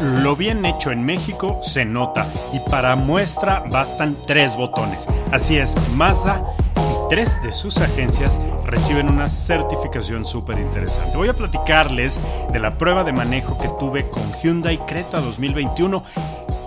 Lo 0.00 0.36
bien 0.36 0.64
hecho 0.64 0.90
en 0.90 1.04
México 1.04 1.58
se 1.62 1.84
nota 1.84 2.26
y 2.52 2.60
para 2.70 2.96
muestra 2.96 3.64
bastan 3.68 4.16
tres 4.26 4.56
botones. 4.56 5.08
Así 5.32 5.58
es, 5.58 5.74
Mazda 5.94 6.44
y 6.76 7.08
tres 7.10 7.42
de 7.42 7.50
sus 7.50 7.78
agencias 7.78 8.40
reciben 8.64 9.10
una 9.10 9.28
certificación 9.28 10.24
súper 10.24 10.58
interesante. 10.58 11.16
Voy 11.16 11.28
a 11.28 11.34
platicarles 11.34 12.20
de 12.52 12.58
la 12.58 12.78
prueba 12.78 13.02
de 13.04 13.12
manejo 13.12 13.58
que 13.58 13.68
tuve 13.78 14.08
con 14.10 14.32
Hyundai 14.34 14.78
Creta 14.86 15.20
2021 15.20 16.04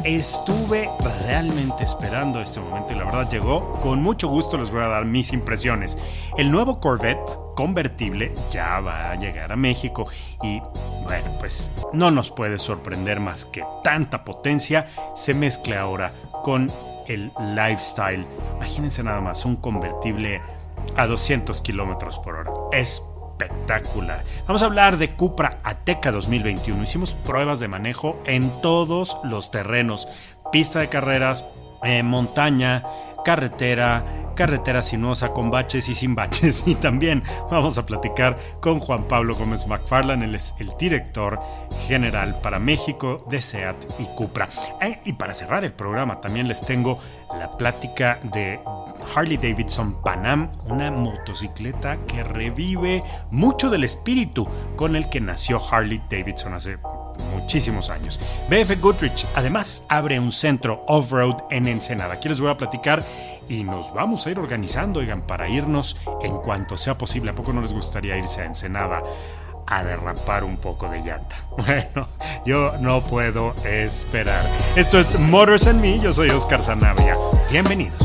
Estuve 0.03 0.89
realmente 1.23 1.83
esperando 1.83 2.41
este 2.41 2.59
momento 2.59 2.94
y 2.94 2.95
la 2.95 3.05
verdad 3.05 3.30
llegó. 3.30 3.80
Con 3.80 4.02
mucho 4.02 4.30
gusto 4.30 4.58
les 4.58 4.71
voy 4.71 4.81
a 4.81 4.88
dar 4.88 5.05
mis 5.05 5.31
impresiones. 5.31 5.97
El 6.38 6.52
nuevo 6.52 6.80
Corvette 6.80 7.38
convertible 7.55 8.33
ya 8.49 8.80
va 8.80 9.11
a 9.11 9.16
llegar 9.16 9.52
a 9.52 9.55
México 9.55 10.08
y 10.41 10.59
bueno, 11.03 11.38
pues 11.39 11.71
no 11.93 12.09
nos 12.09 12.31
puede 12.31 12.58
sorprender 12.58 13.19
más 13.19 13.45
que 13.45 13.63
tanta 13.83 14.23
potencia 14.23 14.88
se 15.16 15.35
mezcle 15.35 15.77
ahora 15.77 16.11
con 16.43 16.73
el 17.08 17.31
lifestyle. 17.55 18.25
Imagínense 18.55 19.03
nada 19.03 19.21
más 19.21 19.45
un 19.45 19.55
convertible 19.55 20.41
a 20.95 21.05
200 21.05 21.61
kilómetros 21.61 22.17
por 22.19 22.36
hora. 22.36 22.52
Es 22.71 23.03
espectacular. 23.42 24.23
Vamos 24.47 24.61
a 24.61 24.66
hablar 24.66 24.97
de 24.97 25.09
Cupra 25.16 25.59
Ateca 25.64 26.11
2021. 26.11 26.84
Hicimos 26.84 27.14
pruebas 27.14 27.59
de 27.59 27.67
manejo 27.67 28.20
en 28.25 28.61
todos 28.61 29.17
los 29.23 29.52
terrenos. 29.52 30.08
Pista 30.52 30.80
de 30.80 30.89
carreras, 30.89 31.45
eh, 31.83 32.03
montaña, 32.03 32.83
carretera, 33.23 34.03
carretera 34.36 34.81
sinuosa 34.81 35.33
con 35.33 35.52
baches 35.52 35.89
y 35.89 35.94
sin 35.94 36.16
baches. 36.16 36.64
Y 36.72 36.75
también 36.75 37.23
vamos 37.50 37.77
a 37.77 37.86
platicar 37.86 38.38
con 38.61 38.80
Juan 38.80 39.08
Pablo 39.08 39.36
Gómez 39.36 39.67
McFarland, 39.67 40.23
él 40.23 40.36
es 40.36 40.53
el 40.59 40.72
director 40.80 41.39
general 41.88 42.39
para 42.42 42.59
México 42.59 43.26
de 43.30 43.42
SEAT 43.42 43.86
y 43.99 44.05
Cupra. 44.15 44.48
Eh, 44.82 45.02
y 45.05 45.14
para 45.14 45.33
cerrar 45.33 45.65
el 45.65 45.73
programa 45.73 46.21
también 46.21 46.48
les 46.48 46.61
tengo 46.61 46.99
la 47.37 47.58
plática 47.58 48.20
de 48.23 48.59
Harley 49.15 49.38
Davidson 49.38 50.02
Panam, 50.02 50.52
una 50.65 50.92
motocicleta 50.92 51.98
que 52.05 52.23
revive 52.23 53.03
mucho 53.32 53.70
del 53.70 53.83
espíritu 53.83 54.48
con 54.76 54.95
el 54.95 55.09
que 55.09 55.20
nació 55.20 55.59
Harley 55.71 56.02
Davidson 56.09 56.53
hace 56.53 56.77
muchísimos 57.31 57.89
años. 57.89 58.19
BF 58.49 58.80
Goodrich 58.80 59.25
además 59.36 59.86
abre 59.89 60.19
un 60.19 60.31
centro 60.31 60.83
off-road 60.87 61.43
en 61.49 61.67
Ensenada. 61.67 62.15
Aquí 62.15 62.30
les 62.30 62.39
voy 62.39 62.52
a 62.52 62.58
platicar 62.58 63.05
y 63.49 63.64
nos 63.64 63.93
vamos 63.93 64.25
a 64.25 64.31
ir 64.31 64.39
organizando, 64.39 64.99
oigan, 64.99 65.21
para 65.21 65.49
irnos 65.49 65.97
en 66.21 66.37
cuanto 66.37 66.77
sea 66.77 66.97
posible. 66.97 67.31
¿A 67.31 67.36
poco 67.36 67.53
no 67.53 67.61
les 67.61 67.73
gustaría 67.73 68.17
irse 68.17 68.41
a 68.41 68.45
Ensenada? 68.45 69.02
a 69.67 69.83
derrapar 69.83 70.43
un 70.43 70.58
poco 70.58 70.89
de 70.89 70.99
llanta. 70.99 71.36
Bueno, 71.58 72.08
yo 72.45 72.73
no 72.80 73.05
puedo 73.05 73.55
esperar. 73.64 74.45
Esto 74.75 74.99
es 74.99 75.17
Motors 75.17 75.67
and 75.67 75.81
Me, 75.81 75.99
yo 75.99 76.11
soy 76.11 76.30
Oscar 76.30 76.61
Sanabria. 76.61 77.15
Bienvenidos. 77.49 77.99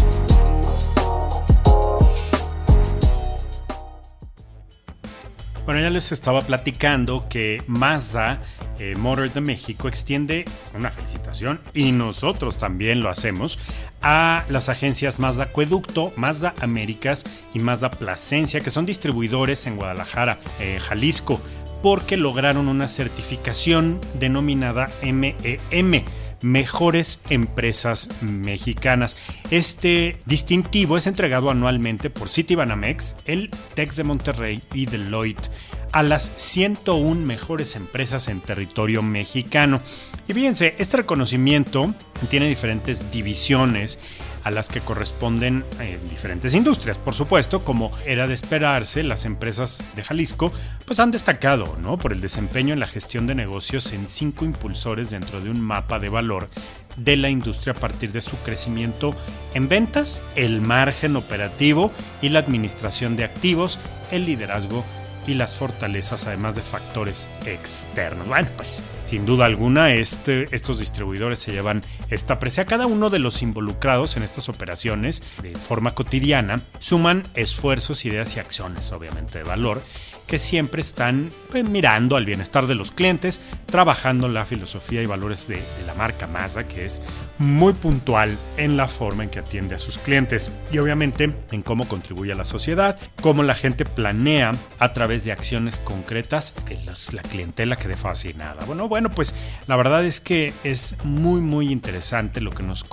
Bueno, 5.66 5.80
ya 5.80 5.90
les 5.90 6.12
estaba 6.12 6.42
platicando 6.42 7.26
que 7.28 7.60
Mazda 7.66 8.40
eh, 8.78 8.94
Motor 8.94 9.32
de 9.32 9.40
México 9.40 9.88
extiende 9.88 10.44
una 10.74 10.92
felicitación 10.92 11.58
y 11.74 11.90
nosotros 11.90 12.56
también 12.56 13.02
lo 13.02 13.08
hacemos 13.08 13.58
a 14.00 14.44
las 14.48 14.68
agencias 14.68 15.18
Mazda 15.18 15.44
Acueducto, 15.44 16.12
Mazda 16.14 16.54
Américas 16.60 17.24
y 17.52 17.58
Mazda 17.58 17.90
Plasencia, 17.90 18.60
que 18.60 18.70
son 18.70 18.86
distribuidores 18.86 19.66
en 19.66 19.74
Guadalajara, 19.74 20.38
eh, 20.60 20.78
Jalisco, 20.78 21.40
porque 21.82 22.16
lograron 22.16 22.68
una 22.68 22.86
certificación 22.86 24.00
denominada 24.14 24.92
MEM 25.02 26.04
mejores 26.42 27.20
empresas 27.30 28.10
mexicanas. 28.20 29.16
Este 29.50 30.20
distintivo 30.26 30.96
es 30.96 31.06
entregado 31.06 31.50
anualmente 31.50 32.10
por 32.10 32.28
Citibanamex, 32.28 33.16
el 33.26 33.50
TEC 33.74 33.94
de 33.94 34.04
Monterrey 34.04 34.62
y 34.72 34.86
Deloitte 34.86 35.50
a 35.92 36.02
las 36.02 36.32
101 36.36 37.24
mejores 37.24 37.76
empresas 37.76 38.28
en 38.28 38.40
territorio 38.40 39.02
mexicano. 39.02 39.80
Y 40.28 40.34
fíjense, 40.34 40.74
este 40.78 40.98
reconocimiento 40.98 41.94
tiene 42.28 42.48
diferentes 42.48 43.10
divisiones 43.10 43.98
a 44.46 44.50
las 44.52 44.68
que 44.68 44.80
corresponden 44.80 45.64
eh, 45.80 45.98
diferentes 46.08 46.54
industrias. 46.54 46.98
Por 46.98 47.14
supuesto, 47.14 47.64
como 47.64 47.90
era 48.06 48.28
de 48.28 48.34
esperarse, 48.34 49.02
las 49.02 49.24
empresas 49.24 49.84
de 49.96 50.04
Jalisco 50.04 50.52
pues 50.84 51.00
han 51.00 51.10
destacado 51.10 51.74
¿no? 51.82 51.98
por 51.98 52.12
el 52.12 52.20
desempeño 52.20 52.72
en 52.72 52.78
la 52.78 52.86
gestión 52.86 53.26
de 53.26 53.34
negocios 53.34 53.90
en 53.92 54.06
cinco 54.06 54.44
impulsores 54.44 55.10
dentro 55.10 55.40
de 55.40 55.50
un 55.50 55.60
mapa 55.60 55.98
de 55.98 56.10
valor 56.10 56.48
de 56.96 57.16
la 57.16 57.28
industria 57.28 57.72
a 57.72 57.80
partir 57.80 58.12
de 58.12 58.20
su 58.20 58.36
crecimiento 58.36 59.16
en 59.52 59.68
ventas, 59.68 60.22
el 60.36 60.60
margen 60.60 61.16
operativo 61.16 61.90
y 62.22 62.28
la 62.28 62.38
administración 62.38 63.16
de 63.16 63.24
activos, 63.24 63.80
el 64.12 64.26
liderazgo 64.26 64.84
y 65.26 65.34
las 65.34 65.56
fortalezas, 65.56 66.26
además 66.26 66.54
de 66.56 66.62
factores 66.62 67.30
externos. 67.44 68.28
Bueno, 68.28 68.48
pues 68.56 68.82
sin 69.02 69.26
duda 69.26 69.44
alguna, 69.44 69.92
este, 69.92 70.46
estos 70.54 70.78
distribuidores 70.78 71.38
se 71.38 71.52
llevan 71.52 71.82
esta 72.10 72.38
precia. 72.38 72.66
Cada 72.66 72.86
uno 72.86 73.10
de 73.10 73.18
los 73.18 73.42
involucrados 73.42 74.16
en 74.16 74.22
estas 74.22 74.48
operaciones 74.48 75.22
de 75.42 75.54
forma 75.54 75.94
cotidiana 75.94 76.60
suman 76.78 77.24
esfuerzos, 77.34 78.04
ideas 78.04 78.36
y 78.36 78.40
acciones, 78.40 78.92
obviamente, 78.92 79.38
de 79.38 79.44
valor 79.44 79.82
que 80.26 80.38
siempre 80.38 80.80
están 80.80 81.30
pues, 81.50 81.64
mirando 81.64 82.16
al 82.16 82.26
bienestar 82.26 82.66
de 82.66 82.74
los 82.74 82.90
clientes, 82.90 83.40
trabajando 83.66 84.28
la 84.28 84.44
filosofía 84.44 85.02
y 85.02 85.06
valores 85.06 85.46
de, 85.46 85.56
de, 85.56 85.86
la 85.86 85.94
marca 85.94 86.26
Mazda, 86.26 86.66
que 86.66 86.84
es 86.84 87.00
muy 87.38 87.72
puntual 87.74 88.38
en 88.56 88.76
la 88.76 88.88
forma 88.88 89.24
en 89.24 89.30
que 89.30 89.38
atiende 89.38 89.74
a 89.74 89.78
sus 89.78 89.98
clientes 89.98 90.50
y 90.70 90.78
obviamente 90.78 91.34
en 91.50 91.62
cómo 91.62 91.88
contribuye 91.88 92.32
a 92.32 92.36
la 92.36 92.44
sociedad, 92.44 92.98
cómo 93.20 93.42
la 93.42 93.54
gente 93.54 93.84
planea 93.84 94.52
a 94.78 94.92
través 94.92 95.24
de 95.24 95.32
acciones 95.32 95.78
concretas 95.78 96.54
que 96.64 96.78
la 97.12 97.22
clientela 97.22 97.76
quede 97.76 97.96
fascinada. 97.96 98.64
Bueno, 98.64 98.88
bueno, 98.88 99.10
pues 99.10 99.34
la 99.66 99.76
verdad 99.76 100.04
es 100.04 100.20
que 100.20 100.54
es 100.64 100.96
muy, 101.04 101.40
muy 101.40 101.70
interesante 101.70 102.40
lo 102.40 102.50
que 102.50 102.62
nos, 102.62 102.84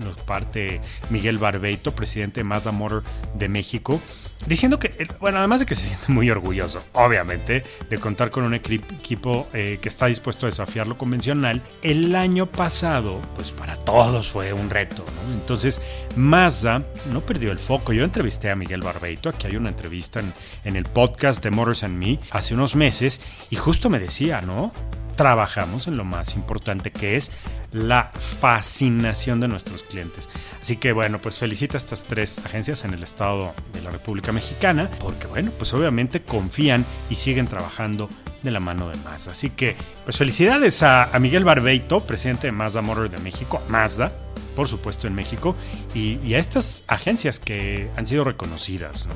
nos 0.00 0.16
parte 0.18 0.80
Miguel 1.10 1.38
Barbeito, 1.38 1.94
presidente 1.94 2.40
de 2.40 2.44
Mazda 2.44 2.72
Motor 2.72 3.04
de 3.34 3.48
México, 3.48 4.00
diciendo 4.46 4.78
que, 4.78 5.08
bueno, 5.20 5.38
además 5.38 5.60
de 5.60 5.66
que 5.66 5.74
se 5.74 5.88
siente 5.88 6.12
muy 6.12 6.30
orgulloso, 6.30 6.82
obviamente, 6.92 7.62
de 7.88 7.98
contar 7.98 8.30
con 8.30 8.44
un 8.44 8.54
equipo 8.54 9.48
eh, 9.52 9.78
que 9.80 9.88
está 9.88 10.06
dispuesto 10.06 10.46
a 10.46 10.48
desafiar 10.50 10.86
lo 10.86 10.96
convencional, 10.96 11.62
el 11.82 12.14
año 12.14 12.46
pasado, 12.46 13.20
pues 13.34 13.52
para 13.52 13.76
todos 13.76 13.89
fue 14.22 14.52
un 14.52 14.70
reto, 14.70 15.04
¿no? 15.14 15.32
Entonces, 15.32 15.80
Mazda 16.16 16.84
no 17.06 17.20
perdió 17.24 17.52
el 17.52 17.58
foco. 17.58 17.92
Yo 17.92 18.04
entrevisté 18.04 18.50
a 18.50 18.56
Miguel 18.56 18.82
Barbeito, 18.82 19.28
aquí 19.28 19.46
hay 19.46 19.56
una 19.56 19.68
entrevista 19.68 20.20
en, 20.20 20.32
en 20.64 20.76
el 20.76 20.84
podcast 20.84 21.42
de 21.42 21.50
Motors 21.50 21.84
and 21.84 21.96
Me 21.96 22.18
hace 22.30 22.54
unos 22.54 22.76
meses, 22.76 23.20
y 23.50 23.56
justo 23.56 23.90
me 23.90 23.98
decía, 23.98 24.40
¿no? 24.40 24.72
Trabajamos 25.20 25.86
en 25.86 25.98
lo 25.98 26.04
más 26.06 26.34
importante 26.34 26.92
que 26.92 27.14
es 27.14 27.30
la 27.72 28.10
fascinación 28.40 29.38
de 29.38 29.48
nuestros 29.48 29.82
clientes. 29.82 30.30
Así 30.62 30.78
que 30.78 30.92
bueno, 30.92 31.20
pues 31.20 31.38
felicito 31.38 31.76
a 31.76 31.76
estas 31.76 32.04
tres 32.04 32.38
agencias 32.38 32.86
en 32.86 32.94
el 32.94 33.02
estado 33.02 33.54
de 33.74 33.82
la 33.82 33.90
República 33.90 34.32
Mexicana, 34.32 34.88
porque 34.98 35.26
bueno, 35.26 35.50
pues 35.50 35.74
obviamente 35.74 36.22
confían 36.22 36.86
y 37.10 37.16
siguen 37.16 37.48
trabajando 37.48 38.08
de 38.42 38.50
la 38.50 38.60
mano 38.60 38.88
de 38.88 38.96
Mazda. 38.96 39.32
Así 39.32 39.50
que 39.50 39.76
pues 40.06 40.16
felicidades 40.16 40.82
a, 40.82 41.10
Miguel 41.20 41.44
Barbeito, 41.44 42.00
presidente 42.00 42.46
de 42.46 42.52
Mazda 42.52 42.80
Motor 42.80 43.10
de 43.10 43.18
México, 43.18 43.62
Mazda, 43.68 44.12
por 44.56 44.68
supuesto 44.68 45.06
en 45.06 45.14
México, 45.14 45.54
y, 45.94 46.32
a 46.32 46.38
estas 46.38 46.82
agencias 46.88 47.40
que 47.40 47.90
han 47.94 48.06
sido 48.06 48.24
reconocidas 48.24 49.10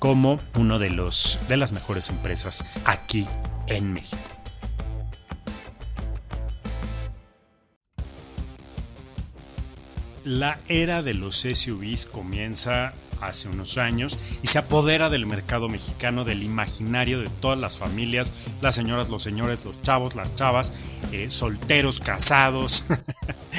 como 0.00 0.40
uno 0.56 0.80
de 0.80 0.90
los 0.90 1.38
de 1.46 1.56
las 1.56 1.70
mejores 1.70 2.08
empresas 2.08 2.64
aquí 2.84 3.28
en 3.68 3.92
México. 3.92 4.35
La 10.26 10.58
era 10.66 11.02
de 11.02 11.14
los 11.14 11.36
SUVs 11.36 12.06
comienza 12.06 12.94
hace 13.20 13.48
unos 13.48 13.78
años 13.78 14.18
y 14.42 14.48
se 14.48 14.58
apodera 14.58 15.08
del 15.08 15.24
mercado 15.24 15.68
mexicano, 15.68 16.24
del 16.24 16.42
imaginario 16.42 17.20
de 17.20 17.28
todas 17.28 17.56
las 17.56 17.78
familias, 17.78 18.32
las 18.60 18.74
señoras, 18.74 19.08
los 19.08 19.22
señores, 19.22 19.64
los 19.64 19.80
chavos, 19.82 20.16
las 20.16 20.34
chavas, 20.34 20.72
eh, 21.12 21.30
solteros, 21.30 22.00
casados, 22.00 22.86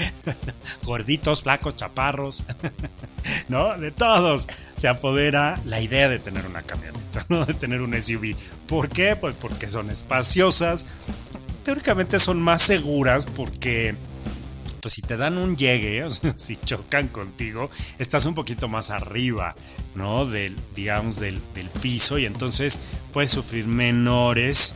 gorditos, 0.83 1.43
flacos, 1.43 1.77
chaparros, 1.77 2.43
¿no? 3.47 3.69
De 3.69 3.91
todos 3.91 4.49
se 4.75 4.89
apodera 4.89 5.61
la 5.63 5.79
idea 5.79 6.09
de 6.09 6.19
tener 6.19 6.45
una 6.45 6.63
camioneta, 6.63 7.25
¿no? 7.29 7.45
De 7.45 7.53
tener 7.53 7.81
un 7.81 7.93
SUV. 7.93 8.35
¿Por 8.67 8.89
qué? 8.89 9.15
Pues 9.15 9.35
porque 9.35 9.69
son 9.69 9.89
espaciosas, 9.89 10.85
teóricamente 11.63 12.19
son 12.19 12.41
más 12.41 12.61
seguras 12.61 13.25
porque 13.25 13.95
pues 14.87 14.93
si 14.93 15.01
te 15.01 15.17
dan 15.17 15.37
un 15.37 15.57
llegue, 15.57 16.05
si 16.37 16.55
chocan 16.55 17.09
contigo, 17.09 17.69
estás 17.99 18.25
un 18.25 18.33
poquito 18.33 18.69
más 18.69 18.89
arriba, 18.89 19.53
¿no? 19.95 20.25
Del, 20.25 20.55
digamos, 20.75 21.19
del, 21.19 21.41
del 21.53 21.67
piso 21.67 22.17
y 22.17 22.25
entonces 22.25 22.79
puedes 23.11 23.29
sufrir 23.29 23.67
menores 23.67 24.75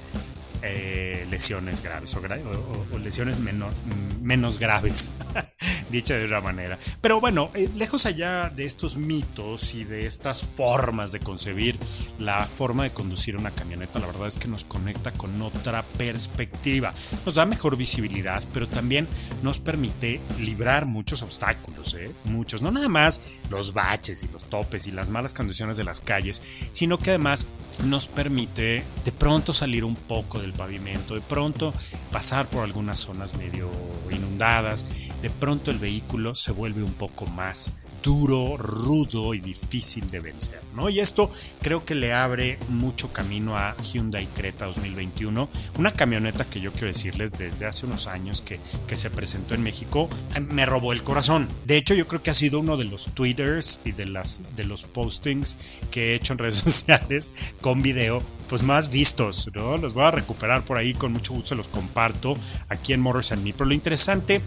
eh, 0.64 1.26
lesiones 1.30 1.82
graves 1.82 2.16
o, 2.16 2.98
lesiones 3.00 3.38
menos 3.40 4.60
graves, 4.60 5.14
dicha 5.90 6.16
de 6.16 6.26
otra 6.26 6.42
manera. 6.42 6.78
Pero 7.02 7.20
bueno, 7.20 7.52
eh, 7.54 7.70
lejos 7.76 8.06
allá 8.06 8.50
de 8.50 8.66
estos 8.66 8.98
mitos 8.98 9.74
y 9.74 9.84
de 9.84 10.06
estas 10.06 10.48
formas 10.48 11.12
de 11.12 11.20
concebir 11.20 11.78
la 12.20 12.46
forma 12.46 12.84
de 12.84 12.92
conducir 12.92 13.38
una 13.38 13.52
camioneta, 13.52 14.00
la 14.00 14.08
verdad 14.08 14.28
es 14.28 14.38
que 14.38 14.48
nos 14.48 14.66
conecta 14.66 15.12
con 15.12 15.42
otra 15.42 15.84
perspectiva. 15.84 16.94
Nos 17.26 17.36
da 17.36 17.46
mejor 17.46 17.78
visibilidad, 17.78 18.44
pero 18.54 18.68
también 18.68 19.08
nos 19.42 19.60
permite 19.60 20.22
librar 20.40 20.86
muchos 20.86 21.22
obstáculos, 21.24 21.96
¿eh? 21.96 22.12
muchos, 22.26 22.62
no 22.62 22.72
nada 22.72 22.90
más 22.90 23.22
los 23.50 23.74
baches 23.74 24.24
y 24.24 24.28
los 24.28 24.46
topes 24.46 24.88
y 24.88 24.92
las 24.92 25.10
malas 25.10 25.34
condiciones 25.34 25.78
de 25.78 25.84
las 25.84 26.02
calles, 26.02 26.42
sino 26.72 26.98
que 26.98 27.12
además 27.12 27.48
nos 27.84 28.08
permite 28.08 28.84
de 29.06 29.12
pronto 29.12 29.54
salir 29.54 29.84
un 29.84 29.96
poco 29.96 30.40
del 30.40 30.54
pavimento, 30.54 31.16
de 31.16 31.22
pronto 31.22 31.74
pasar 32.12 32.50
por 32.50 32.64
algunas 32.64 33.00
zonas 33.00 33.36
medio 33.36 33.70
inundadas, 34.12 34.86
de 35.22 35.30
pronto 35.30 35.72
el 35.72 35.80
vehículo 35.80 36.36
se 36.36 36.52
vuelve 36.52 36.84
un 36.84 36.94
poco 36.94 37.26
más 37.26 37.76
duro, 38.02 38.58
rudo 38.58 39.34
y 39.34 39.40
difícil 39.40 40.10
de 40.10 40.20
vencer, 40.20 40.62
¿no? 40.74 40.90
Y 40.90 41.00
esto 41.00 41.32
creo 41.62 41.86
que 41.86 41.96
le 41.96 42.14
abre 42.14 42.58
mucho 42.70 43.12
camino 43.14 43.58
a 43.58 43.76
Hyundai 43.78 44.28
Creta 44.28 44.66
2021, 44.66 45.50
una 45.78 45.92
camioneta 45.92 46.46
que 46.46 46.62
yo 46.62 46.72
quiero 46.72 46.88
decirles 46.88 47.38
desde 47.38 47.66
hace 47.66 47.86
unos 47.86 48.08
años 48.08 48.42
que, 48.42 48.60
que 48.88 48.96
se 48.96 49.10
presentó 49.10 49.54
en 49.54 49.64
México, 49.64 50.10
me 50.50 50.66
robó 50.66 50.94
el 50.94 51.04
corazón. 51.04 51.48
De 51.66 51.78
hecho, 51.78 51.94
yo 51.94 52.08
creo 52.08 52.24
que 52.24 52.32
ha 52.32 52.36
sido 52.36 52.60
uno 52.60 52.78
de 52.78 52.86
los 52.86 53.12
twitters 53.14 53.82
y 53.86 53.92
de, 53.92 54.08
las, 54.08 54.44
de 54.56 54.64
los 54.64 54.86
postings 54.86 55.58
que 55.90 56.12
he 56.12 56.16
hecho 56.16 56.34
en 56.34 56.40
redes 56.40 56.56
sociales 56.64 57.56
con 57.62 57.82
video 57.82 58.24
pues 58.52 58.64
más 58.64 58.90
vistos. 58.90 59.50
Los 59.54 59.94
voy 59.94 60.04
a 60.04 60.12
recuperar 60.12 60.66
por 60.66 60.76
ahí, 60.76 60.94
con 60.94 61.14
mucho 61.14 61.34
gusto 61.34 61.56
los 61.56 61.70
comparto 61.70 62.38
aquí 62.68 62.92
en 62.92 63.00
Motors 63.00 63.32
and 63.32 63.46
Me. 63.46 63.54
Pero 63.54 63.70
lo 63.70 63.74
interesante, 63.74 64.42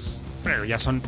pero 0.45 0.67
ya 0.67 0.79
son 0.79 1.01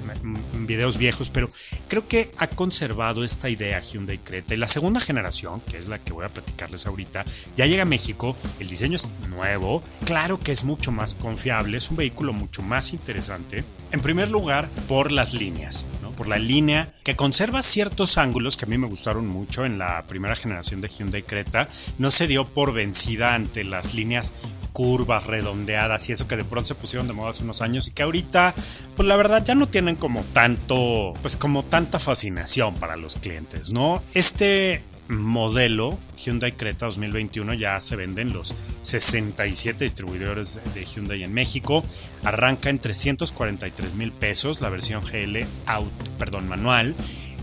videos 0.67 0.97
viejos, 0.97 1.29
pero 1.29 1.51
creo 1.89 2.09
que 2.09 2.31
ha 2.39 2.47
conservado 2.47 3.23
esta 3.23 3.51
idea 3.51 3.83
Hyundai 3.83 4.17
Creta. 4.17 4.55
Y 4.55 4.57
la 4.57 4.67
segunda 4.67 4.99
generación, 4.99 5.61
que 5.61 5.77
es 5.77 5.89
la 5.89 5.99
que 5.99 6.15
voy 6.15 6.25
a 6.25 6.33
platicarles 6.33 6.87
ahorita, 6.87 7.27
ya 7.55 7.67
llega 7.67 7.83
a 7.83 7.85
México, 7.85 8.35
el 8.61 8.69
diseño 8.69 8.97
es 8.97 9.11
nuevo, 9.29 9.83
claro 10.07 10.41
que 10.41 10.53
es 10.53 10.65
mucho 10.65 10.91
más 10.91 11.13
confiable, 11.15 11.77
es 11.77 11.91
un 11.91 11.99
vehículo 11.99 12.33
mucho 12.33 12.63
más 12.63 12.95
interesante. 12.95 13.63
En 13.93 14.01
primer 14.01 14.31
lugar, 14.31 14.71
por 14.89 15.13
las 15.13 15.35
líneas 15.35 15.87
por 16.17 16.29
la 16.29 16.39
línea, 16.39 16.93
que 17.05 17.15
conserva 17.15 17.63
ciertos 17.63 18.19
ángulos 18.19 18.57
que 18.57 18.65
a 18.65 18.69
mí 18.69 18.79
me 18.79 18.89
gustaron 18.89 19.29
mucho 19.29 19.65
en 19.65 19.79
la 19.79 20.05
primera 20.09 20.35
generación 20.35 20.81
de 20.81 20.89
Hyundai 20.89 21.23
Creta. 21.23 21.69
No 21.99 22.11
se 22.11 22.27
dio 22.27 22.49
por 22.49 22.73
vencida 22.73 23.35
ante 23.35 23.63
las 23.63 23.95
líneas 23.95 24.35
curvas, 24.73 25.25
redondeadas 25.25 26.09
y 26.09 26.13
eso 26.13 26.27
que 26.27 26.37
de 26.37 26.45
pronto 26.45 26.69
se 26.69 26.75
pusieron 26.75 27.07
de 27.07 27.15
moda 27.15 27.31
hace 27.31 27.45
unos 27.45 27.63
años 27.63 27.89
y 27.89 27.93
que 27.93 28.03
ahorita, 28.03 28.55
pues 28.95 29.07
la 29.07 29.17
verdad 29.17 29.45
ya 29.45 29.55
no 29.55 29.69
tienen 29.69 29.97
como 29.97 30.25
tanto, 30.25 31.15
pues 31.23 31.37
como 31.37 31.65
tanta 31.65 31.99
fascinación 31.99 32.75
para 32.75 32.97
los 32.97 33.17
clientes, 33.17 33.71
¿no? 33.71 34.03
Este 34.13 34.83
modelo 35.09 35.99
Hyundai 36.17 36.53
Creta 36.53 36.87
2021 36.87 37.55
ya 37.55 37.81
se 37.81 37.97
venden 37.97 38.33
los 38.33 38.55
67 38.83 39.85
distribuidores 39.85 40.61
de 40.75 40.85
Hyundai 40.85 41.23
en 41.23 41.33
México. 41.33 41.85
Arranca 42.25 42.71
en 42.71 42.79
343 42.79 43.95
mil 43.95 44.13
pesos 44.13 44.61
la 44.61 44.71
versión 44.71 45.03
GL 45.05 45.45
out, 45.67 45.93
perdón, 46.19 46.49
manual. 46.49 46.95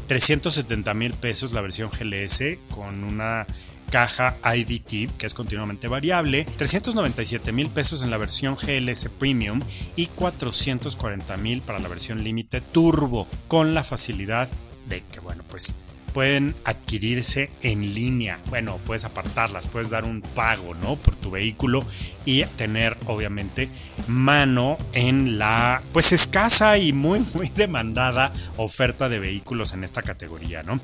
370 0.08 0.94
mil 0.94 1.14
pesos 1.14 1.54
la 1.54 1.62
versión 1.62 1.90
GLS 1.90 2.58
con 2.70 3.04
una 3.04 3.48
caja 3.90 4.38
IVT 4.44 5.16
que 5.18 5.28
es 5.28 5.36
continuamente 5.36 5.88
variable, 5.88 6.46
397 6.46 7.52
mil 7.52 7.70
pesos 7.70 8.02
en 8.02 8.10
la 8.10 8.18
versión 8.18 8.56
GLS 8.56 9.10
Premium 9.20 9.62
y 9.96 10.08
440 10.08 11.38
mil 11.38 11.62
para 11.62 11.78
la 11.78 11.88
versión 11.90 12.24
límite 12.24 12.60
Turbo 12.60 13.28
con 13.48 13.76
la 13.76 13.84
facilidad 13.84 14.50
de 14.88 15.04
que 15.04 15.20
bueno 15.20 15.44
pues 15.48 15.83
pueden 16.14 16.56
adquirirse 16.64 17.50
en 17.62 17.94
línea. 17.94 18.40
Bueno, 18.50 18.80
puedes 18.86 19.04
apartarlas, 19.06 19.68
puedes 19.68 19.90
dar 19.90 20.06
un 20.06 20.22
pago, 20.22 20.74
¿no? 20.76 20.96
Por 20.96 21.16
tu 21.16 21.32
vehículo 21.32 21.84
y 22.26 22.44
tener, 22.44 22.98
obviamente, 23.08 23.70
mano 24.08 24.78
en 24.94 25.38
la, 25.38 25.82
pues, 25.92 26.14
escasa 26.14 26.78
y 26.78 26.94
muy, 26.94 27.20
muy 27.34 27.50
demandada 27.50 28.32
oferta 28.58 29.10
de 29.10 29.20
vehículos 29.20 29.74
en 29.74 29.84
esta 29.84 30.02
categoría, 30.02 30.64
¿no? 30.64 30.80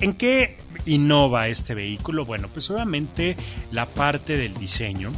¿En 0.00 0.12
qué 0.12 0.58
innova 0.86 1.48
este 1.48 1.74
vehículo? 1.74 2.24
Bueno, 2.24 2.48
pues 2.52 2.70
obviamente 2.70 3.36
la 3.72 3.86
parte 3.86 4.36
del 4.36 4.54
diseño. 4.54 5.12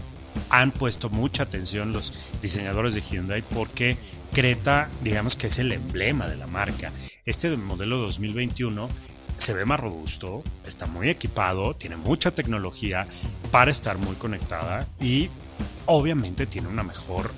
Han 0.50 0.72
puesto 0.72 1.10
mucha 1.10 1.44
atención 1.44 1.92
los 1.92 2.32
diseñadores 2.42 2.94
de 2.94 3.00
Hyundai 3.00 3.42
porque 3.42 3.96
Creta, 4.34 4.90
digamos 5.00 5.36
que 5.36 5.46
es 5.46 5.60
el 5.60 5.70
emblema 5.70 6.26
de 6.26 6.36
la 6.36 6.48
marca. 6.48 6.92
Este 7.24 7.56
modelo 7.56 7.98
2021 7.98 8.88
se 9.36 9.54
ve 9.54 9.64
más 9.64 9.80
robusto, 9.80 10.42
está 10.66 10.86
muy 10.86 11.08
equipado, 11.08 11.74
tiene 11.74 11.96
mucha 11.96 12.30
tecnología 12.32 13.06
para 13.50 13.70
estar 13.70 13.98
muy 13.98 14.16
conectada 14.16 14.86
y 15.00 15.30
obviamente 15.86 16.46
tiene 16.46 16.68
una 16.68 16.82
mejor 16.82 17.32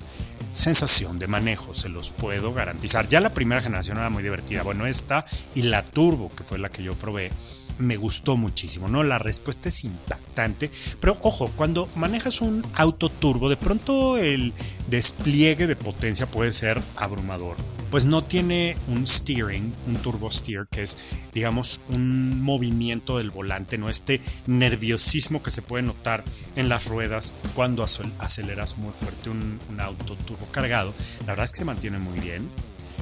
sensación 0.52 1.18
de 1.18 1.26
manejo, 1.26 1.74
se 1.74 1.88
los 1.88 2.12
puedo 2.12 2.52
garantizar. 2.54 3.08
Ya 3.08 3.20
la 3.20 3.34
primera 3.34 3.60
generación 3.60 3.98
era 3.98 4.10
muy 4.10 4.22
divertida, 4.22 4.62
bueno, 4.62 4.86
esta 4.86 5.26
y 5.54 5.62
la 5.62 5.82
Turbo, 5.82 6.30
que 6.34 6.44
fue 6.44 6.58
la 6.58 6.70
que 6.70 6.82
yo 6.82 6.96
probé, 6.96 7.30
me 7.78 7.96
gustó 7.96 8.36
muchísimo, 8.36 8.88
¿no? 8.88 9.02
La 9.02 9.18
respuesta 9.18 9.68
es 9.68 9.84
impactante, 9.84 10.70
pero 11.00 11.18
ojo, 11.22 11.50
cuando 11.56 11.88
manejas 11.94 12.40
un 12.40 12.66
auto 12.74 13.08
turbo, 13.08 13.48
de 13.48 13.56
pronto 13.56 14.18
el 14.18 14.52
despliegue 14.88 15.66
de 15.66 15.76
potencia 15.76 16.30
puede 16.30 16.52
ser 16.52 16.82
abrumador. 16.96 17.56
Pues 17.90 18.04
no 18.04 18.24
tiene 18.24 18.76
un 18.88 19.06
steering, 19.06 19.72
un 19.86 19.96
turbo 19.96 20.30
steer, 20.30 20.66
que 20.68 20.82
es, 20.82 20.98
digamos, 21.32 21.80
un 21.88 22.42
movimiento 22.42 23.18
del 23.18 23.30
volante, 23.30 23.78
¿no? 23.78 23.88
Este 23.88 24.20
nerviosismo 24.46 25.42
que 25.42 25.52
se 25.52 25.62
puede 25.62 25.84
notar 25.84 26.24
en 26.56 26.68
las 26.68 26.86
ruedas 26.86 27.32
cuando 27.54 27.84
aceleras 28.18 28.78
muy 28.78 28.92
fuerte 28.92 29.30
un, 29.30 29.60
un 29.70 29.80
auto 29.80 30.16
turbo 30.16 30.46
cargado. 30.50 30.94
La 31.20 31.26
verdad 31.26 31.44
es 31.44 31.52
que 31.52 31.58
se 31.58 31.64
mantiene 31.64 31.98
muy 31.98 32.18
bien. 32.18 32.48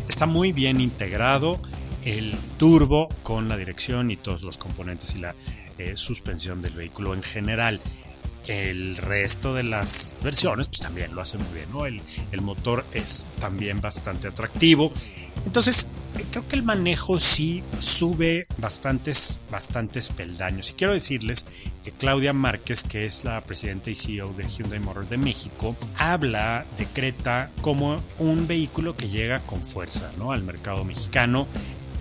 Está 0.06 0.26
muy 0.26 0.52
bien 0.52 0.80
integrado 0.80 1.58
el 2.04 2.36
turbo 2.58 3.08
con 3.22 3.48
la 3.48 3.56
dirección 3.56 4.10
y 4.10 4.16
todos 4.16 4.42
los 4.42 4.58
componentes 4.58 5.14
y 5.14 5.18
la 5.18 5.34
eh, 5.78 5.96
suspensión 5.96 6.62
del 6.62 6.74
vehículo 6.74 7.14
en 7.14 7.22
general. 7.22 7.80
El 8.46 8.98
resto 8.98 9.54
de 9.54 9.62
las 9.62 10.18
versiones 10.22 10.68
pues, 10.68 10.80
también 10.80 11.14
lo 11.14 11.22
hace 11.22 11.38
muy 11.38 11.54
bien, 11.54 11.70
¿no? 11.72 11.86
El, 11.86 12.02
motor 12.42 12.84
es 12.92 13.26
también 13.40 13.80
bastante 13.80 14.28
atractivo. 14.28 14.92
Entonces, 15.46 15.90
creo 16.30 16.46
que 16.46 16.56
el 16.56 16.62
manejo 16.62 17.18
sí 17.18 17.62
sube 17.78 18.46
bastantes, 18.58 19.40
bastantes 19.50 20.10
peldaños. 20.10 20.70
Y 20.70 20.74
quiero 20.74 20.92
decirles 20.92 21.46
que 21.82 21.92
Claudia 21.92 22.34
Márquez, 22.34 22.84
que 22.84 23.06
es 23.06 23.24
la 23.24 23.40
presidenta 23.40 23.88
y 23.88 23.94
CEO 23.94 24.34
de 24.34 24.46
Hyundai 24.46 24.78
Motor 24.78 25.08
de 25.08 25.16
México, 25.16 25.74
habla, 25.96 26.66
decreta 26.76 27.50
como 27.62 28.02
un 28.18 28.46
vehículo 28.46 28.94
que 28.94 29.08
llega 29.08 29.38
con 29.46 29.64
fuerza 29.64 30.12
¿no? 30.18 30.32
al 30.32 30.42
mercado 30.42 30.84
mexicano 30.84 31.48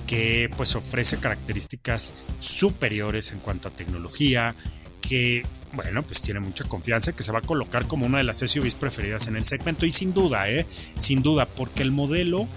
que 0.07 0.49
pues 0.55 0.75
ofrece 0.75 1.17
características 1.17 2.25
superiores 2.39 3.31
en 3.31 3.39
cuanto 3.39 3.69
a 3.69 3.71
tecnología, 3.71 4.55
que 5.01 5.43
bueno, 5.73 6.03
pues 6.03 6.21
tiene 6.21 6.39
mucha 6.39 6.65
confianza 6.65 7.13
que 7.13 7.23
se 7.23 7.31
va 7.31 7.39
a 7.39 7.41
colocar 7.41 7.87
como 7.87 8.05
una 8.05 8.19
de 8.19 8.23
las 8.23 8.37
SUVs 8.39 8.75
preferidas 8.75 9.27
en 9.27 9.35
el 9.35 9.43
segmento 9.43 9.85
y 9.85 9.91
sin 9.91 10.13
duda, 10.13 10.49
¿eh? 10.49 10.67
Sin 10.99 11.23
duda, 11.23 11.47
porque 11.47 11.81
el 11.81 11.91
modelo 11.91 12.47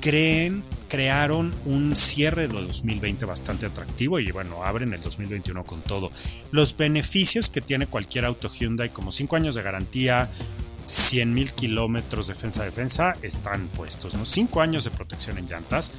creen, 0.00 0.62
crearon 0.88 1.54
un 1.64 1.94
cierre 1.96 2.48
de 2.48 2.54
2020 2.54 3.26
bastante 3.26 3.66
atractivo 3.66 4.18
y 4.18 4.30
bueno, 4.30 4.64
abren 4.64 4.92
el 4.92 5.00
2021 5.00 5.64
con 5.64 5.82
todo. 5.82 6.10
Los 6.52 6.76
beneficios 6.76 7.50
que 7.50 7.60
tiene 7.60 7.86
cualquier 7.86 8.24
auto 8.24 8.48
Hyundai, 8.48 8.90
como 8.90 9.10
5 9.10 9.36
años 9.36 9.54
de 9.56 9.62
garantía, 9.62 10.30
100 10.84 11.34
mil 11.34 11.52
kilómetros 11.52 12.28
defensa-defensa, 12.28 13.16
están 13.22 13.68
puestos, 13.68 14.14
¿no? 14.14 14.24
5 14.24 14.60
años 14.60 14.84
de 14.84 14.90
protección 14.90 15.38
en 15.38 15.46
llantas, 15.46 15.92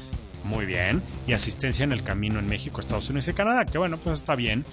muy 0.43 0.65
bien, 0.65 1.03
y 1.27 1.33
asistencia 1.33 1.83
en 1.83 1.91
el 1.91 2.03
camino 2.03 2.39
en 2.39 2.47
México, 2.47 2.79
Estados 2.79 3.09
Unidos 3.09 3.27
y 3.27 3.33
Canadá, 3.33 3.65
que 3.65 3.77
bueno, 3.77 3.97
pues 3.97 4.19
está 4.19 4.35
bien, 4.35 4.65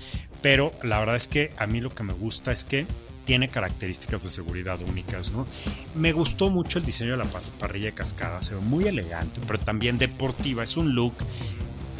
pero 0.43 0.71
la 0.83 0.99
verdad 0.99 1.17
es 1.17 1.29
que 1.29 1.53
a 1.57 1.67
mí 1.67 1.81
lo 1.81 1.95
que 1.95 2.03
me 2.03 2.13
gusta 2.13 2.53
es 2.53 2.65
que 2.65 2.87
tiene 3.25 3.51
características 3.51 4.23
de 4.23 4.31
seguridad 4.31 4.81
únicas, 4.83 5.33
¿no? 5.33 5.47
Me 5.95 6.13
gustó 6.13 6.49
mucho 6.49 6.79
el 6.79 6.87
diseño 6.87 7.11
de 7.11 7.19
la 7.19 7.27
parrilla 7.59 7.87
de 7.87 7.95
cascada, 7.95 8.41
se 8.41 8.55
ve 8.55 8.63
muy 8.63 8.85
elegante, 8.87 9.41
pero 9.47 9.59
también 9.59 9.99
deportiva, 9.99 10.65
es 10.65 10.77
un 10.79 10.95
look 10.95 11.15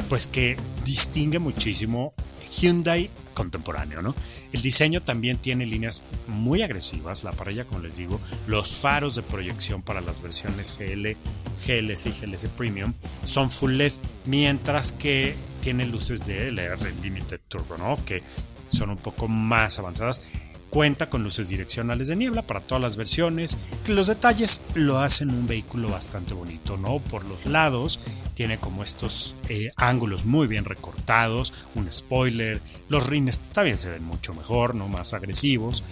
pues 0.09 0.27
que 0.27 0.57
distingue 0.87 1.39
muchísimo. 1.39 2.15
Hyundai 2.51 3.11
contemporáneo, 3.39 4.03
¿no? 4.03 4.17
El 4.53 4.63
diseño 4.63 5.01
también 5.01 5.39
tiene 5.39 5.65
líneas 5.65 6.03
muy 6.27 6.63
agresivas, 6.63 7.23
la 7.23 7.31
parrilla, 7.31 7.65
como 7.65 7.81
les 7.81 7.97
digo, 7.97 8.21
los 8.49 8.77
faros 8.77 9.15
de 9.15 9.23
proyección 9.23 9.81
para 9.81 10.01
las 10.01 10.21
versiones 10.21 10.77
GL, 10.77 11.17
GLS 11.65 12.07
y 12.07 12.11
GLS 12.11 12.47
Premium 12.57 12.95
son 13.25 13.49
full 13.49 13.75
LED, 13.75 13.93
mientras 14.27 14.91
que 14.91 15.37
tiene 15.61 15.87
luces 15.87 16.27
de 16.27 16.49
LR 16.49 16.93
Limited 17.01 17.41
Turbo, 17.47 17.79
¿no? 17.79 17.97
Que 18.05 18.25
son 18.69 18.91
un 18.91 18.97
poco 18.97 19.29
más 19.29 19.79
avanzadas 19.79 20.29
Cuenta 20.71 21.09
con 21.09 21.23
luces 21.23 21.49
direccionales 21.49 22.09
de 22.09 22.17
niebla 22.17 22.47
para 22.47 22.61
todas 22.61 22.83
las 22.83 22.97
versiones. 22.97 23.59
Los 23.87 24.07
detalles 24.07 24.61
lo 24.75 24.99
hacen 24.99 25.31
un 25.31 25.47
vehículo 25.47 25.89
bastante 25.89 26.35
bonito, 26.35 26.77
¿no? 26.77 26.99
Por 26.99 27.25
los 27.25 27.47
lados 27.47 28.01
tiene 28.35 28.59
como 28.59 28.83
estos 28.83 29.37
eh, 29.49 29.71
ángulos 29.77 30.27
muy 30.27 30.47
bien 30.47 30.67
recortados, 30.67 31.55
un 31.75 31.91
spoiler. 31.91 32.61
Los 32.89 33.07
rines 33.07 33.41
también 33.41 33.79
se 33.79 33.89
ven 33.89 34.05
mucho 34.05 34.35
mejor, 34.35 34.75
¿no? 34.75 34.89
Más 34.89 35.15
agresivos. 35.15 35.85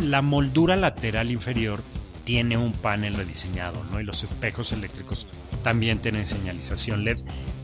La 0.00 0.22
moldura 0.22 0.76
lateral 0.76 1.30
inferior 1.30 1.82
tiene 2.24 2.56
un 2.56 2.72
panel 2.72 3.14
rediseñado, 3.14 3.84
¿no? 3.84 4.00
Y 4.00 4.04
los 4.04 4.24
espejos 4.24 4.72
eléctricos 4.72 5.28
también 5.62 6.00
tienen 6.00 6.26
señalización 6.26 7.04
LED. 7.04 7.18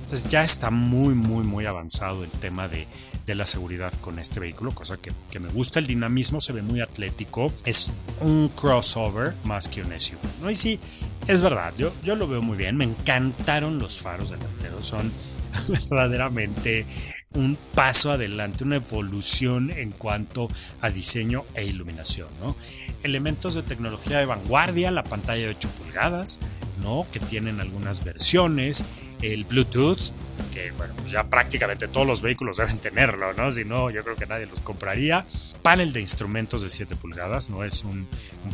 Pues 0.09 0.29
ya 0.29 0.45
está 0.45 0.71
muy, 0.71 1.15
muy, 1.15 1.45
muy 1.45 1.65
avanzado 1.67 2.23
el 2.23 2.31
tema 2.31 2.69
de 2.69 2.87
de 3.27 3.35
la 3.35 3.47
seguridad 3.47 3.93
con 3.95 4.19
este 4.19 4.41
vehículo, 4.41 4.75
cosa 4.75 4.97
que, 4.97 5.13
me 5.39 5.49
gusta. 5.49 5.79
El 5.79 5.87
dinamismo 5.87 6.41
se 6.41 6.53
ve 6.53 6.63
muy 6.63 6.81
atlético. 6.81 7.53
Es 7.65 7.93
un 8.21 8.49
crossover 8.49 9.35
más 9.45 9.69
que 9.69 9.83
un 9.83 9.99
SUV. 9.99 10.19
¿no? 10.41 10.51
Y 10.51 10.55
sí, 10.55 10.79
es 11.27 11.41
verdad, 11.41 11.73
yo, 11.77 11.93
yo 12.05 12.17
lo 12.17 12.27
veo 12.29 12.43
muy 12.43 12.57
bien. 12.57 12.77
Me 12.77 12.85
encantaron 12.85 13.79
los 13.79 13.99
faros 13.99 14.31
delanteros. 14.31 14.87
Son 14.87 15.13
verdaderamente 15.91 16.87
un 17.35 17.57
paso 17.75 18.11
adelante, 18.11 18.65
una 18.65 18.77
evolución 18.77 19.71
en 19.71 19.93
cuanto 19.93 20.49
a 20.81 20.91
diseño 20.91 21.45
e 21.55 21.65
iluminación, 21.65 22.29
¿no? 22.41 22.57
Elementos 23.03 23.55
de 23.55 23.63
tecnología 23.63 24.19
de 24.19 24.27
vanguardia, 24.27 24.91
la 24.91 25.05
pantalla 25.05 25.43
de 25.45 25.49
8 25.51 25.71
pulgadas, 25.71 26.41
¿no? 26.83 27.07
Que 27.11 27.21
tienen 27.21 27.61
algunas 27.61 28.05
versiones, 28.05 28.85
el 29.23 29.45
Bluetooth, 29.45 30.13
que 30.53 30.73
bueno, 30.73 30.95
pues 30.99 31.13
ya 31.13 31.29
prácticamente 31.29 31.89
todos 31.89 32.07
los 32.07 32.23
vehículos 32.23 32.57
deben 32.57 32.79
tenerlo, 32.79 33.33
¿no? 33.33 33.51
Si 33.51 33.65
no, 33.65 33.91
yo 33.91 34.03
creo 34.03 34.17
que 34.17 34.27
nadie 34.27 34.47
los 34.47 34.61
compraría. 34.61 35.25
Panel 35.63 35.93
de 35.93 36.01
instrumentos 36.01 36.63
de 36.63 36.71
7 36.71 36.97
pulgadas, 36.97 37.51
no 37.51 37.65
es 37.65 37.85
un, 37.85 38.07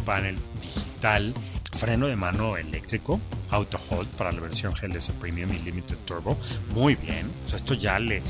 panel 0.04 0.38
digital. 0.62 1.34
Freno 1.72 2.08
de 2.08 2.16
mano 2.16 2.56
eléctrico, 2.56 3.20
auto 3.50 3.78
hold 3.90 4.08
para 4.10 4.32
la 4.32 4.40
versión 4.40 4.72
GLS 4.72 5.12
Premium 5.20 5.52
y 5.52 5.58
Limited 5.58 5.98
Turbo. 6.06 6.38
Muy 6.70 6.94
bien. 6.96 7.30
O 7.44 7.48
sea, 7.48 7.56
esto 7.56 7.74
ya 7.74 7.98
le 7.98 8.22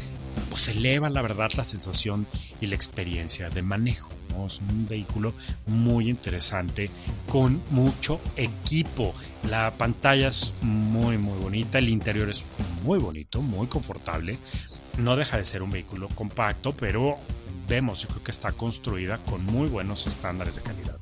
pues 0.49 0.69
eleva 0.69 1.11
la 1.11 1.23
verdad 1.23 1.51
la 1.57 1.65
sensación 1.65 2.27
y 2.61 2.67
la 2.67 2.75
experiencia 2.75 3.49
de 3.49 3.63
manejo. 3.63 4.11
Es 4.47 4.61
un 4.61 4.87
vehículo 4.87 5.33
muy 5.67 6.09
interesante 6.09 6.91
con 7.29 7.63
mucho 7.71 8.21
equipo. 8.37 9.13
La 9.49 9.77
pantalla 9.77 10.29
es 10.29 10.55
muy 10.63 11.19
muy 11.19 11.39
bonita, 11.39 11.79
el 11.79 11.89
interior 11.89 12.31
es 12.31 12.47
muy 12.85 12.99
bonito, 12.99 13.43
muy 13.43 13.67
confortable. 13.67 14.39
No 14.97 15.17
deja 15.17 15.37
de 15.37 15.45
ser 15.45 15.63
un 15.63 15.71
vehículo 15.71 16.09
compacto, 16.09 16.75
pero 16.77 17.17
vemos, 17.69 18.03
yo 18.03 18.09
creo 18.09 18.23
que 18.23 18.31
está 18.31 18.53
construida 18.53 19.19
con 19.19 19.45
muy 19.45 19.69
buenos 19.69 20.07
estándares 20.07 20.57
de 20.57 20.63
calidad. 20.63 20.97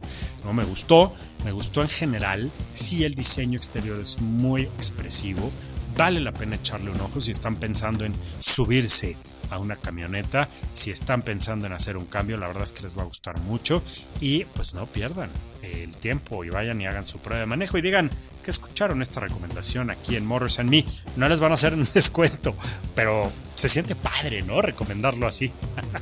No 0.45 0.53
me 0.53 0.65
gustó, 0.65 1.15
me 1.45 1.53
gustó 1.53 1.83
en 1.83 1.89
general. 1.89 2.51
Sí, 2.75 3.05
el 3.05 3.15
diseño 3.15 3.57
exterior 3.57 4.01
es 4.01 4.21
muy 4.21 4.63
expresivo. 4.63 5.51
Vale 5.97 6.21
la 6.21 6.33
pena 6.33 6.57
echarle 6.57 6.91
un 6.91 7.01
ojo 7.01 7.21
si 7.21 7.31
están 7.31 7.57
pensando 7.57 8.05
en 8.05 8.15
subirse 8.39 9.17
a 9.51 9.59
una 9.59 9.77
camioneta. 9.77 10.49
Si 10.71 10.91
están 10.91 11.23
pensando 11.23 11.67
en 11.67 11.73
hacer 11.73 11.97
un 11.97 12.07
cambio, 12.07 12.37
la 12.37 12.49
verdad 12.49 12.65
es 12.65 12.73
que 12.73 12.83
les 12.83 12.97
va 12.99 13.03
a 13.03 13.07
gustar 13.07 13.41
mucho. 13.41 13.83
Y 14.21 14.45
pues 14.45 14.75
no 14.75 14.87
pierdan 14.87 15.31
el 15.63 15.97
tiempo 15.97 16.45
y 16.45 16.51
vayan 16.51 16.81
y 16.81 16.87
hagan 16.87 17.07
su 17.07 17.19
prueba 17.19 17.41
de 17.41 17.47
manejo 17.47 17.79
y 17.79 17.83
digan 17.83 18.11
que 18.43 18.51
escucharon 18.51 19.03
esta 19.03 19.21
recomendación 19.21 19.91
aquí 19.91 20.17
en 20.17 20.27
Motors 20.27 20.59
and 20.59 20.71
Me. 20.71 20.85
No 21.17 21.29
les 21.29 21.41
van 21.41 21.53
a 21.53 21.55
hacer 21.55 21.75
un 21.75 21.89
descuento, 21.95 22.55
pero 22.95 23.33
se 23.55 23.69
siente 23.69 23.95
padre, 23.95 24.43
¿no? 24.43 24.61
Recomendarlo 24.61 25.27
así. 25.27 25.53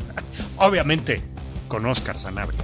Obviamente, 0.59 1.23
con 1.69 1.87
Oscar 1.87 2.19
Sanabria. 2.19 2.63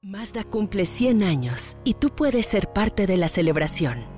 Mazda 0.00 0.44
cumple 0.44 0.86
100 0.86 1.22
años 1.22 1.76
y 1.84 1.94
tú 1.94 2.14
puedes 2.14 2.46
ser 2.46 2.72
parte 2.72 3.06
de 3.06 3.16
la 3.16 3.28
celebración. 3.28 4.17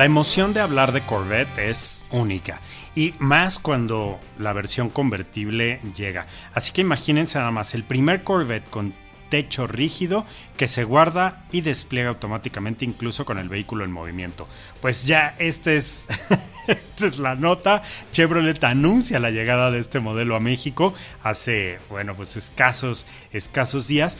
La 0.00 0.06
emoción 0.06 0.54
de 0.54 0.60
hablar 0.60 0.92
de 0.92 1.02
Corvette 1.02 1.58
es 1.58 2.06
única 2.10 2.62
y 2.94 3.12
más 3.18 3.58
cuando 3.58 4.18
la 4.38 4.54
versión 4.54 4.88
convertible 4.88 5.78
llega. 5.94 6.26
Así 6.54 6.72
que 6.72 6.80
imagínense 6.80 7.38
nada 7.38 7.50
más 7.50 7.74
el 7.74 7.84
primer 7.84 8.24
Corvette 8.24 8.66
con 8.70 8.94
techo 9.28 9.66
rígido 9.66 10.24
que 10.56 10.68
se 10.68 10.84
guarda 10.84 11.44
y 11.52 11.60
despliega 11.60 12.08
automáticamente 12.08 12.86
incluso 12.86 13.26
con 13.26 13.36
el 13.36 13.50
vehículo 13.50 13.84
en 13.84 13.92
movimiento. 13.92 14.48
Pues 14.80 15.06
ya 15.06 15.34
este 15.38 15.76
es 15.76 16.06
esta 16.66 17.06
es 17.06 17.18
la 17.18 17.34
nota. 17.34 17.82
Chevrolet 18.10 18.64
anuncia 18.64 19.20
la 19.20 19.30
llegada 19.30 19.70
de 19.70 19.80
este 19.80 20.00
modelo 20.00 20.34
a 20.34 20.40
México 20.40 20.94
hace, 21.22 21.78
bueno, 21.90 22.16
pues 22.16 22.36
escasos 22.36 23.06
escasos 23.32 23.86
días 23.86 24.16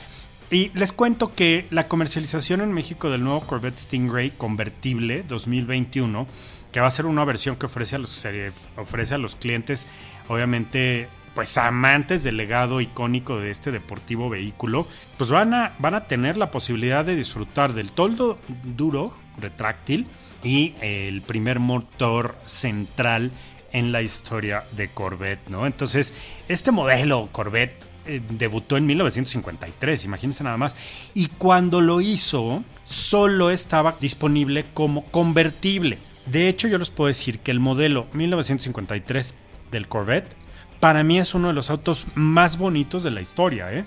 y 0.51 0.71
les 0.75 0.93
cuento 0.93 1.35
que 1.35 1.67
la 1.71 1.87
comercialización 1.87 2.61
en 2.61 2.73
México 2.73 3.09
del 3.09 3.23
nuevo 3.23 3.41
Corvette 3.41 3.79
Stingray 3.79 4.33
convertible 4.33 5.23
2021, 5.23 6.27
que 6.73 6.81
va 6.81 6.89
a 6.89 6.91
ser 6.91 7.07
una 7.07 7.25
versión 7.25 7.55
que 7.57 7.67
ofrece 7.67 7.97
a 7.97 7.99
los, 8.01 8.27
ofrece 8.77 9.15
a 9.15 9.19
los 9.19 9.37
clientes, 9.37 9.87
obviamente, 10.29 11.09
pues 11.37 11.57
amantes 11.57 12.25
del 12.25 12.37
legado 12.37 12.81
icónico 12.81 13.39
de 13.39 13.53
este 13.53 13.71
deportivo 13.71 14.29
vehículo, 14.29 14.89
pues 15.17 15.31
van 15.31 15.55
a, 15.55 15.75
van 15.79 15.95
a 15.95 16.09
tener 16.09 16.37
la 16.37 16.51
posibilidad 16.51 17.05
de 17.05 17.15
disfrutar 17.15 17.73
del 17.73 17.93
toldo 17.93 18.37
duro 18.65 19.15
retráctil 19.39 20.09
y 20.43 20.75
el 20.81 21.23
primer 21.23 21.61
motor 21.61 22.37
central 22.45 23.31
en 23.73 23.93
la 23.93 24.03
historia 24.03 24.65
de 24.73 24.89
Corvette, 24.89 25.49
¿no? 25.49 25.65
Entonces, 25.65 26.13
este 26.49 26.73
modelo 26.73 27.29
Corvette 27.31 27.90
eh, 28.11 28.21
debutó 28.29 28.77
en 28.77 28.87
1953, 28.87 30.05
imagínense 30.05 30.43
nada 30.43 30.57
más. 30.57 30.75
Y 31.15 31.29
cuando 31.29 31.81
lo 31.81 32.01
hizo, 32.01 32.65
solo 32.85 33.51
estaba 33.51 33.97
disponible 34.01 34.65
como 34.75 35.05
convertible. 35.07 35.99
De 36.27 36.49
hecho, 36.49 36.67
yo 36.67 36.79
les 36.79 36.91
puedo 36.91 37.09
decir 37.09 37.39
que 37.39 37.51
el 37.53 37.61
modelo 37.61 38.09
1953 38.13 39.37
del 39.71 39.87
Corvette 39.87 40.35
para 40.81 41.05
mí 41.05 41.19
es 41.19 41.35
uno 41.35 41.49
de 41.49 41.55
los 41.55 41.71
autos 41.71 42.07
más 42.15 42.59
bonitos 42.59 43.05
de 43.05 43.11
la 43.13 43.21
historia. 43.21 43.73
¿eh? 43.73 43.85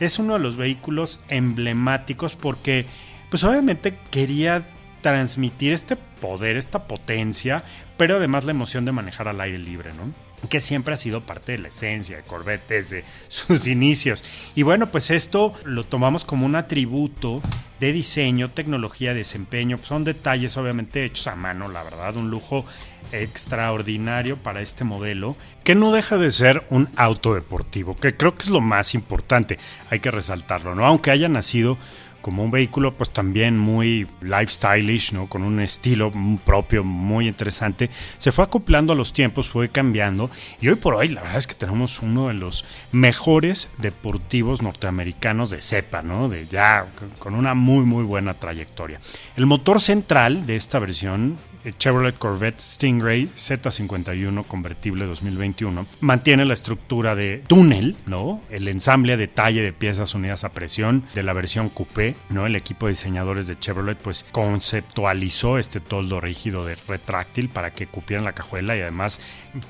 Es 0.00 0.18
uno 0.18 0.34
de 0.34 0.38
los 0.38 0.56
vehículos 0.56 1.20
emblemáticos 1.28 2.36
porque, 2.36 2.86
pues 3.30 3.44
obviamente 3.44 3.98
quería 4.10 4.68
transmitir 5.02 5.72
este 5.72 5.96
poder, 5.96 6.56
esta 6.56 6.86
potencia, 6.86 7.62
pero 7.96 8.16
además 8.16 8.44
la 8.44 8.52
emoción 8.52 8.84
de 8.84 8.92
manejar 8.92 9.28
al 9.28 9.40
aire 9.40 9.58
libre, 9.58 9.92
¿no? 9.92 10.25
Que 10.48 10.60
siempre 10.60 10.94
ha 10.94 10.96
sido 10.96 11.22
parte 11.22 11.52
de 11.52 11.58
la 11.58 11.68
esencia 11.68 12.16
de 12.16 12.22
Corvette 12.22 12.68
desde 12.68 13.04
sus 13.28 13.66
inicios. 13.66 14.24
Y 14.54 14.62
bueno, 14.62 14.90
pues 14.90 15.10
esto 15.10 15.52
lo 15.64 15.84
tomamos 15.84 16.24
como 16.24 16.46
un 16.46 16.56
atributo 16.56 17.42
de 17.80 17.92
diseño, 17.92 18.50
tecnología, 18.50 19.14
desempeño. 19.14 19.78
Son 19.82 20.04
detalles 20.04 20.56
obviamente 20.56 21.04
hechos 21.04 21.26
a 21.26 21.36
mano, 21.36 21.68
la 21.68 21.82
verdad, 21.82 22.16
un 22.16 22.30
lujo 22.30 22.64
extraordinario 23.12 24.36
para 24.36 24.60
este 24.60 24.84
modelo, 24.84 25.36
que 25.62 25.74
no 25.74 25.92
deja 25.92 26.16
de 26.18 26.30
ser 26.30 26.64
un 26.70 26.88
auto 26.96 27.34
deportivo, 27.34 27.96
que 27.96 28.16
creo 28.16 28.36
que 28.36 28.42
es 28.42 28.50
lo 28.50 28.60
más 28.60 28.94
importante, 28.94 29.58
hay 29.90 30.00
que 30.00 30.10
resaltarlo, 30.10 30.74
¿no? 30.74 30.86
Aunque 30.86 31.10
haya 31.10 31.28
nacido 31.28 31.78
como 32.26 32.42
un 32.42 32.50
vehículo 32.50 32.96
pues 32.96 33.10
también 33.10 33.56
muy 33.56 34.08
lifestyleish, 34.20 35.12
¿no? 35.12 35.28
Con 35.28 35.44
un 35.44 35.60
estilo 35.60 36.10
propio 36.44 36.82
muy 36.82 37.28
interesante. 37.28 37.88
Se 38.18 38.32
fue 38.32 38.44
acoplando 38.44 38.92
a 38.92 38.96
los 38.96 39.12
tiempos, 39.12 39.48
fue 39.48 39.68
cambiando 39.68 40.28
y 40.60 40.66
hoy 40.66 40.74
por 40.74 40.96
hoy 40.96 41.06
la 41.06 41.22
verdad 41.22 41.38
es 41.38 41.46
que 41.46 41.54
tenemos 41.54 42.02
uno 42.02 42.26
de 42.26 42.34
los 42.34 42.64
mejores 42.90 43.70
deportivos 43.78 44.60
norteamericanos 44.60 45.50
de 45.50 45.62
cepa, 45.62 46.02
¿no? 46.02 46.28
De 46.28 46.48
ya 46.48 46.88
con 47.20 47.36
una 47.36 47.54
muy 47.54 47.84
muy 47.84 48.02
buena 48.02 48.34
trayectoria. 48.34 49.00
El 49.36 49.46
motor 49.46 49.80
central 49.80 50.46
de 50.46 50.56
esta 50.56 50.80
versión 50.80 51.38
Chevrolet 51.72 52.16
Corvette 52.18 52.60
Stingray 52.60 53.30
Z51 53.34 54.44
convertible 54.46 55.06
2021 55.06 55.86
mantiene 56.00 56.44
la 56.44 56.54
estructura 56.54 57.14
de 57.14 57.42
túnel, 57.46 57.96
¿no? 58.06 58.42
El 58.50 58.68
ensamble 58.68 59.14
a 59.14 59.16
detalle 59.16 59.62
de 59.62 59.72
piezas 59.72 60.14
unidas 60.14 60.44
a 60.44 60.52
presión 60.52 61.04
de 61.14 61.22
la 61.22 61.32
versión 61.32 61.68
coupé, 61.68 62.16
¿no? 62.30 62.46
El 62.46 62.56
equipo 62.56 62.86
de 62.86 62.92
diseñadores 62.92 63.46
de 63.46 63.58
Chevrolet 63.58 63.98
pues 63.98 64.24
conceptualizó 64.32 65.58
este 65.58 65.80
toldo 65.80 66.20
rígido 66.20 66.64
de 66.64 66.76
retráctil 66.88 67.48
para 67.48 67.72
que 67.72 67.86
cupieran 67.86 68.24
la 68.24 68.32
cajuela 68.32 68.76
y 68.76 68.80
además 68.80 69.20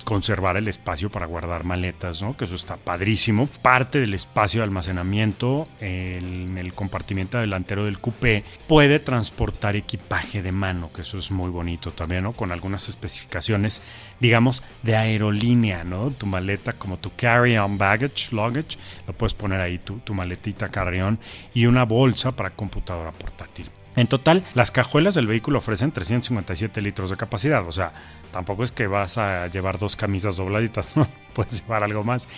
conservar 0.05 0.57
el 0.57 0.69
espacio 0.69 1.11
para 1.11 1.27
guardar 1.27 1.65
maletas, 1.65 2.23
¿no? 2.23 2.37
Que 2.37 2.45
eso 2.45 2.55
está 2.55 2.77
padrísimo. 2.77 3.49
Parte 3.63 4.01
del 4.01 4.15
espacio 4.15 4.61
de 4.61 4.65
almacenamiento 4.65 5.69
en 5.81 6.59
el 6.59 6.75
compartimiento 6.75 7.39
delantero 7.39 7.85
del 7.85 8.01
coupé 8.01 8.45
puede 8.67 8.99
transportar 8.99 9.77
equipaje 9.77 10.43
de 10.43 10.53
mano, 10.53 10.91
que 10.93 11.03
eso 11.03 11.19
es 11.19 11.31
muy 11.31 11.51
bonito 11.51 11.93
también, 11.93 12.25
¿no? 12.25 12.33
Con 12.33 12.53
algunas 12.53 12.89
especificaciones, 12.89 13.83
digamos, 14.21 14.63
de 14.83 14.97
aerolínea, 14.97 15.85
¿no? 15.85 16.11
Tu 16.11 16.27
maleta 16.27 16.73
como 16.75 16.99
tu 16.99 17.11
carry-on 17.15 17.79
baggage, 17.79 18.29
luggage, 18.33 18.79
lo 19.07 19.13
puedes 19.13 19.35
poner 19.35 19.61
ahí, 19.61 19.79
tu, 19.79 19.99
tu 19.99 20.15
maletita 20.15 20.69
carry-on 20.69 21.19
y 21.55 21.67
una 21.67 21.85
bolsa 21.85 22.33
para 22.33 22.51
computadora 22.51 23.13
portátil. 23.13 23.67
En 23.97 24.07
total, 24.07 24.45
las 24.55 24.71
cajuelas 24.71 25.15
del 25.15 25.27
vehículo 25.27 25.59
ofrecen 25.59 25.91
357 25.91 26.83
litros 26.83 27.09
de 27.09 27.17
capacidad, 27.17 27.67
o 27.67 27.73
sea, 27.73 27.93
tampoco 28.31 28.63
es 28.63 28.71
que 28.71 28.87
vas 28.87 29.17
a 29.17 29.47
llevar 29.49 29.79
dos 29.79 29.97
camisas 29.97 30.37
dobladitas, 30.37 30.97
¿no? 30.97 31.09
Puedes 31.33 31.63
llevar 31.63 31.83
algo 31.83 32.05
más. 32.05 32.29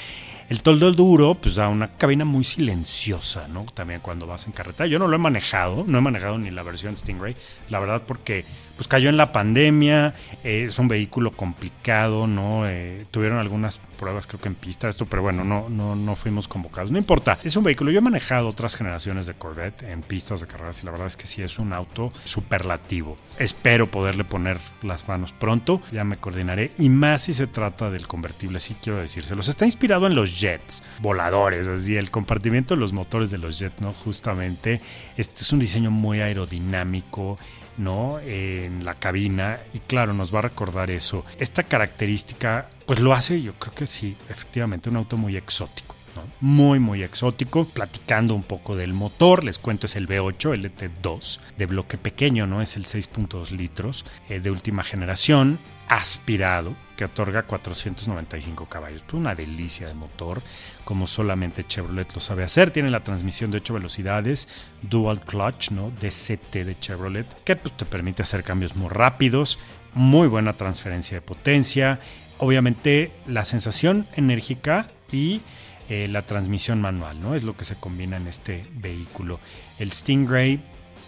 El 0.49 0.62
toldo 0.62 0.93
duro, 0.93 1.35
pues 1.35 1.57
da 1.57 1.69
una 1.69 1.88
cabina 1.88 2.25
muy 2.25 2.45
silenciosa, 2.45 3.49
¿no? 3.49 3.67
También 3.75 4.00
cuando 4.00 4.27
vas 4.27 4.47
en 4.47 4.53
carretera. 4.53 4.87
Yo 4.87 4.99
no 4.99 5.09
lo 5.09 5.17
he 5.17 5.19
manejado, 5.19 5.85
no 5.87 5.99
he 5.99 6.00
manejado 6.00 6.38
ni 6.38 6.50
la 6.50 6.62
versión 6.62 6.97
Stingray, 6.97 7.37
la 7.69 7.81
verdad, 7.81 8.03
porque 8.07 8.47
pues 8.78 8.87
cayó 8.87 9.08
en 9.08 9.16
la 9.16 9.32
pandemia, 9.32 10.14
eh, 10.44 10.66
es 10.68 10.78
un 10.78 10.87
vehículo 10.87 11.32
complicado, 11.32 12.28
¿no? 12.28 12.68
Eh, 12.68 13.06
tuvieron 13.11 13.38
algunas 13.38 13.78
pruebas 13.99 14.28
creo 14.28 14.40
que 14.40 14.47
en 14.47 14.54
pista 14.54 14.88
esto, 14.88 15.04
pero 15.06 15.20
bueno, 15.20 15.42
no, 15.42 15.68
no, 15.68 15.97
no 15.97 16.14
fuimos 16.14 16.47
convocados. 16.47 16.92
No 16.92 16.99
importa, 16.99 17.37
es 17.42 17.56
un 17.56 17.64
vehículo, 17.64 17.90
yo 17.90 17.99
he 17.99 18.02
manejado 18.02 18.49
otras 18.49 18.76
generaciones 18.76 19.26
de 19.26 19.35
Corvette 19.35 19.82
en 19.82 20.02
pistas 20.02 20.40
de 20.40 20.47
carreras 20.47 20.80
y 20.80 20.87
la 20.87 20.92
verdad 20.92 21.08
es 21.08 21.16
que 21.16 21.26
sí 21.26 21.42
es 21.42 21.58
un 21.58 21.73
auto 21.73 22.12
superlativo. 22.23 23.16
Espero 23.40 23.90
poderle 23.90 24.23
poner 24.23 24.58
las 24.82 25.08
manos 25.08 25.32
pronto, 25.32 25.82
ya 25.90 26.04
me 26.04 26.16
coordinaré 26.16 26.70
y 26.78 26.88
más 26.88 27.23
si 27.23 27.32
se 27.32 27.49
trata 27.49 27.90
del 27.90 28.06
convertible, 28.06 28.61
sí 28.61 28.76
quiero 28.80 29.00
decírselos. 29.00 29.49
Está 29.49 29.64
inspirado 29.64 30.06
en 30.06 30.14
los 30.14 30.38
jets 30.38 30.85
voladores, 31.00 31.66
así 31.66 31.97
el 31.97 32.12
compartimiento 32.12 32.76
de 32.76 32.80
los 32.80 32.92
motores 32.92 33.32
de 33.32 33.38
los 33.38 33.58
jets, 33.58 33.80
¿no? 33.80 33.92
Justamente, 33.92 34.80
este 35.16 35.42
es 35.42 35.53
un 35.53 35.59
diseño 35.59 35.90
muy 35.90 36.20
aerodinámico 36.20 37.38
¿no? 37.79 38.19
En 38.21 38.85
la 38.85 38.95
cabina 38.95 39.61
y 39.73 39.79
claro, 39.79 40.12
nos 40.12 40.35
va 40.35 40.41
a 40.41 40.43
recordar 40.43 40.91
eso. 40.91 41.25
Esta 41.38 41.62
característica, 41.62 42.69
pues 42.87 43.01
lo 43.01 43.14
hace, 43.14 43.41
yo 43.41 43.55
creo 43.55 43.75
que 43.75 43.87
sí, 43.87 44.17
efectivamente, 44.29 44.91
un 44.91 44.97
auto 44.97 45.17
muy 45.17 45.37
exótico. 45.37 45.95
Muy, 46.41 46.79
muy 46.79 47.03
exótico. 47.03 47.64
Platicando 47.64 48.35
un 48.35 48.43
poco 48.43 48.77
del 48.77 48.93
motor, 48.93 49.45
les 49.45 49.59
cuento, 49.59 49.87
es 49.87 49.97
el 49.97 50.09
V8 50.09 50.57
LT2 50.57 51.41
de 51.57 51.67
bloque 51.67 51.99
pequeño, 51.99 52.47
¿no? 52.47 52.61
Es 52.61 52.77
el 52.77 52.85
6.2 52.85 53.51
litros 53.51 54.05
eh, 54.29 54.41
de 54.41 54.51
última 54.51 54.83
generación 54.83 55.59
aspirado 55.88 56.75
que 56.97 57.07
otorga 57.07 57.45
495 57.45 58.67
caballos. 58.67 59.03
Pues 59.03 59.14
una 59.14 59.35
delicia 59.35 59.88
de 59.88 59.95
motor, 59.95 60.43
como 60.88 61.07
solamente 61.07 61.66
Chevrolet 61.66 62.14
lo 62.14 62.20
sabe 62.22 62.44
hacer. 62.44 62.70
Tiene 62.70 62.88
la 62.88 63.05
transmisión 63.05 63.51
de 63.51 63.59
8 63.59 63.74
velocidades, 63.74 64.48
dual 64.81 65.20
clutch, 65.20 65.70
¿no? 65.70 65.90
DCT 65.90 66.64
de 66.64 66.79
Chevrolet, 66.81 67.27
que 67.44 67.57
pues, 67.57 67.77
te 67.77 67.85
permite 67.85 68.22
hacer 68.22 68.42
cambios 68.42 68.74
muy 68.74 68.88
rápidos, 68.88 69.59
muy 69.92 70.29
buena 70.29 70.55
transferencia 70.55 71.18
de 71.18 71.20
potencia. 71.20 72.01
Obviamente 72.38 73.12
la 73.27 73.44
sensación 73.44 74.07
enérgica 74.16 74.90
y 75.12 75.42
eh, 75.90 76.09
la 76.09 76.22
transmisión 76.22 76.81
manual, 76.81 77.20
¿no? 77.20 77.35
Es 77.35 77.44
lo 77.44 77.55
que 77.55 77.66
se 77.66 77.74
combina 77.74 78.16
en 78.16 78.27
este 78.27 78.66
vehículo. 78.72 79.40
El 79.79 79.92
Stingray 79.92 80.59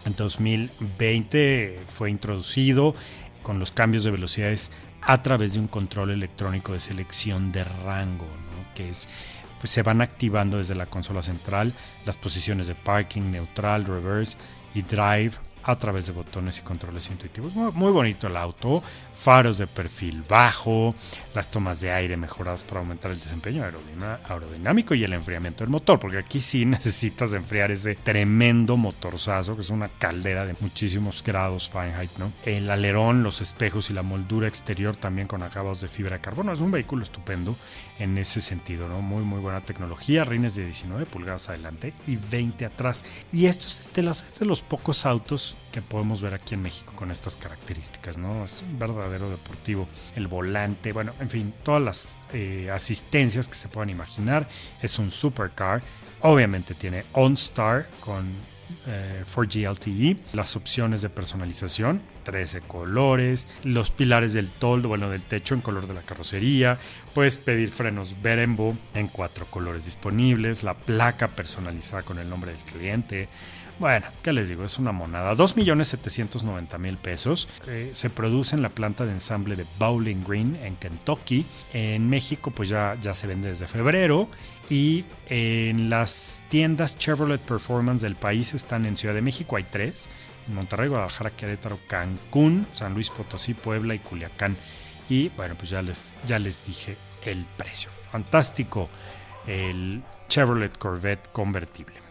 en 0.05 0.15
2020 0.15 1.81
fue 1.89 2.11
introducido 2.11 2.95
con 3.43 3.59
los 3.59 3.73
cambios 3.73 4.05
de 4.05 4.11
velocidades 4.11 4.73
a 5.01 5.23
través 5.23 5.55
de 5.55 5.61
un 5.61 5.69
control 5.69 6.11
electrónico 6.11 6.75
de 6.75 6.81
selección 6.81 7.51
de 7.51 7.65
rango, 7.65 8.29
que 8.75 8.91
es 8.91 9.09
pues 9.61 9.71
se 9.71 9.83
van 9.83 10.01
activando 10.01 10.57
desde 10.57 10.75
la 10.75 10.87
consola 10.87 11.23
central 11.23 11.73
las 12.07 12.17
posiciones 12.17 12.67
de 12.67 12.75
parking, 12.75 13.31
neutral, 13.31 13.85
reverse 13.85 14.39
y 14.75 14.83
drive 14.83 15.33
a 15.71 15.79
través 15.79 16.07
de 16.07 16.13
botones 16.13 16.59
y 16.59 16.63
controles 16.63 17.11
intuitivos. 17.11 17.55
Muy, 17.55 17.93
bonito 17.93 18.27
el 18.27 18.37
auto, 18.37 18.83
faros 19.13 19.59
de 19.59 19.67
perfil 19.67 20.25
bajo, 20.29 20.95
las 21.35 21.51
tomas 21.51 21.81
de 21.81 21.93
aire 21.93 22.17
mejoradas 22.17 22.65
para 22.65 22.81
aumentar 22.81 23.11
el 23.11 23.19
desempeño 23.19 23.65
aerodinámico 23.65 24.95
y 24.95 25.05
el 25.05 25.13
enfriamiento 25.13 25.65
del 25.65 25.71
motor, 25.71 25.99
porque 25.99 26.19
aquí 26.19 26.41
sí 26.41 26.65
necesitas 26.67 27.33
enfriar 27.33 27.71
ese 27.71 27.95
tremendo 27.95 28.77
motorzazo, 28.77 29.55
que 29.55 29.63
es 29.63 29.71
una 29.71 29.89
caldera 29.89 30.45
de 30.45 30.55
muchísimos 30.61 31.23
grados 31.23 31.69
Fahrenheit, 31.69 32.11
¿no? 32.19 32.33
El 32.45 32.71
alerón, 32.71 33.23
los 33.23 33.41
espejos 33.41 33.91
y 33.91 33.93
la 33.93 34.03
moldura 34.03 34.49
exterior 34.49 34.97
también 34.97 35.27
con 35.27 35.43
acabados 35.43 35.81
de 35.81 35.89
fibra 35.89 36.17
de 36.17 36.23
carbono. 36.23 36.53
Es 36.53 36.61
un 36.61 36.71
vehículo 36.71 37.03
estupendo 37.03 37.57
en 37.99 38.17
ese 38.19 38.41
sentido, 38.41 38.89
¿no? 38.89 39.03
Muy, 39.03 39.23
muy 39.23 39.41
buena 39.41 39.61
tecnología, 39.61 40.25
rines 40.25 40.55
de 40.57 40.65
19 40.65 41.07
pulgadas 41.07 41.49
adelante 41.49 41.93
y 42.07 42.17
20 42.17 42.65
atrás. 42.65 43.05
Y 43.33 43.47
esto 43.47 43.67
es 43.67 43.87
de, 43.95 44.03
de 44.03 44.47
los 44.47 44.63
pocos 44.63 45.07
autos 45.07 45.57
que 45.73 45.83
podemos 45.83 46.21
ver 46.23 46.35
aquí 46.35 46.55
en 46.55 46.63
México 46.63 46.93
con 46.97 47.11
estas 47.11 47.37
características, 47.37 48.19
¿no? 48.19 48.45
Es 48.45 48.63
un 48.63 48.79
verdadero 48.79 49.31
deportivo. 49.31 49.87
El 50.17 50.27
volante, 50.27 50.93
bueno, 50.93 51.13
en 51.21 51.29
fin, 51.29 51.55
todas 51.63 51.83
las 51.83 52.19
eh, 52.33 52.71
asistencias 52.73 53.49
que 53.49 53.55
se 53.55 53.69
puedan 53.69 53.91
imaginar. 53.91 54.49
Es 54.83 54.99
un 54.99 55.11
supercar. 55.11 55.81
Obviamente 56.23 56.75
tiene 56.75 57.05
OnStar 57.13 57.89
con 58.01 58.27
4G 58.87 59.65
eh, 59.65 59.71
LTE, 59.71 60.17
las 60.33 60.57
opciones 60.57 61.03
de 61.03 61.11
personalización, 61.11 62.03
13 62.25 62.61
colores, 62.63 63.47
los 63.65 63.91
pilares 63.91 64.33
del 64.33 64.51
toldo, 64.51 64.89
bueno, 64.89 65.11
del 65.11 65.23
techo 65.23 65.55
en 65.55 65.61
color 65.61 65.87
de 65.87 65.95
la 65.95 66.03
carrocería, 66.03 66.79
puedes 67.15 67.37
pedir 67.37 67.71
frenos 67.71 68.17
Berembo 68.23 68.77
en 68.95 69.09
cuatro 69.09 69.47
colores 69.47 69.85
disponibles, 69.85 70.63
la 70.63 70.75
placa 70.75 71.29
personalizada 71.29 72.03
con 72.03 72.19
el 72.19 72.29
nombre 72.29 72.53
del 72.53 72.61
cliente, 72.61 73.29
bueno, 73.81 74.07
¿qué 74.23 74.33
les 74.33 74.51
digo? 74.51 74.63
Es 74.63 74.79
una 74.79 74.93
monada. 74.93 75.35
2.790.000 75.35 76.99
pesos. 76.99 77.49
Eh, 77.67 77.91
se 77.95 78.11
produce 78.11 78.55
en 78.55 78.61
la 78.61 78.69
planta 78.69 79.07
de 79.07 79.13
ensamble 79.13 79.57
de 79.57 79.65
Bowling 79.79 80.23
Green 80.23 80.57
en 80.63 80.77
Kentucky. 80.77 81.47
En 81.73 82.11
México 82.11 82.51
pues 82.51 82.69
ya, 82.69 82.99
ya 83.01 83.15
se 83.15 83.27
vende 83.27 83.49
desde 83.49 83.67
febrero. 83.67 84.29
Y 84.69 85.07
en 85.31 85.89
las 85.89 86.43
tiendas 86.51 86.99
Chevrolet 86.99 87.41
Performance 87.41 88.03
del 88.03 88.17
país 88.17 88.53
están 88.53 88.85
en 88.85 88.97
Ciudad 88.97 89.15
de 89.15 89.23
México, 89.23 89.57
hay 89.57 89.65
tres. 89.65 90.11
En 90.47 90.55
Monterrey, 90.55 90.89
Guadalajara, 90.89 91.31
Querétaro, 91.31 91.79
Cancún, 91.89 92.67
San 92.73 92.93
Luis 92.93 93.09
Potosí, 93.09 93.55
Puebla 93.55 93.95
y 93.95 93.99
Culiacán. 93.99 94.57
Y 95.09 95.31
bueno, 95.31 95.55
pues 95.57 95.71
ya 95.71 95.81
les, 95.81 96.13
ya 96.27 96.39
les 96.39 96.67
dije 96.67 96.99
el 97.25 97.47
precio. 97.57 97.91
Fantástico. 98.13 98.91
El 99.47 100.03
Chevrolet 100.29 100.77
Corvette 100.77 101.33
convertible. 101.33 102.10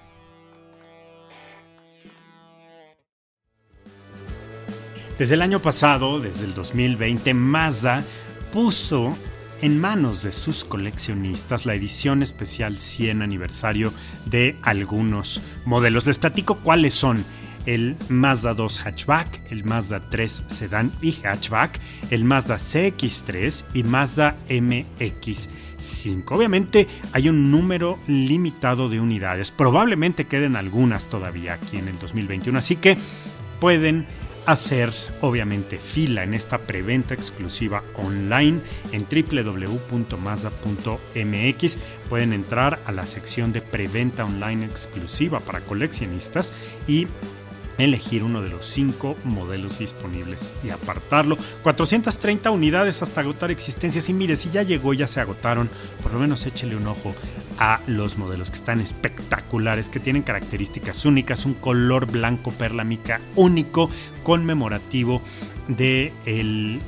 Desde 5.20 5.36
el 5.36 5.42
año 5.42 5.62
pasado, 5.62 6.22
desde 6.22 6.46
el 6.46 6.54
2020, 6.54 7.34
Mazda 7.34 8.06
puso 8.54 9.18
en 9.62 9.78
manos 9.78 10.24
de 10.24 10.32
sus 10.32 10.64
coleccionistas 10.64 11.66
la 11.66 11.76
edición 11.76 12.24
especial 12.24 12.80
100 12.80 13.22
aniversario 13.22 13.92
de 14.28 14.58
algunos 14.62 15.42
modelos. 15.66 16.06
Les 16.06 16.18
platico 16.18 16.60
cuáles 16.60 16.94
son 16.94 17.26
el 17.66 17.98
Mazda 18.08 18.54
2 18.54 18.80
hatchback, 18.80 19.52
el 19.52 19.66
Mazda 19.66 20.10
3 20.10 20.46
sedán 20.48 20.94
y 21.02 21.12
hatchback, 21.12 21.82
el 22.12 22.24
Mazda 22.24 22.56
CX3 22.56 23.66
y 23.74 23.84
Mazda 23.84 24.38
MX5. 24.48 26.24
Obviamente 26.32 26.88
hay 27.12 27.28
un 27.28 27.52
número 27.52 28.00
limitado 28.08 28.88
de 28.88 29.02
unidades, 29.02 29.52
probablemente 29.52 30.28
queden 30.28 30.56
algunas 30.56 31.10
todavía 31.10 31.56
aquí 31.56 31.76
en 31.76 31.90
el 31.90 32.00
2021, 32.00 32.58
así 32.58 32.78
que 32.78 32.98
pueden 33.60 34.08
hacer 34.52 34.92
obviamente 35.22 35.78
fila 35.78 36.24
en 36.24 36.34
esta 36.34 36.58
preventa 36.58 37.14
exclusiva 37.14 37.84
online 37.96 38.62
en 38.92 39.06
www.mazda.mx. 39.06 39.78
Pueden 42.10 42.34
entrar 42.34 42.80
a 42.86 42.92
la 42.92 43.06
sección 43.06 43.54
de 43.54 43.62
preventa 43.62 44.26
online 44.26 44.66
exclusiva 44.66 45.40
para 45.40 45.62
coleccionistas 45.62 46.54
y 46.88 47.06
elegir 47.78 48.24
uno 48.24 48.42
de 48.42 48.50
los 48.50 48.66
cinco 48.66 49.16
modelos 49.24 49.78
disponibles 49.78 50.56
y 50.64 50.72
apartarlo. 50.72 51.38
430 51.62 52.50
unidades 52.50 53.04
hasta 53.04 53.22
agotar 53.22 53.52
existencias. 53.52 54.10
Y 54.10 54.14
mire, 54.14 54.36
si 54.36 54.50
ya 54.50 54.64
llegó, 54.64 54.96
ya 54.96 55.06
se 55.06 55.22
agotaron, 55.22 55.70
por 56.02 56.12
lo 56.14 56.20
menos 56.20 56.46
échele 56.48 56.76
un 56.76 56.88
ojo 56.88 57.14
a 57.60 57.82
los 57.88 58.18
modelos 58.18 58.50
que 58.50 58.58
están 58.58 58.80
espectaculares, 58.80 59.90
que 59.90 60.00
tienen 60.00 60.24
características 60.24 61.06
únicas, 61.06 61.46
un 61.46 61.54
color 61.54 62.08
blanco 62.10 62.52
perla 62.52 62.84
mica 62.84 63.20
único, 63.36 63.90
conmemorativo 64.24 65.22
de 65.68 66.14
el 66.26 66.80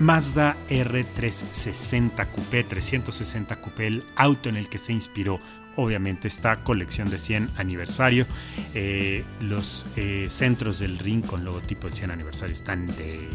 Mazda 0.00 0.56
R360 0.68 2.30
Coupé, 2.32 2.64
360 2.64 3.60
Coupé, 3.60 3.86
el 3.86 4.04
auto 4.16 4.48
en 4.48 4.56
el 4.56 4.68
que 4.68 4.78
se 4.78 4.92
inspiró 4.92 5.38
obviamente 5.76 6.28
esta 6.28 6.62
colección 6.64 7.08
de 7.08 7.18
100 7.18 7.52
aniversario. 7.56 8.26
Eh, 8.74 9.24
los 9.40 9.86
eh, 9.96 10.26
centros 10.28 10.80
del 10.80 10.98
ring 10.98 11.24
con 11.24 11.44
logotipo 11.44 11.86
del 11.86 11.96
100 11.96 12.10
aniversario 12.10 12.52
están 12.52 12.86
de 12.96 13.28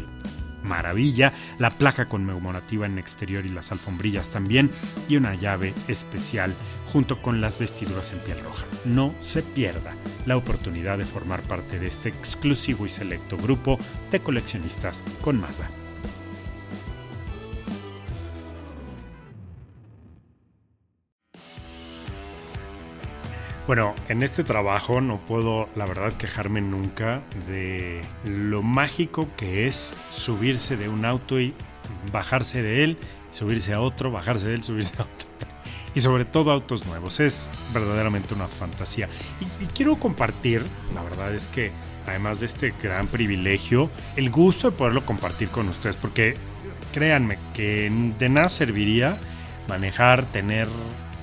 maravilla, 0.62 1.32
la 1.58 1.70
placa 1.70 2.06
conmemorativa 2.06 2.86
en 2.86 2.98
exterior 2.98 3.46
y 3.46 3.50
las 3.50 3.72
alfombrillas 3.72 4.30
también, 4.30 4.70
y 5.08 5.16
una 5.16 5.34
llave 5.34 5.74
especial 5.88 6.54
junto 6.86 7.22
con 7.22 7.40
las 7.40 7.58
vestiduras 7.58 8.12
en 8.12 8.18
piel 8.20 8.40
roja. 8.40 8.66
No 8.84 9.14
se 9.20 9.42
pierda 9.42 9.94
la 10.26 10.36
oportunidad 10.36 10.98
de 10.98 11.04
formar 11.04 11.42
parte 11.42 11.78
de 11.78 11.86
este 11.86 12.08
exclusivo 12.08 12.86
y 12.86 12.88
selecto 12.88 13.36
grupo 13.36 13.78
de 14.10 14.20
coleccionistas 14.20 15.02
con 15.20 15.40
Mazda. 15.40 15.81
Bueno, 23.66 23.94
en 24.08 24.24
este 24.24 24.42
trabajo 24.42 25.00
no 25.00 25.20
puedo, 25.24 25.68
la 25.76 25.86
verdad, 25.86 26.12
quejarme 26.14 26.60
nunca 26.60 27.22
de 27.46 28.02
lo 28.24 28.60
mágico 28.62 29.28
que 29.36 29.68
es 29.68 29.96
subirse 30.10 30.76
de 30.76 30.88
un 30.88 31.04
auto 31.04 31.38
y 31.38 31.54
bajarse 32.12 32.60
de 32.60 32.82
él, 32.82 32.98
subirse 33.30 33.72
a 33.72 33.80
otro, 33.80 34.10
bajarse 34.10 34.48
de 34.48 34.54
él, 34.56 34.64
subirse 34.64 34.94
a 34.98 35.02
otro. 35.02 35.28
Y 35.94 36.00
sobre 36.00 36.24
todo 36.24 36.50
autos 36.50 36.86
nuevos. 36.86 37.20
Es 37.20 37.52
verdaderamente 37.72 38.34
una 38.34 38.48
fantasía. 38.48 39.08
Y, 39.60 39.66
quiero 39.66 39.96
compartir, 39.96 40.64
la 40.94 41.02
verdad 41.02 41.32
es 41.32 41.46
que 41.46 41.70
además 42.08 42.40
de 42.40 42.46
este 42.46 42.74
gran 42.82 43.06
privilegio, 43.06 43.90
el 44.16 44.30
gusto 44.30 44.70
de 44.70 44.76
poderlo 44.76 45.06
compartir 45.06 45.50
con 45.50 45.68
ustedes, 45.68 45.94
porque 45.96 46.34
créanme 46.92 47.38
que 47.54 47.92
de 48.18 48.28
nada 48.28 48.48
serviría 48.48 49.16
manejar, 49.68 50.24
tener 50.26 50.66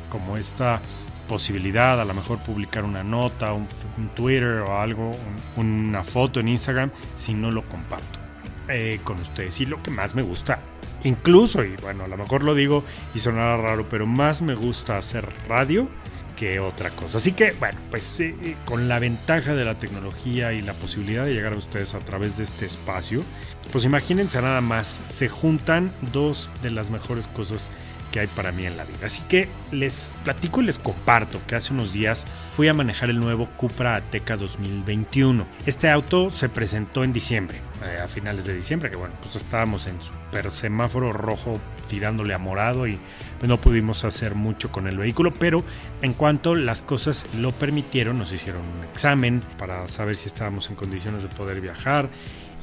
como 0.09 0.37
esta 0.37 0.81
posibilidad, 1.29 2.01
a 2.01 2.05
lo 2.05 2.13
mejor 2.13 2.39
publicar 2.39 2.83
una 2.83 3.03
nota, 3.03 3.53
un, 3.53 3.67
Twitter 4.15 4.63
o 4.67 4.81
algo, 4.81 5.15
una 5.55 6.03
foto 6.03 6.39
en 6.39 6.49
Instagram, 6.49 6.91
si 7.13 7.33
no 7.33 7.51
lo 7.51 7.65
comparto 7.67 8.19
eh, 8.67 8.99
con 9.03 9.19
ustedes. 9.19 9.61
Y 9.61 9.67
lo 9.67 9.81
que 9.81 9.91
más 9.91 10.15
me 10.15 10.23
gusta, 10.23 10.59
incluso, 11.03 11.63
y 11.63 11.75
bueno, 11.77 12.03
a 12.03 12.07
lo 12.07 12.17
mejor 12.17 12.43
lo 12.43 12.55
digo 12.55 12.83
y 13.13 13.19
sonará 13.19 13.55
raro, 13.57 13.87
pero 13.87 14.07
más 14.07 14.41
me 14.41 14.55
gusta 14.55 14.97
hacer 14.97 15.29
radio 15.47 15.87
que 16.35 16.59
otra 16.59 16.89
cosa. 16.89 17.17
Así 17.17 17.33
que, 17.33 17.51
bueno, 17.59 17.77
pues 17.91 18.19
eh, 18.21 18.33
con 18.65 18.87
la 18.87 18.97
ventaja 18.97 19.53
de 19.53 19.65
la 19.65 19.77
tecnología 19.77 20.53
y 20.53 20.61
la 20.61 20.73
posibilidad 20.73 21.25
de 21.25 21.33
llegar 21.33 21.53
a 21.53 21.57
ustedes 21.57 21.93
a 21.93 21.99
través 21.99 22.37
de 22.37 22.45
este 22.45 22.65
espacio, 22.65 23.23
pues 23.71 23.85
imagínense 23.85 24.41
nada 24.41 24.61
más, 24.61 25.01
se 25.07 25.27
juntan 25.27 25.91
dos 26.13 26.49
de 26.63 26.71
las 26.71 26.89
mejores 26.89 27.27
cosas 27.27 27.71
que 28.11 28.19
hay 28.21 28.27
para 28.27 28.51
mí 28.51 28.65
en 28.65 28.77
la 28.77 28.83
vida. 28.83 29.05
Así 29.05 29.21
que 29.23 29.47
les 29.71 30.15
platico 30.23 30.61
y 30.61 30.65
les 30.65 30.79
comparto 30.79 31.39
que 31.47 31.55
hace 31.55 31.73
unos 31.73 31.93
días 31.93 32.27
fui 32.51 32.67
a 32.67 32.73
manejar 32.73 33.09
el 33.09 33.19
nuevo 33.19 33.47
Cupra 33.57 33.95
Ateca 33.95 34.37
2021. 34.37 35.45
Este 35.65 35.89
auto 35.89 36.31
se 36.31 36.49
presentó 36.49 37.03
en 37.03 37.13
diciembre, 37.13 37.61
eh, 37.83 37.99
a 38.03 38.07
finales 38.07 38.45
de 38.45 38.55
diciembre, 38.55 38.89
que 38.89 38.97
bueno, 38.97 39.15
pues 39.21 39.35
estábamos 39.35 39.87
en 39.87 40.01
super 40.01 40.51
semáforo 40.51 41.13
rojo 41.13 41.59
tirándole 41.87 42.33
a 42.33 42.37
morado 42.37 42.87
y 42.87 42.99
no 43.41 43.59
pudimos 43.59 44.05
hacer 44.05 44.35
mucho 44.35 44.71
con 44.71 44.87
el 44.87 44.97
vehículo, 44.97 45.33
pero 45.33 45.63
en 46.01 46.13
cuanto 46.13 46.55
las 46.55 46.81
cosas 46.81 47.27
lo 47.35 47.51
permitieron, 47.51 48.19
nos 48.19 48.31
hicieron 48.31 48.61
un 48.61 48.83
examen 48.83 49.43
para 49.57 49.87
saber 49.87 50.15
si 50.15 50.27
estábamos 50.27 50.69
en 50.69 50.75
condiciones 50.75 51.23
de 51.23 51.29
poder 51.29 51.61
viajar 51.61 52.09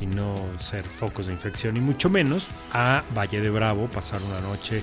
y 0.00 0.06
no 0.06 0.40
ser 0.58 0.84
focos 0.84 1.26
de 1.26 1.32
infección 1.32 1.76
y 1.76 1.80
mucho 1.80 2.10
menos 2.10 2.48
a 2.72 3.02
Valle 3.16 3.40
de 3.40 3.50
Bravo, 3.50 3.88
pasar 3.88 4.20
una 4.22 4.40
noche 4.40 4.82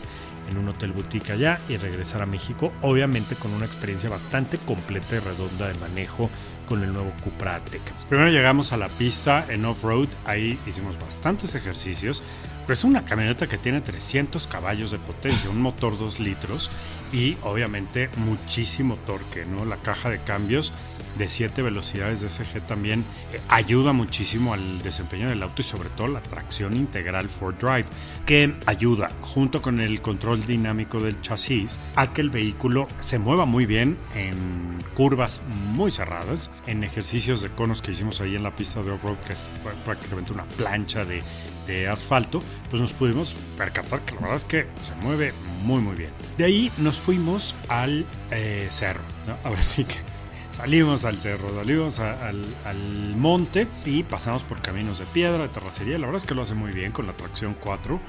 en 0.49 0.58
un 0.58 0.67
hotel 0.69 0.91
boutique 0.91 1.32
allá 1.32 1.60
y 1.69 1.77
regresar 1.77 2.21
a 2.21 2.25
México, 2.25 2.73
obviamente 2.82 3.36
con 3.36 3.51
una 3.51 3.65
experiencia 3.65 4.10
bastante 4.10 4.58
completa 4.58 5.15
y 5.15 5.19
redonda 5.19 5.67
de 5.67 5.79
manejo 5.79 6.29
con 6.67 6.84
el 6.84 6.93
nuevo 6.93 7.12
Cupra 7.23 7.56
Ateca. 7.56 7.91
Primero 8.10 8.29
llegamos 8.29 8.73
a 8.73 8.77
la 8.77 8.89
pista 8.89 9.45
en 9.49 9.65
off-road, 9.65 10.08
ahí 10.25 10.58
hicimos 10.65 10.99
bastantes 10.99 11.56
ejercicios, 11.56 12.23
pero 12.62 12.73
es 12.73 12.84
una 12.84 13.03
camioneta 13.03 13.47
que 13.47 13.58
tiene 13.58 13.82
300 13.82 14.47
caballos 14.47 14.91
de 14.91 14.99
potencia, 14.99 15.49
un 15.49 15.62
motor 15.62 15.97
2 15.97 16.19
litros 16.19 16.71
y 17.12 17.36
obviamente 17.43 18.10
muchísimo 18.17 18.97
torque, 19.06 19.45
¿no? 19.45 19.65
La 19.65 19.75
caja 19.77 20.10
de 20.10 20.19
cambios 20.19 20.71
de 21.17 21.28
7 21.28 21.62
velocidades 21.62 22.21
de 22.21 22.30
SG 22.30 22.62
también 22.67 23.04
eh, 23.32 23.39
ayuda 23.49 23.93
muchísimo 23.93 24.54
al 24.54 24.82
desempeño 24.82 25.30
del 25.30 25.43
auto 25.43 25.62
y 25.62 25.65
sobre 25.65 25.89
todo 25.89 26.08
la 26.08 26.21
tracción 26.21 26.76
integral 26.76 27.30
for 27.30 27.58
drive 27.58 27.86
que 28.26 28.56
ayuda 28.65 29.12
junto 29.21 29.62
con 29.62 29.80
el 29.80 30.02
control 30.02 30.45
dinámico 30.45 30.99
del 30.99 31.21
chasis 31.21 31.80
a 31.95 32.13
que 32.13 32.21
el 32.21 32.30
vehículo 32.30 32.88
se 32.99 33.19
mueva 33.19 33.45
muy 33.45 33.65
bien 33.65 33.97
en 34.15 34.84
curvas 34.93 35.41
muy 35.73 35.91
cerradas 35.91 36.52
en 36.67 36.84
ejercicios 36.84 37.41
de 37.41 37.49
conos 37.49 37.82
que 37.82 37.91
hicimos 37.91 38.21
ahí 38.21 38.36
en 38.36 38.43
la 38.43 38.56
pista 38.56 38.84
de 38.84 38.91
off-road 38.91 39.17
que 39.26 39.34
es 39.34 39.49
prácticamente 39.86 40.34
una 40.34 40.43
plancha 40.43 41.06
de, 41.06 41.21
de 41.67 41.88
asfalto 41.88 42.41
pues 42.69 42.82
nos 42.82 42.93
pudimos 42.93 43.36
percatar 43.58 44.02
que 44.02 44.15
la 44.15 44.21
verdad 44.21 44.38
es 44.38 44.45
que 44.45 44.67
se 44.82 44.95
mueve 44.95 45.34
muy 45.63 45.82
muy 45.82 45.95
bien. 45.95 46.12
De 46.38 46.45
ahí 46.45 46.71
nos 46.78 46.97
fuimos 46.97 47.56
al 47.69 48.06
eh, 48.32 48.67
cerro 48.69 49.02
ahora 49.43 49.62
sí 49.62 49.86
que 49.86 50.12
Salimos 50.54 51.04
al 51.04 51.18
cerro, 51.18 51.54
salimos 51.56 52.00
al, 52.00 52.46
al, 52.63 53.16
monte 53.18 53.68
y 53.86 54.04
pasamos 54.04 54.44
por 54.44 54.62
caminos 54.62 55.00
de 55.00 55.06
piedra, 55.08 55.44
de 55.44 55.50
terracería. 55.50 55.98
La 55.98 56.06
verdad 56.06 56.22
es 56.22 56.28
que 56.28 56.36
lo 56.36 56.44
hace 56.44 56.54
muy 56.54 56.72
bien 56.72 56.92
con 56.92 57.08
la 57.08 57.13
tracción 57.13 57.56
4 57.60 58.00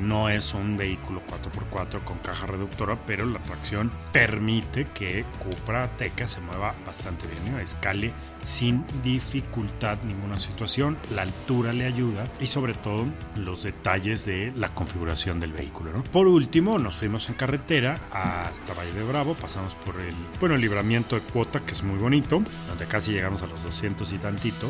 no 0.00 0.28
es 0.28 0.54
un 0.54 0.76
vehículo 0.76 1.22
4x4 1.26 2.04
con 2.04 2.18
caja 2.18 2.46
reductora, 2.46 2.98
pero 3.06 3.24
la 3.24 3.38
tracción 3.40 3.90
permite 4.12 4.86
que 4.94 5.24
Cupra 5.38 5.96
Teca 5.96 6.26
se 6.26 6.40
mueva 6.40 6.74
bastante 6.86 7.26
bien, 7.26 7.58
escale 7.58 8.12
sin 8.44 8.84
dificultad 9.02 9.98
ninguna 10.04 10.38
situación, 10.38 10.96
la 11.14 11.22
altura 11.22 11.72
le 11.72 11.86
ayuda 11.86 12.24
y 12.40 12.46
sobre 12.46 12.74
todo 12.74 13.06
los 13.36 13.62
detalles 13.62 14.24
de 14.24 14.52
la 14.56 14.74
configuración 14.74 15.40
del 15.40 15.52
vehículo. 15.52 15.90
Por 16.12 16.26
último, 16.26 16.78
nos 16.78 16.96
fuimos 16.96 17.28
en 17.28 17.36
carretera 17.36 17.98
hasta 18.12 18.74
Valle 18.74 18.92
de 18.92 19.04
Bravo, 19.04 19.34
pasamos 19.34 19.74
por 19.74 20.00
el, 20.00 20.14
bueno, 20.40 20.54
el 20.54 20.60
libramiento 20.60 21.16
de 21.16 21.22
cuota 21.22 21.60
que 21.60 21.72
es 21.72 21.82
muy 21.82 21.98
bonito, 21.98 22.42
donde 22.68 22.86
casi 22.86 23.12
llegamos 23.12 23.42
a 23.42 23.46
los 23.46 23.62
200 23.62 24.12
y 24.12 24.18
tantito 24.18 24.68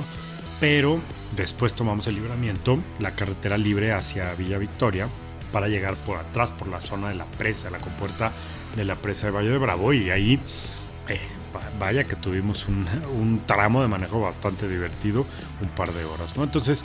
pero 0.60 1.00
después 1.36 1.74
tomamos 1.74 2.06
el 2.06 2.16
libramiento, 2.16 2.78
la 2.98 3.12
carretera 3.12 3.58
libre 3.58 3.92
hacia 3.92 4.34
Villa 4.34 4.58
Victoria, 4.58 5.08
para 5.52 5.68
llegar 5.68 5.94
por 5.94 6.18
atrás, 6.18 6.50
por 6.50 6.68
la 6.68 6.80
zona 6.80 7.08
de 7.08 7.14
la 7.14 7.24
presa, 7.24 7.70
la 7.70 7.78
compuerta 7.78 8.32
de 8.76 8.84
la 8.84 8.96
presa 8.96 9.28
de 9.28 9.32
Valle 9.32 9.50
de 9.50 9.58
Bravo, 9.58 9.92
y 9.92 10.10
ahí, 10.10 10.38
eh, 11.08 11.20
vaya 11.78 12.04
que 12.04 12.16
tuvimos 12.16 12.66
un, 12.68 13.40
tramo 13.46 13.82
de 13.82 13.88
manejo 13.88 14.20
bastante 14.20 14.68
divertido, 14.68 15.26
un 15.62 15.68
par 15.70 15.92
de 15.92 16.04
horas, 16.04 16.36
¿no? 16.36 16.44
Entonces, 16.44 16.84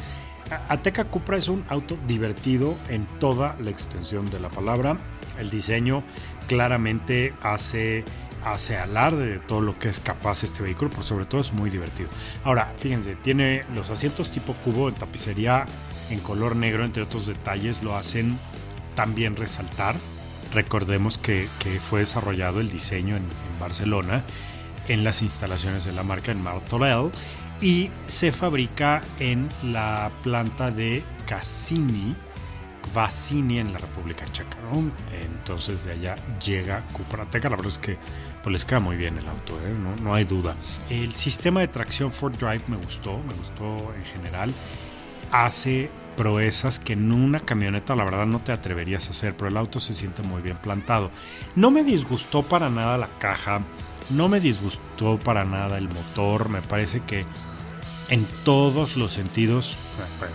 Ateca 0.69 1.05
Cupra 1.05 1.37
es 1.37 1.47
un 1.47 1.65
auto 1.67 1.97
divertido 2.07 2.75
en 2.89 3.05
toda 3.19 3.55
la 3.59 3.69
extensión 3.69 4.29
de 4.29 4.39
la 4.39 4.49
palabra. 4.49 4.99
El 5.39 5.49
diseño 5.49 6.03
claramente 6.47 7.33
hace 7.41 8.03
hace 8.45 8.77
alarde 8.77 9.25
de 9.25 9.39
todo 9.39 9.61
lo 9.61 9.77
que 9.79 9.89
es 9.89 9.99
capaz 9.99 10.43
este 10.43 10.63
vehículo, 10.63 10.89
pero 10.89 11.03
sobre 11.03 11.25
todo 11.25 11.41
es 11.41 11.53
muy 11.53 11.69
divertido. 11.69 12.09
Ahora, 12.43 12.73
fíjense, 12.77 13.15
tiene 13.15 13.65
los 13.73 13.89
asientos 13.89 14.31
tipo 14.31 14.53
cubo 14.55 14.89
en 14.89 14.95
tapicería 14.95 15.65
en 16.09 16.19
color 16.19 16.55
negro, 16.55 16.83
entre 16.85 17.03
otros 17.03 17.27
detalles, 17.27 17.83
lo 17.83 17.95
hacen 17.95 18.39
también 18.95 19.35
resaltar. 19.35 19.95
Recordemos 20.53 21.17
que, 21.17 21.47
fue 21.79 22.01
desarrollado 22.01 22.61
el 22.61 22.69
diseño 22.69 23.15
en, 23.15 23.23
Barcelona, 23.59 24.23
en 24.87 25.03
las 25.03 25.21
instalaciones 25.21 25.85
de 25.85 25.93
la 25.93 26.03
marca 26.03 26.31
en 26.31 26.43
Martorell, 26.43 27.11
y 27.61 27.89
se 28.07 28.31
fabrica 28.31 29.01
en 29.19 29.49
la 29.63 30.11
planta 30.21 30.69
de 30.69 31.03
Cassini, 31.25 32.15
Vassini 32.93 33.59
en 33.59 33.71
la 33.71 33.79
República 33.79 34.25
Checa. 34.25 34.57
Entonces 35.21 35.85
de 35.85 35.93
allá 35.93 36.15
llega 36.39 36.83
Cuprateca. 36.91 37.49
La 37.49 37.55
verdad 37.55 37.71
es 37.71 37.77
que 37.77 37.97
pues, 38.43 38.53
les 38.53 38.65
queda 38.65 38.79
muy 38.79 38.97
bien 38.97 39.17
el 39.17 39.27
auto, 39.27 39.57
¿eh? 39.61 39.73
no, 39.73 39.95
no 39.95 40.13
hay 40.13 40.25
duda. 40.25 40.55
El 40.89 41.13
sistema 41.13 41.61
de 41.61 41.69
tracción 41.69 42.11
Ford 42.11 42.33
Drive 42.33 42.63
me 42.67 42.77
gustó, 42.77 43.17
me 43.19 43.33
gustó 43.33 43.93
en 43.95 44.05
general. 44.05 44.53
Hace 45.31 45.89
proezas 46.17 46.79
que 46.79 46.93
en 46.93 47.11
una 47.11 47.39
camioneta 47.39 47.95
la 47.95 48.03
verdad 48.03 48.25
no 48.25 48.39
te 48.39 48.51
atreverías 48.51 49.07
a 49.07 49.11
hacer, 49.11 49.35
pero 49.35 49.49
el 49.49 49.57
auto 49.57 49.79
se 49.79 49.93
siente 49.93 50.21
muy 50.21 50.41
bien 50.41 50.57
plantado. 50.57 51.09
No 51.55 51.71
me 51.71 51.83
disgustó 51.83 52.43
para 52.43 52.69
nada 52.69 52.97
la 52.97 53.09
caja, 53.17 53.61
no 54.09 54.29
me 54.29 54.39
disgustó 54.39 55.17
para 55.17 55.45
nada 55.45 55.77
el 55.77 55.89
motor, 55.89 56.49
me 56.49 56.61
parece 56.61 57.01
que 57.01 57.25
en 58.09 58.27
todos 58.43 58.97
los 58.97 59.13
sentidos, 59.13 59.77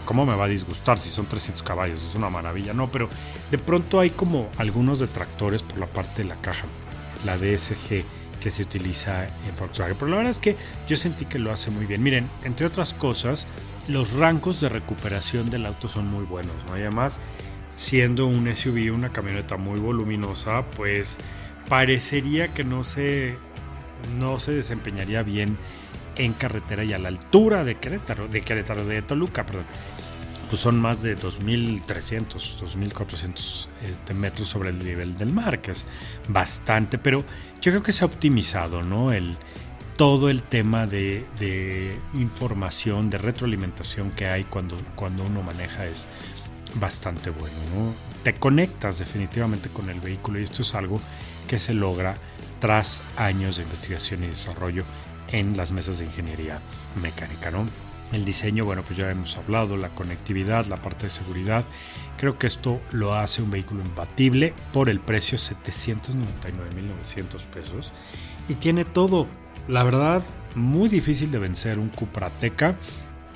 ¿cómo 0.05 0.25
me 0.27 0.35
va 0.35 0.47
a 0.47 0.49
disgustar 0.49 0.99
si 0.99 1.11
son 1.11 1.27
300 1.27 1.63
caballos? 1.63 2.03
Es 2.03 2.15
una 2.15 2.31
maravilla, 2.31 2.73
no, 2.73 2.89
pero 2.89 3.09
de 3.51 3.59
pronto 3.59 4.01
hay 4.01 4.11
como 4.11 4.49
algunos 4.57 5.01
detractores 5.01 5.63
por 5.63 5.79
la 5.79 5.87
parte 5.87 6.23
de 6.23 6.29
la 6.29 6.37
caja, 6.37 6.65
la 7.25 7.37
DSG 7.37 8.05
que 8.41 8.51
se 8.51 8.63
utiliza 8.63 9.25
en 9.25 9.57
Volkswagen, 9.59 9.97
pero 9.99 10.11
la 10.11 10.17
verdad 10.19 10.31
es 10.31 10.39
que 10.39 10.57
yo 10.87 10.97
sentí 10.97 11.25
que 11.25 11.39
lo 11.39 11.51
hace 11.51 11.71
muy 11.71 11.87
bien. 11.87 12.03
Miren, 12.03 12.29
entre 12.45 12.67
otras 12.67 12.95
cosas, 12.95 13.47
los 13.89 14.13
rangos 14.13 14.61
de 14.61 14.69
recuperación 14.69 15.51
del 15.51 15.67
auto 15.67 15.89
son 15.89 16.07
muy 16.09 16.25
buenos, 16.25 16.55
¿no? 16.69 16.79
Y 16.79 16.83
además, 16.83 17.21
siendo 17.77 18.27
un 18.27 18.55
SUV, 18.55 18.95
una 18.95 19.13
camioneta 19.13 19.57
muy 19.57 19.81
voluminosa, 19.81 20.65
pues 20.77 21.19
parecería 21.69 22.49
que 22.49 22.65
no 22.65 22.85
se, 22.85 23.37
no 24.19 24.39
se 24.39 24.53
desempeñaría 24.53 25.23
bien 25.23 25.59
en 26.17 26.33
carretera 26.33 26.85
y 26.85 26.93
a 26.93 26.99
la 26.99 27.09
altura 27.09 27.65
de 27.65 27.77
Querétaro, 27.77 28.29
de 28.29 28.43
Querétaro, 28.43 28.85
de 28.85 29.03
Toluca, 29.03 29.47
perdón. 29.47 29.65
Pues 30.49 30.63
son 30.63 30.81
más 30.81 31.03
de 31.03 31.17
2.300, 31.17 32.27
2.400 32.27 33.69
este, 33.85 34.15
metros 34.15 34.49
sobre 34.49 34.71
el 34.71 34.79
nivel 34.79 35.19
del 35.19 35.33
mar, 35.33 35.61
que 35.61 35.73
es 35.73 35.85
bastante, 36.29 36.97
pero 36.97 37.25
yo 37.61 37.73
creo 37.73 37.83
que 37.83 37.93
se 37.93 38.05
ha 38.05 38.07
optimizado, 38.07 38.83
¿no? 38.83 39.13
El, 39.13 39.37
todo 39.99 40.31
el 40.31 40.45
tema 40.45 40.87
de, 40.87 41.99
información, 42.15 43.11
de 43.11 43.19
retroalimentación 43.19 44.13
que 44.13 44.29
hay 44.29 44.45
cuando, 44.45 44.77
cuando 44.95 45.25
uno 45.25 45.43
maneja 45.43 45.87
es 45.87 46.07
bastante 46.77 47.31
bueno. 47.31 47.57
¿no? 47.75 47.95
Te 48.23 48.35
conectas 48.35 49.01
definitivamente 49.01 49.71
con 49.71 49.91
el 49.91 49.99
vehículo 49.99 50.39
y 50.39 50.45
esto 50.45 50.63
es 50.63 50.77
algo 50.77 51.01
que 51.49 51.59
se 51.59 51.75
logra 51.75 52.15
tras 52.61 53.03
años 53.17 53.57
de 53.57 53.65
investigación 53.65 54.23
y 54.23 54.29
desarrollo 54.29 54.85
en 55.33 55.57
las 55.57 55.73
mesas 55.73 55.99
de 55.99 56.05
ingeniería 56.05 56.61
mecánica. 57.03 57.51
¿no? 57.51 57.67
El 58.13 58.25
diseño, 58.25 58.65
bueno, 58.65 58.83
pues 58.83 58.99
ya 58.99 59.11
hemos 59.11 59.37
hablado, 59.37 59.77
la 59.77 59.91
conectividad, 59.91 60.67
la 60.67 60.77
parte 60.77 61.07
de 61.07 61.11
seguridad. 61.11 61.65
Creo 62.17 62.39
que 62.39 62.47
esto 62.47 62.81
lo 62.91 63.15
hace 63.15 63.43
un 63.43 63.51
vehículo 63.51 63.85
imbatible 63.85 64.55
por 64.73 64.89
el 64.89 64.99
precio 64.99 65.39
799.900 65.39 67.45
pesos 67.47 67.93
y 68.49 68.55
tiene 68.55 68.85
todo 68.85 69.29
la 69.69 69.83
verdad, 69.83 70.23
muy 70.55 70.89
difícil 70.89 71.31
de 71.31 71.39
vencer 71.39 71.79
un 71.79 71.91
Cuprateca, 71.91 72.77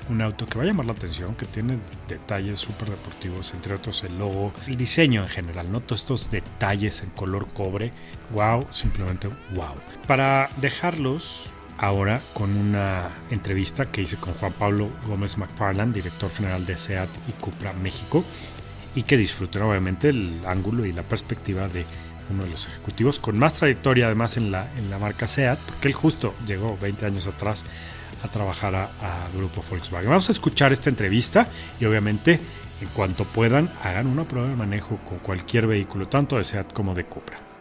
un 0.09 0.21
auto 0.21 0.47
que 0.47 0.57
va 0.57 0.63
a 0.63 0.67
llamar 0.67 0.87
la 0.87 0.93
atención, 0.93 1.35
que 1.35 1.45
tiene 1.45 1.77
detalles 2.07 2.59
súper 2.59 2.89
deportivos, 2.89 3.53
entre 3.53 3.75
otros 3.75 4.03
el 4.03 4.17
logo, 4.17 4.51
el 4.67 4.75
diseño 4.75 5.21
en 5.21 5.27
general, 5.27 5.71
¿no? 5.71 5.79
Todos 5.79 6.01
estos 6.01 6.31
detalles 6.31 7.03
en 7.03 7.11
color 7.11 7.47
cobre, 7.53 7.91
wow, 8.31 8.65
simplemente 8.71 9.29
wow. 9.53 9.75
Para 10.07 10.49
dejarlos 10.57 11.53
ahora 11.77 12.21
con 12.33 12.55
una 12.55 13.09
entrevista 13.29 13.85
que 13.91 14.01
hice 14.01 14.17
con 14.17 14.33
Juan 14.33 14.53
Pablo 14.53 14.89
Gómez 15.07 15.37
McFarland, 15.37 15.93
director 15.93 16.31
general 16.31 16.65
de 16.65 16.77
SEAT 16.77 17.09
y 17.27 17.31
Cupra 17.33 17.73
México, 17.73 18.23
y 18.95 19.03
que 19.03 19.17
disfruten 19.17 19.61
obviamente 19.63 20.09
el 20.09 20.41
ángulo 20.45 20.85
y 20.85 20.93
la 20.93 21.03
perspectiva 21.03 21.67
de 21.67 21.85
uno 22.29 22.43
de 22.43 22.51
los 22.51 22.67
ejecutivos 22.67 23.19
con 23.19 23.37
más 23.37 23.55
trayectoria 23.55 24.05
además 24.05 24.37
en 24.37 24.51
la, 24.51 24.67
en 24.77 24.89
la 24.89 24.99
marca 24.99 25.27
SEAT, 25.27 25.59
porque 25.59 25.87
él 25.87 25.93
justo 25.93 26.35
llegó 26.45 26.77
20 26.77 27.05
años 27.05 27.27
atrás 27.27 27.65
a 28.23 28.27
trabajar 28.27 28.75
a, 28.75 28.89
Grupo 29.35 29.61
Volkswagen. 29.67 30.09
Vamos 30.09 30.29
a 30.29 30.31
escuchar 30.31 30.71
esta 30.71 30.89
entrevista 30.89 31.49
y 31.79 31.85
obviamente 31.85 32.39
en 32.81 32.87
cuanto 32.89 33.25
puedan 33.25 33.69
hagan 33.83 34.07
una 34.07 34.27
prueba 34.27 34.49
de 34.49 34.55
manejo 34.55 34.97
con 35.03 35.19
cualquier 35.19 35.67
vehículo, 35.67 36.07
tanto 36.07 36.37
de 36.37 36.43
SEAT 36.43 36.71
como 36.71 36.93
de 36.95 37.05
Cupra. 37.05 37.52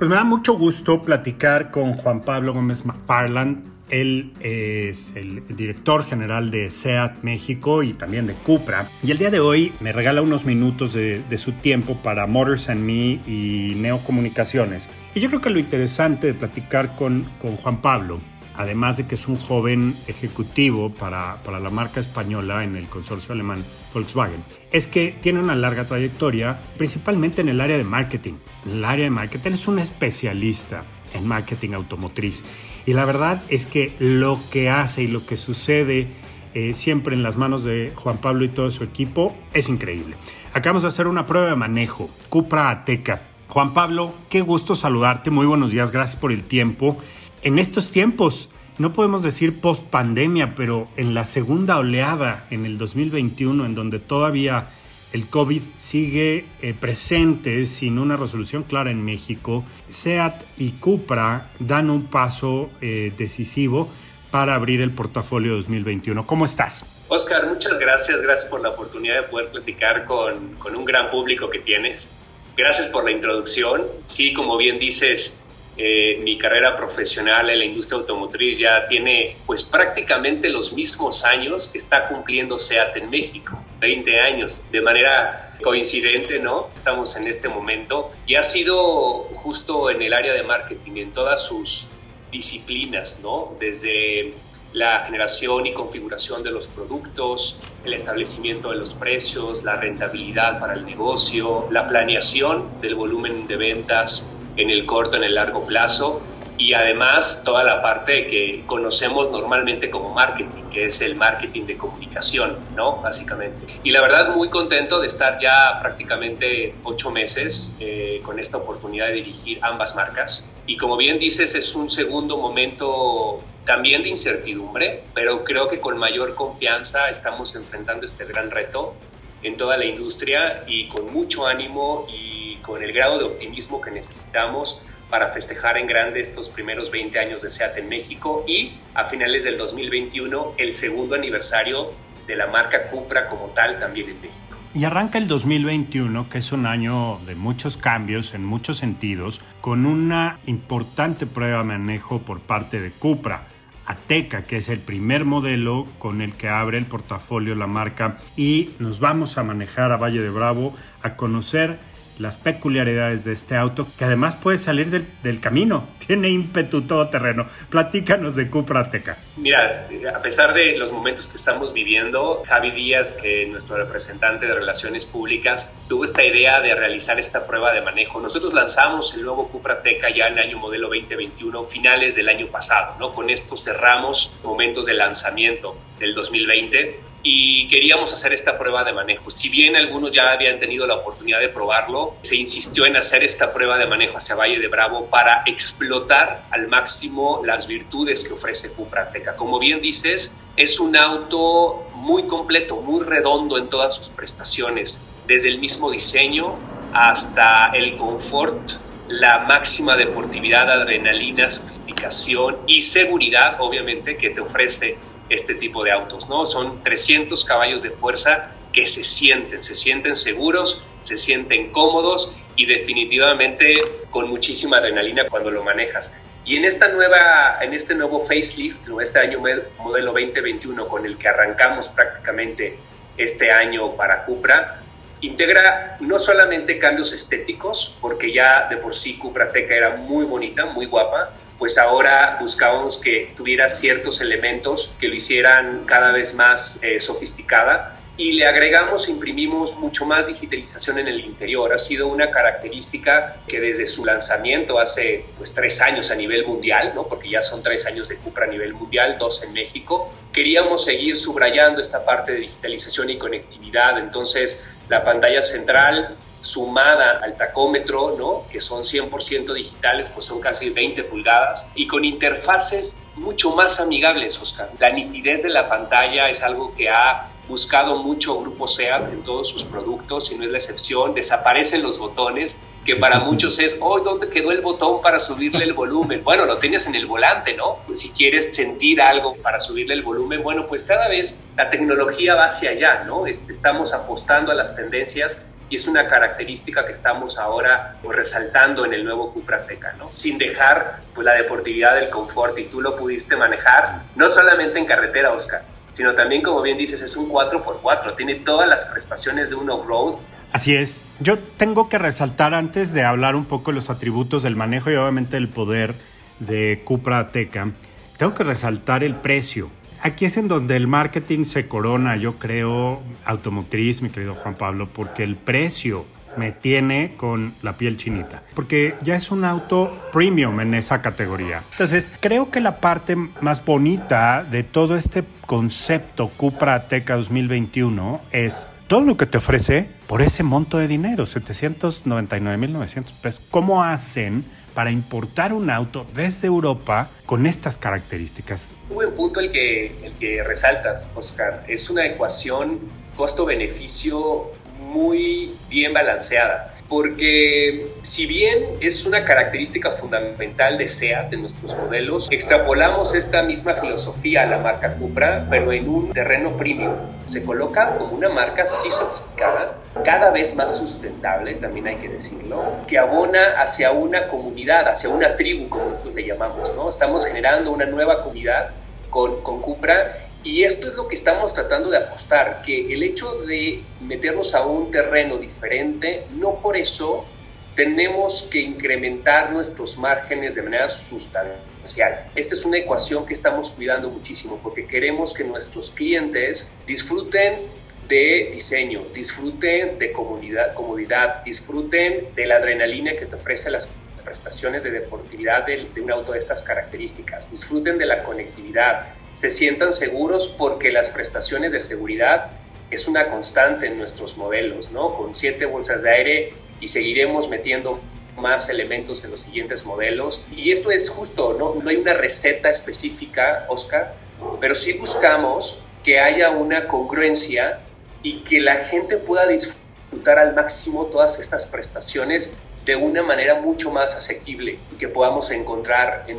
Pues 0.00 0.08
me 0.08 0.16
da 0.16 0.24
mucho 0.24 0.56
gusto 0.56 1.02
platicar 1.02 1.70
con 1.70 1.92
Juan 1.92 2.22
Pablo 2.22 2.54
Gómez 2.54 2.86
McFarland, 2.86 3.70
él 3.90 4.32
es 4.40 5.12
el 5.14 5.46
director 5.54 6.06
general 6.06 6.50
de 6.50 6.70
SEAT 6.70 7.22
México 7.22 7.82
y 7.82 7.92
también 7.92 8.26
de 8.26 8.32
Cupra. 8.32 8.88
Y 9.02 9.10
el 9.10 9.18
día 9.18 9.30
de 9.30 9.40
hoy 9.40 9.74
me 9.80 9.92
regala 9.92 10.22
unos 10.22 10.46
minutos 10.46 10.94
de, 10.94 11.22
su 11.36 11.52
tiempo 11.52 11.98
para 12.02 12.26
Motors 12.26 12.70
and 12.70 12.80
Me 12.80 13.20
y 13.30 13.74
Neocomunicaciones. 13.76 14.88
Y 15.14 15.20
yo 15.20 15.28
creo 15.28 15.42
que 15.42 15.50
lo 15.50 15.58
interesante 15.58 16.28
de 16.28 16.32
platicar 16.32 16.96
con, 16.96 17.26
con 17.38 17.56
Juan 17.56 17.82
Pablo, 17.82 18.20
además 18.60 18.96
de 18.96 19.06
que 19.06 19.14
es 19.14 19.26
un 19.26 19.36
joven 19.36 19.96
ejecutivo 20.06 20.90
para, 20.90 21.42
para 21.42 21.60
la 21.60 21.70
marca 21.70 21.98
española 21.98 22.62
en 22.62 22.76
el 22.76 22.88
consorcio 22.88 23.32
alemán 23.32 23.64
Volkswagen, 23.94 24.42
es 24.70 24.86
que 24.86 25.16
tiene 25.20 25.40
una 25.40 25.54
larga 25.54 25.86
trayectoria, 25.86 26.60
principalmente 26.76 27.40
en 27.40 27.48
el 27.48 27.60
área 27.60 27.78
de 27.78 27.84
marketing. 27.84 28.34
En 28.66 28.72
el 28.72 28.84
área 28.84 29.04
de 29.04 29.10
marketing 29.10 29.52
es 29.52 29.66
un 29.66 29.78
especialista 29.78 30.84
en 31.14 31.26
marketing 31.26 31.72
automotriz. 31.72 32.44
Y 32.84 32.92
la 32.92 33.04
verdad 33.04 33.42
es 33.48 33.66
que 33.66 33.94
lo 33.98 34.38
que 34.50 34.68
hace 34.68 35.04
y 35.04 35.08
lo 35.08 35.24
que 35.24 35.36
sucede 35.36 36.08
eh, 36.52 36.74
siempre 36.74 37.14
en 37.14 37.22
las 37.22 37.36
manos 37.36 37.64
de 37.64 37.92
Juan 37.94 38.18
Pablo 38.18 38.44
y 38.44 38.48
todo 38.48 38.70
su 38.70 38.84
equipo 38.84 39.34
es 39.54 39.68
increíble. 39.68 40.16
Acabamos 40.52 40.82
de 40.82 40.88
hacer 40.88 41.06
una 41.06 41.24
prueba 41.24 41.48
de 41.48 41.56
manejo, 41.56 42.10
Cupra 42.28 42.70
Ateca. 42.70 43.22
Juan 43.48 43.72
Pablo, 43.72 44.14
qué 44.28 44.42
gusto 44.42 44.76
saludarte, 44.76 45.30
muy 45.30 45.46
buenos 45.46 45.72
días, 45.72 45.90
gracias 45.90 46.20
por 46.20 46.30
el 46.30 46.44
tiempo. 46.44 46.98
En 47.42 47.58
estos 47.58 47.90
tiempos, 47.90 48.50
no 48.76 48.92
podemos 48.92 49.22
decir 49.22 49.62
post 49.62 49.82
pandemia, 49.84 50.54
pero 50.54 50.88
en 50.98 51.14
la 51.14 51.24
segunda 51.24 51.78
oleada, 51.78 52.46
en 52.50 52.66
el 52.66 52.76
2021, 52.76 53.64
en 53.64 53.74
donde 53.74 53.98
todavía 53.98 54.68
el 55.14 55.26
COVID 55.26 55.62
sigue 55.78 56.44
eh, 56.60 56.74
presente 56.78 57.64
sin 57.64 57.98
una 57.98 58.18
resolución 58.18 58.62
clara 58.62 58.90
en 58.90 59.02
México. 59.02 59.64
SEAT 59.88 60.42
y 60.58 60.72
Cupra 60.72 61.48
dan 61.58 61.88
un 61.88 62.08
paso 62.08 62.68
eh, 62.82 63.10
decisivo 63.16 63.88
para 64.30 64.54
abrir 64.54 64.82
el 64.82 64.90
portafolio 64.90 65.56
2021. 65.56 66.26
¿Cómo 66.26 66.44
estás? 66.44 66.84
Oscar, 67.08 67.46
muchas 67.46 67.78
gracias. 67.78 68.20
Gracias 68.20 68.50
por 68.50 68.60
la 68.60 68.68
oportunidad 68.68 69.22
de 69.22 69.28
poder 69.28 69.48
platicar 69.48 70.04
con, 70.04 70.56
con 70.56 70.76
un 70.76 70.84
gran 70.84 71.10
público 71.10 71.48
que 71.48 71.60
tienes. 71.60 72.10
Gracias 72.54 72.88
por 72.88 73.04
la 73.04 73.12
introducción. 73.12 73.86
Sí, 74.04 74.34
como 74.34 74.58
bien 74.58 74.78
dices, 74.78 75.39
eh, 75.82 76.20
mi 76.22 76.36
carrera 76.36 76.76
profesional 76.76 77.48
en 77.48 77.58
la 77.58 77.64
industria 77.64 78.00
automotriz 78.00 78.58
ya 78.58 78.86
tiene 78.86 79.34
pues 79.46 79.64
prácticamente 79.64 80.50
los 80.50 80.74
mismos 80.74 81.24
años 81.24 81.68
que 81.68 81.78
está 81.78 82.06
cumpliendo 82.06 82.58
SEAT 82.58 82.98
en 82.98 83.08
México, 83.08 83.58
20 83.78 84.20
años, 84.20 84.62
de 84.70 84.82
manera 84.82 85.56
coincidente, 85.62 86.38
¿no? 86.38 86.68
Estamos 86.74 87.16
en 87.16 87.28
este 87.28 87.48
momento 87.48 88.12
y 88.26 88.34
ha 88.34 88.42
sido 88.42 89.22
justo 89.42 89.88
en 89.88 90.02
el 90.02 90.12
área 90.12 90.34
de 90.34 90.42
marketing, 90.42 90.96
en 90.96 91.12
todas 91.12 91.46
sus 91.46 91.88
disciplinas, 92.30 93.18
¿no? 93.22 93.56
Desde 93.58 94.34
la 94.74 95.04
generación 95.06 95.64
y 95.64 95.72
configuración 95.72 96.42
de 96.42 96.50
los 96.50 96.66
productos, 96.66 97.56
el 97.86 97.94
establecimiento 97.94 98.68
de 98.68 98.76
los 98.76 98.92
precios, 98.92 99.64
la 99.64 99.76
rentabilidad 99.76 100.60
para 100.60 100.74
el 100.74 100.84
negocio, 100.84 101.68
la 101.70 101.88
planeación 101.88 102.82
del 102.82 102.96
volumen 102.96 103.46
de 103.46 103.56
ventas, 103.56 104.26
en 104.60 104.70
el 104.70 104.86
corto, 104.86 105.16
en 105.16 105.24
el 105.24 105.34
largo 105.34 105.66
plazo 105.66 106.22
y 106.60 106.74
además 106.74 107.40
toda 107.42 107.64
la 107.64 107.80
parte 107.80 108.26
que 108.26 108.64
conocemos 108.66 109.30
normalmente 109.30 109.88
como 109.88 110.12
marketing, 110.12 110.64
que 110.70 110.84
es 110.84 111.00
el 111.00 111.14
marketing 111.14 111.64
de 111.64 111.78
comunicación, 111.78 112.58
¿no? 112.76 113.00
Básicamente. 113.00 113.66
Y 113.82 113.90
la 113.90 114.02
verdad 114.02 114.36
muy 114.36 114.50
contento 114.50 115.00
de 115.00 115.06
estar 115.06 115.40
ya 115.40 115.78
prácticamente 115.80 116.74
ocho 116.84 117.10
meses 117.10 117.72
eh, 117.80 118.20
con 118.22 118.38
esta 118.38 118.58
oportunidad 118.58 119.06
de 119.06 119.14
dirigir 119.14 119.58
ambas 119.62 119.96
marcas. 119.96 120.44
Y 120.66 120.76
como 120.76 120.98
bien 120.98 121.18
dices, 121.18 121.54
es 121.54 121.74
un 121.74 121.90
segundo 121.90 122.36
momento 122.36 123.42
también 123.64 124.02
de 124.02 124.10
incertidumbre, 124.10 125.04
pero 125.14 125.42
creo 125.44 125.66
que 125.68 125.80
con 125.80 125.96
mayor 125.96 126.34
confianza 126.34 127.08
estamos 127.08 127.54
enfrentando 127.54 128.04
este 128.04 128.26
gran 128.26 128.50
reto 128.50 128.94
en 129.42 129.56
toda 129.56 129.78
la 129.78 129.86
industria 129.86 130.64
y 130.66 130.88
con 130.88 131.10
mucho 131.10 131.46
ánimo 131.46 132.06
y 132.12 132.39
con 132.70 132.84
el 132.84 132.92
grado 132.92 133.18
de 133.18 133.24
optimismo 133.24 133.80
que 133.80 133.90
necesitamos 133.90 134.80
para 135.10 135.32
festejar 135.32 135.76
en 135.76 135.88
grande 135.88 136.20
estos 136.20 136.48
primeros 136.48 136.88
20 136.92 137.18
años 137.18 137.42
de 137.42 137.50
SEAT 137.50 137.78
en 137.78 137.88
México 137.88 138.44
y 138.46 138.74
a 138.94 139.06
finales 139.06 139.42
del 139.42 139.58
2021 139.58 140.54
el 140.56 140.72
segundo 140.72 141.16
aniversario 141.16 141.92
de 142.28 142.36
la 142.36 142.46
marca 142.46 142.88
Cupra 142.88 143.28
como 143.28 143.46
tal 143.48 143.80
también 143.80 144.10
en 144.10 144.20
México. 144.20 144.56
Y 144.72 144.84
arranca 144.84 145.18
el 145.18 145.26
2021, 145.26 146.28
que 146.28 146.38
es 146.38 146.52
un 146.52 146.64
año 146.64 147.18
de 147.26 147.34
muchos 147.34 147.76
cambios 147.76 148.34
en 148.34 148.44
muchos 148.44 148.76
sentidos, 148.76 149.40
con 149.60 149.84
una 149.84 150.38
importante 150.46 151.26
prueba 151.26 151.58
de 151.58 151.64
manejo 151.64 152.20
por 152.20 152.38
parte 152.38 152.80
de 152.80 152.92
Cupra. 152.92 153.42
Ateca, 153.84 154.44
que 154.44 154.58
es 154.58 154.68
el 154.68 154.78
primer 154.78 155.24
modelo 155.24 155.88
con 155.98 156.20
el 156.20 156.34
que 156.34 156.48
abre 156.48 156.78
el 156.78 156.86
portafolio 156.86 157.56
la 157.56 157.66
marca 157.66 158.18
y 158.36 158.70
nos 158.78 159.00
vamos 159.00 159.36
a 159.36 159.42
manejar 159.42 159.90
a 159.90 159.96
Valle 159.96 160.20
de 160.20 160.30
Bravo 160.30 160.76
a 161.02 161.16
conocer 161.16 161.80
las 162.20 162.36
peculiaridades 162.36 163.24
de 163.24 163.32
este 163.32 163.56
auto, 163.56 163.86
que 163.98 164.04
además 164.04 164.36
puede 164.36 164.58
salir 164.58 164.90
del, 164.90 165.40
camino, 165.40 165.88
tiene 166.06 166.28
ímpetu 166.28 166.82
todo 166.82 167.08
terreno. 167.08 167.46
Platícanos 167.70 168.36
de 168.36 168.50
Cupra 168.50 168.80
Ateca. 168.80 169.16
Mira, 169.36 169.88
a 170.14 170.20
pesar 170.20 170.54
de 170.54 170.76
los 170.76 170.92
momentos 170.92 171.26
que 171.26 171.36
estamos 171.36 171.72
viviendo, 171.72 172.42
Javi 172.46 172.70
Díaz, 172.72 173.16
nuestro 173.48 173.76
representante 173.76 174.46
de 174.46 174.54
Relaciones 174.54 175.04
Públicas, 175.06 175.68
tuvo 175.88 176.04
esta 176.04 176.22
idea 176.22 176.60
de 176.60 176.74
realizar 176.74 177.18
esta 177.18 177.46
prueba 177.46 177.72
de 177.72 177.80
manejo. 177.80 178.20
Nosotros 178.20 178.52
lanzamos 178.52 179.14
el 179.14 179.22
nuevo 179.22 179.48
Cupra 179.48 179.74
Ateca 179.74 180.10
ya 180.10 180.28
en 180.28 180.34
el 180.34 180.50
año 180.50 180.58
modelo 180.58 180.88
2021, 180.88 181.64
finales 181.64 182.14
del 182.14 182.28
año 182.28 182.46
pasado, 182.46 182.96
¿no? 182.98 183.10
Con 183.10 183.30
esto 183.30 183.56
cerramos 183.56 184.32
momentos 184.42 184.86
de 184.86 184.94
lanzamiento 184.94 185.76
del 185.98 186.14
2020 186.14 187.09
y 187.22 187.68
queríamos 187.68 188.12
hacer 188.12 188.32
esta 188.32 188.58
prueba 188.58 188.84
de 188.84 188.92
manejo. 188.92 189.30
Si 189.30 189.48
bien 189.48 189.76
algunos 189.76 190.10
ya 190.10 190.30
habían 190.32 190.58
tenido 190.58 190.86
la 190.86 190.96
oportunidad 190.96 191.40
de 191.40 191.48
probarlo, 191.48 192.14
se 192.22 192.36
insistió 192.36 192.86
en 192.86 192.96
hacer 192.96 193.22
esta 193.22 193.52
prueba 193.52 193.78
de 193.78 193.86
manejo 193.86 194.16
hacia 194.16 194.34
Valle 194.34 194.58
de 194.58 194.68
Bravo 194.68 195.06
para 195.06 195.42
explotar 195.46 196.44
al 196.50 196.68
máximo 196.68 197.42
las 197.44 197.66
virtudes 197.66 198.24
que 198.24 198.32
ofrece 198.32 198.72
Cupra 198.72 199.10
Teca. 199.10 199.36
Como 199.36 199.58
bien 199.58 199.80
dices, 199.80 200.32
es 200.56 200.80
un 200.80 200.96
auto 200.96 201.88
muy 201.94 202.24
completo, 202.24 202.76
muy 202.76 203.04
redondo 203.04 203.58
en 203.58 203.68
todas 203.68 203.96
sus 203.96 204.08
prestaciones, 204.08 204.98
desde 205.26 205.48
el 205.48 205.58
mismo 205.58 205.90
diseño 205.90 206.56
hasta 206.92 207.70
el 207.72 207.96
confort, 207.96 208.72
la 209.08 209.40
máxima 209.40 209.96
deportividad, 209.96 210.70
adrenalina, 210.70 211.50
sofisticación 211.50 212.58
y 212.66 212.80
seguridad, 212.80 213.56
obviamente, 213.60 214.16
que 214.16 214.30
te 214.30 214.40
ofrece 214.40 214.98
este 215.30 215.54
tipo 215.54 215.82
de 215.82 215.92
autos, 215.92 216.28
¿no? 216.28 216.46
Son 216.46 216.82
300 216.82 217.44
caballos 217.44 217.82
de 217.82 217.90
fuerza 217.90 218.50
que 218.72 218.86
se 218.86 219.04
sienten, 219.04 219.62
se 219.62 219.74
sienten 219.74 220.16
seguros, 220.16 220.82
se 221.04 221.16
sienten 221.16 221.72
cómodos 221.72 222.34
y 222.56 222.66
definitivamente 222.66 223.74
con 224.10 224.28
muchísima 224.28 224.78
adrenalina 224.78 225.28
cuando 225.28 225.50
lo 225.50 225.64
manejas. 225.64 226.12
Y 226.44 226.56
en 226.56 226.64
esta 226.64 226.88
nueva, 226.88 227.58
en 227.60 227.74
este 227.74 227.94
nuevo 227.94 228.26
facelift, 228.26 228.88
este 229.00 229.20
año 229.20 229.38
modelo 229.78 230.12
2021 230.12 230.88
con 230.88 231.06
el 231.06 231.16
que 231.16 231.28
arrancamos 231.28 231.88
prácticamente 231.88 232.76
este 233.16 233.52
año 233.52 233.94
para 233.96 234.24
Cupra, 234.24 234.80
integra 235.20 235.96
no 236.00 236.18
solamente 236.18 236.78
cambios 236.78 237.12
estéticos, 237.12 237.96
porque 238.00 238.32
ya 238.32 238.68
de 238.68 238.78
por 238.78 238.96
sí 238.96 239.18
Cupra 239.18 239.52
Teca 239.52 239.74
era 239.74 239.96
muy 239.96 240.24
bonita, 240.24 240.66
muy 240.66 240.86
guapa, 240.86 241.30
pues 241.60 241.76
ahora 241.76 242.38
buscábamos 242.40 242.96
que 242.96 243.34
tuviera 243.36 243.68
ciertos 243.68 244.22
elementos 244.22 244.92
que 244.98 245.08
lo 245.08 245.14
hicieran 245.14 245.84
cada 245.84 246.10
vez 246.10 246.32
más 246.32 246.78
eh, 246.80 247.00
sofisticada 247.00 247.98
y 248.16 248.32
le 248.32 248.46
agregamos, 248.46 249.10
imprimimos 249.10 249.76
mucho 249.76 250.06
más 250.06 250.26
digitalización 250.26 250.98
en 250.98 251.08
el 251.08 251.20
interior. 251.20 251.70
Ha 251.72 251.78
sido 251.78 252.08
una 252.08 252.30
característica 252.30 253.36
que 253.46 253.60
desde 253.60 253.86
su 253.86 254.06
lanzamiento 254.06 254.78
hace 254.78 255.26
pues 255.36 255.52
tres 255.52 255.82
años 255.82 256.10
a 256.10 256.14
nivel 256.14 256.46
mundial, 256.46 256.92
¿no? 256.94 257.06
porque 257.06 257.28
ya 257.28 257.42
son 257.42 257.62
tres 257.62 257.84
años 257.84 258.08
de 258.08 258.16
Cupra 258.16 258.46
a 258.46 258.48
nivel 258.48 258.72
mundial, 258.72 259.16
dos 259.18 259.42
en 259.42 259.52
México, 259.52 260.14
queríamos 260.32 260.84
seguir 260.84 261.16
subrayando 261.16 261.82
esta 261.82 262.02
parte 262.06 262.32
de 262.32 262.38
digitalización 262.40 263.10
y 263.10 263.18
conectividad. 263.18 263.98
Entonces, 263.98 264.62
la 264.88 265.04
pantalla 265.04 265.42
central 265.42 266.16
sumada 266.42 267.20
al 267.22 267.36
tacómetro, 267.36 268.16
¿no? 268.16 268.42
que 268.50 268.60
son 268.60 268.84
100% 268.84 269.52
digitales, 269.52 270.08
pues 270.14 270.26
son 270.26 270.40
casi 270.40 270.70
20 270.70 271.04
pulgadas, 271.04 271.66
y 271.74 271.86
con 271.86 272.04
interfaces 272.04 272.96
mucho 273.16 273.50
más 273.50 273.80
amigables, 273.80 274.38
Oscar. 274.40 274.70
La 274.78 274.90
nitidez 274.90 275.42
de 275.42 275.50
la 275.50 275.68
pantalla 275.68 276.28
es 276.28 276.42
algo 276.42 276.74
que 276.74 276.88
ha 276.88 277.28
buscado 277.48 278.02
mucho 278.02 278.40
Grupo 278.40 278.68
SEAT 278.68 279.12
en 279.12 279.22
todos 279.24 279.48
sus 279.48 279.64
productos 279.64 280.30
y 280.30 280.36
no 280.36 280.44
es 280.44 280.50
la 280.50 280.58
excepción. 280.58 281.14
Desaparecen 281.14 281.82
los 281.82 281.98
botones, 281.98 282.56
que 282.84 282.96
para 282.96 283.18
muchos 283.20 283.58
es, 283.58 283.76
oh, 283.80 284.00
¿dónde 284.00 284.28
quedó 284.28 284.52
el 284.52 284.60
botón 284.60 285.02
para 285.02 285.18
subirle 285.18 285.64
el 285.64 285.74
volumen? 285.74 286.22
Bueno, 286.24 286.46
lo 286.46 286.58
tienes 286.58 286.86
en 286.86 286.94
el 286.94 287.06
volante, 287.06 287.54
¿no? 287.54 287.78
Pues 287.86 287.98
si 287.98 288.10
quieres 288.10 288.54
sentir 288.54 289.02
algo 289.02 289.36
para 289.36 289.60
subirle 289.60 289.94
el 289.94 290.02
volumen, 290.02 290.42
bueno, 290.42 290.66
pues 290.66 290.82
cada 290.84 291.08
vez 291.08 291.34
la 291.56 291.68
tecnología 291.68 292.36
va 292.36 292.44
hacia 292.44 292.70
allá, 292.70 293.04
¿no? 293.04 293.26
Este, 293.26 293.52
estamos 293.52 293.92
apostando 293.92 294.52
a 294.52 294.54
las 294.54 294.74
tendencias 294.76 295.42
y 295.70 295.76
es 295.76 295.86
una 295.86 296.08
característica 296.08 296.84
que 296.84 296.92
estamos 296.92 297.38
ahora 297.38 297.96
pues, 298.02 298.16
resaltando 298.16 298.84
en 298.84 298.92
el 298.92 299.04
nuevo 299.04 299.32
Cupra 299.32 299.64
Teca, 299.64 299.94
¿no? 299.96 300.10
Sin 300.12 300.36
dejar 300.36 300.98
pues, 301.14 301.24
la 301.24 301.34
deportividad 301.34 301.94
del 301.94 302.10
confort 302.10 302.58
y 302.58 302.64
tú 302.64 302.82
lo 302.82 302.96
pudiste 302.96 303.36
manejar 303.36 304.02
no 304.16 304.28
solamente 304.28 304.80
en 304.80 304.84
carretera, 304.84 305.32
Oscar, 305.32 305.62
sino 305.94 306.12
también, 306.14 306.42
como 306.42 306.60
bien 306.60 306.76
dices, 306.76 307.00
es 307.00 307.16
un 307.16 307.30
4x4, 307.30 308.16
tiene 308.16 308.34
todas 308.36 308.68
las 308.68 308.84
prestaciones 308.86 309.50
de 309.50 309.56
un 309.56 309.70
off-road. 309.70 310.16
Así 310.52 310.74
es. 310.74 311.04
Yo 311.20 311.38
tengo 311.38 311.88
que 311.88 311.98
resaltar 311.98 312.52
antes 312.52 312.92
de 312.92 313.04
hablar 313.04 313.36
un 313.36 313.44
poco 313.44 313.70
los 313.70 313.88
atributos 313.88 314.42
del 314.42 314.56
manejo 314.56 314.90
y 314.90 314.96
obviamente 314.96 315.36
el 315.36 315.48
poder 315.48 315.94
de 316.40 316.82
Cupra 316.84 317.30
Teca, 317.30 317.68
tengo 318.16 318.34
que 318.34 318.42
resaltar 318.42 319.04
el 319.04 319.14
precio 319.14 319.70
aquí 320.02 320.24
es 320.24 320.36
en 320.36 320.48
donde 320.48 320.76
el 320.76 320.86
marketing 320.86 321.44
se 321.44 321.68
corona, 321.68 322.16
yo 322.16 322.38
creo, 322.38 323.00
automotriz, 323.24 324.02
mi 324.02 324.10
querido 324.10 324.34
Juan 324.34 324.54
Pablo, 324.54 324.88
porque 324.92 325.22
el 325.22 325.36
precio 325.36 326.06
me 326.36 326.52
tiene 326.52 327.14
con 327.16 327.54
la 327.62 327.76
piel 327.76 327.96
chinita, 327.96 328.42
porque 328.54 328.94
ya 329.02 329.16
es 329.16 329.30
un 329.30 329.44
auto 329.44 330.08
premium 330.12 330.60
en 330.60 330.74
esa 330.74 331.02
categoría. 331.02 331.62
Entonces, 331.72 332.12
creo 332.20 332.50
que 332.50 332.60
la 332.60 332.80
parte 332.80 333.16
más 333.16 333.64
bonita 333.64 334.44
de 334.44 334.62
todo 334.62 334.96
este 334.96 335.24
concepto 335.46 336.28
Cupra 336.28 336.74
Ateca 336.74 337.16
2021 337.16 338.20
es 338.32 338.66
todo 338.86 339.02
lo 339.02 339.16
que 339.16 339.26
te 339.26 339.38
ofrece 339.38 339.88
por 340.06 340.22
ese 340.22 340.42
monto 340.42 340.78
de 340.78 340.88
dinero, 340.88 341.24
799.900 341.24 343.12
pesos. 343.20 343.42
¿Cómo 343.50 343.82
hacen? 343.82 344.44
Para 344.74 344.90
importar 344.90 345.52
un 345.52 345.70
auto 345.70 346.06
desde 346.14 346.46
Europa 346.46 347.08
con 347.26 347.46
estas 347.46 347.78
características? 347.78 348.72
Un 348.88 348.96
buen 348.96 349.12
punto 349.12 349.40
el 349.40 349.52
que, 349.52 349.86
el 350.04 350.12
que 350.18 350.42
resaltas, 350.42 351.06
Oscar. 351.14 351.64
Es 351.68 351.90
una 351.90 352.06
ecuación 352.06 352.80
costo-beneficio 353.16 354.52
muy 354.78 355.54
bien 355.68 355.92
balanceada 355.92 356.69
porque 356.90 357.86
si 358.02 358.26
bien 358.26 358.70
es 358.80 359.06
una 359.06 359.24
característica 359.24 359.92
fundamental 359.92 360.76
de 360.76 360.88
SEAT, 360.88 361.30
de 361.30 361.36
nuestros 361.36 361.76
modelos, 361.76 362.26
extrapolamos 362.32 363.14
esta 363.14 363.44
misma 363.44 363.74
filosofía 363.74 364.42
a 364.42 364.46
la 364.46 364.58
marca 364.58 364.96
Cupra, 364.96 365.46
pero 365.48 365.70
en 365.70 365.88
un 365.88 366.12
terreno 366.12 366.56
premium. 366.56 366.92
Se 367.30 367.44
coloca 367.44 367.96
como 367.96 368.14
una 368.14 368.28
marca 368.28 368.66
sí 368.66 368.90
sofisticada, 368.90 369.76
cada 370.04 370.32
vez 370.32 370.52
más 370.56 370.76
sustentable, 370.76 371.54
también 371.54 371.86
hay 371.86 371.96
que 371.96 372.08
decirlo, 372.08 372.60
que 372.88 372.98
abona 372.98 373.60
hacia 373.62 373.92
una 373.92 374.26
comunidad, 374.26 374.88
hacia 374.88 375.10
una 375.10 375.36
tribu, 375.36 375.68
como 375.68 375.90
nosotros 375.90 376.14
le 376.16 376.26
llamamos, 376.26 376.74
¿no? 376.74 376.90
Estamos 376.90 377.24
generando 377.24 377.70
una 377.70 377.86
nueva 377.86 378.24
comunidad 378.24 378.70
con, 379.10 379.40
con 379.42 379.60
Cupra 379.60 380.12
y 380.42 380.64
esto 380.64 380.88
es 380.88 380.94
lo 380.94 381.06
que 381.06 381.14
estamos 381.14 381.52
tratando 381.52 381.90
de 381.90 381.98
apostar, 381.98 382.62
que 382.64 382.92
el 382.92 383.02
hecho 383.02 383.42
de 383.42 383.82
meternos 384.00 384.54
a 384.54 384.64
un 384.64 384.90
terreno 384.90 385.36
diferente, 385.36 386.24
no 386.32 386.54
por 386.54 386.76
eso 386.76 387.26
tenemos 387.74 388.48
que 388.50 388.60
incrementar 388.60 389.52
nuestros 389.52 389.96
márgenes 389.98 390.54
de 390.54 390.62
manera 390.62 390.88
sustancial. 390.88 392.26
Esta 392.34 392.54
es 392.54 392.64
una 392.64 392.78
ecuación 392.78 393.26
que 393.26 393.34
estamos 393.34 393.70
cuidando 393.70 394.10
muchísimo 394.10 394.58
porque 394.62 394.86
queremos 394.86 395.34
que 395.34 395.44
nuestros 395.44 395.90
clientes 395.90 396.66
disfruten 396.86 397.60
de 398.08 398.50
diseño, 398.52 399.02
disfruten 399.14 399.98
de 399.98 400.12
comodidad, 400.12 401.44
disfruten 401.44 402.34
de 402.34 402.46
la 402.46 402.56
adrenalina 402.56 403.12
que 403.12 403.26
te 403.26 403.36
ofrece 403.36 403.70
las 403.70 403.88
prestaciones 404.24 404.82
de 404.82 404.90
deportividad 404.90 405.64
de, 405.64 405.86
de 405.94 406.00
un 406.00 406.10
auto 406.10 406.32
de 406.32 406.40
estas 406.40 406.62
características, 406.62 407.50
disfruten 407.50 407.98
de 407.98 408.06
la 408.06 408.22
conectividad, 408.22 409.14
se 409.40 409.50
sientan 409.50 409.92
seguros 409.94 410.48
porque 410.58 410.92
las 410.92 411.08
prestaciones 411.08 411.72
de 411.72 411.80
seguridad 411.80 412.50
es 412.90 413.08
una 413.08 413.30
constante 413.30 413.86
en 413.86 413.96
nuestros 413.96 414.36
modelos, 414.36 414.90
¿no? 414.90 415.14
Con 415.14 415.34
siete 415.34 415.64
bolsas 415.64 416.02
de 416.02 416.10
aire 416.10 416.52
y 416.80 416.88
seguiremos 416.88 417.48
metiendo 417.48 418.00
más 418.36 418.68
elementos 418.68 419.24
en 419.24 419.30
los 419.30 419.40
siguientes 419.40 419.84
modelos. 419.86 420.44
Y 420.54 420.72
esto 420.72 420.90
es 420.90 421.08
justo, 421.08 421.56
¿no? 421.58 421.74
No 421.82 421.88
hay 421.88 421.96
una 421.96 422.12
receta 422.12 422.68
específica, 422.68 423.64
Oscar, 423.68 424.14
pero 424.60 424.74
sí 424.74 424.92
buscamos 424.94 425.80
que 426.04 426.20
haya 426.20 426.50
una 426.50 426.86
congruencia 426.86 427.80
y 428.22 428.40
que 428.40 428.60
la 428.60 428.84
gente 428.84 429.16
pueda 429.16 429.46
disfrutar 429.46 430.38
al 430.38 430.54
máximo 430.54 431.06
todas 431.06 431.38
estas 431.38 431.64
prestaciones 431.64 432.52
de 432.84 432.96
una 432.96 433.22
manera 433.22 433.60
mucho 433.60 433.90
más 433.90 434.14
asequible 434.14 434.78
que 434.98 435.08
podamos 435.08 435.50
encontrar 435.50 436.24
en, 436.28 436.38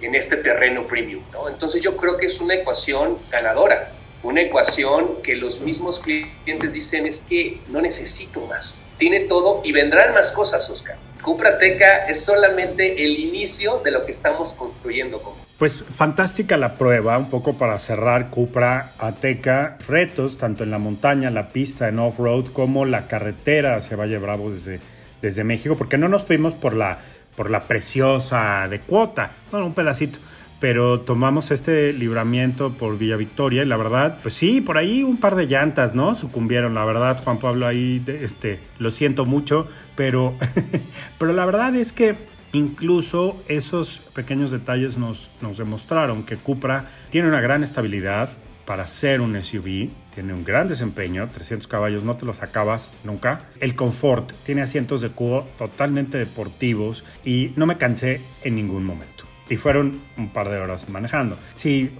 en, 0.00 0.14
este 0.14 0.38
terreno 0.38 0.84
premium. 0.84 1.22
¿no? 1.32 1.48
Entonces 1.48 1.82
yo 1.82 1.96
creo 1.96 2.16
que 2.16 2.26
es 2.26 2.40
una 2.40 2.54
ecuación 2.54 3.18
ganadora, 3.30 3.90
una 4.22 4.40
ecuación 4.40 5.22
que 5.22 5.36
los 5.36 5.60
mismos 5.60 6.00
clientes 6.00 6.72
dicen 6.72 7.06
es 7.06 7.20
que 7.20 7.60
no 7.68 7.80
necesito 7.80 8.40
más, 8.46 8.76
tiene 8.98 9.20
todo 9.20 9.60
y 9.64 9.72
vendrán 9.72 10.14
más 10.14 10.32
cosas, 10.32 10.68
Oscar. 10.70 10.96
Cuprateca 11.22 11.98
es 12.02 12.20
solamente 12.20 13.04
el 13.04 13.18
inicio 13.18 13.78
de 13.84 13.92
lo 13.92 14.04
que 14.04 14.10
estamos 14.10 14.52
construyendo. 14.54 15.20
Pues 15.58 15.82
fantástica 15.82 16.56
la 16.56 16.74
prueba, 16.74 17.16
un 17.16 17.30
poco 17.30 17.54
para 17.56 17.78
cerrar 17.78 18.30
Cupra 18.30 18.92
Ateca, 18.98 19.78
retos 19.86 20.36
tanto 20.36 20.64
en 20.64 20.72
la 20.72 20.78
montaña, 20.78 21.30
la 21.30 21.50
pista 21.50 21.88
en 21.88 22.00
off-road, 22.00 22.46
como 22.52 22.84
la 22.84 23.06
carretera 23.06 23.76
hacia 23.76 23.96
Valle 23.96 24.18
Bravo 24.18 24.50
desde 24.50 24.80
desde 25.22 25.44
México, 25.44 25.76
porque 25.76 25.96
no 25.96 26.08
nos 26.08 26.24
fuimos 26.24 26.54
por 26.54 26.74
la, 26.74 26.98
por 27.36 27.50
la 27.50 27.64
preciosa 27.64 28.68
de 28.68 28.80
cuota, 28.80 29.30
bueno, 29.50 29.66
un 29.66 29.74
pedacito, 29.74 30.18
pero 30.60 31.00
tomamos 31.00 31.50
este 31.50 31.92
libramiento 31.92 32.72
por 32.74 32.98
Villa 32.98 33.16
Victoria 33.16 33.62
y 33.62 33.66
la 33.66 33.76
verdad, 33.76 34.18
pues 34.22 34.34
sí, 34.34 34.60
por 34.60 34.78
ahí 34.78 35.02
un 35.02 35.16
par 35.16 35.34
de 35.34 35.46
llantas, 35.46 35.94
¿no? 35.94 36.14
Sucumbieron, 36.14 36.74
la 36.74 36.84
verdad, 36.84 37.20
Juan 37.24 37.38
Pablo, 37.38 37.66
ahí, 37.66 38.02
este, 38.06 38.60
lo 38.78 38.90
siento 38.90 39.24
mucho, 39.24 39.66
pero, 39.96 40.34
pero 41.18 41.32
la 41.32 41.46
verdad 41.46 41.74
es 41.74 41.92
que 41.92 42.14
incluso 42.52 43.42
esos 43.48 44.00
pequeños 44.14 44.50
detalles 44.50 44.98
nos, 44.98 45.30
nos 45.40 45.56
demostraron 45.56 46.22
que 46.22 46.36
Cupra 46.36 46.86
tiene 47.10 47.28
una 47.28 47.40
gran 47.40 47.64
estabilidad, 47.64 48.28
para 48.64 48.86
ser 48.86 49.20
un 49.20 49.40
SUV. 49.42 49.90
Tiene 50.14 50.34
un 50.34 50.44
gran 50.44 50.68
desempeño, 50.68 51.28
300 51.28 51.66
caballos, 51.66 52.04
no 52.04 52.16
te 52.16 52.26
los 52.26 52.42
acabas 52.42 52.92
nunca. 53.04 53.46
El 53.60 53.74
confort, 53.74 54.32
tiene 54.44 54.62
asientos 54.62 55.00
de 55.00 55.10
cubo 55.10 55.46
totalmente 55.58 56.18
deportivos 56.18 57.04
y 57.24 57.52
no 57.56 57.66
me 57.66 57.78
cansé 57.78 58.20
en 58.44 58.56
ningún 58.56 58.84
momento. 58.84 59.24
Y 59.48 59.56
fueron 59.56 60.00
un 60.16 60.32
par 60.32 60.48
de 60.50 60.58
horas 60.58 60.88
manejando. 60.88 61.38
Sí, 61.54 61.94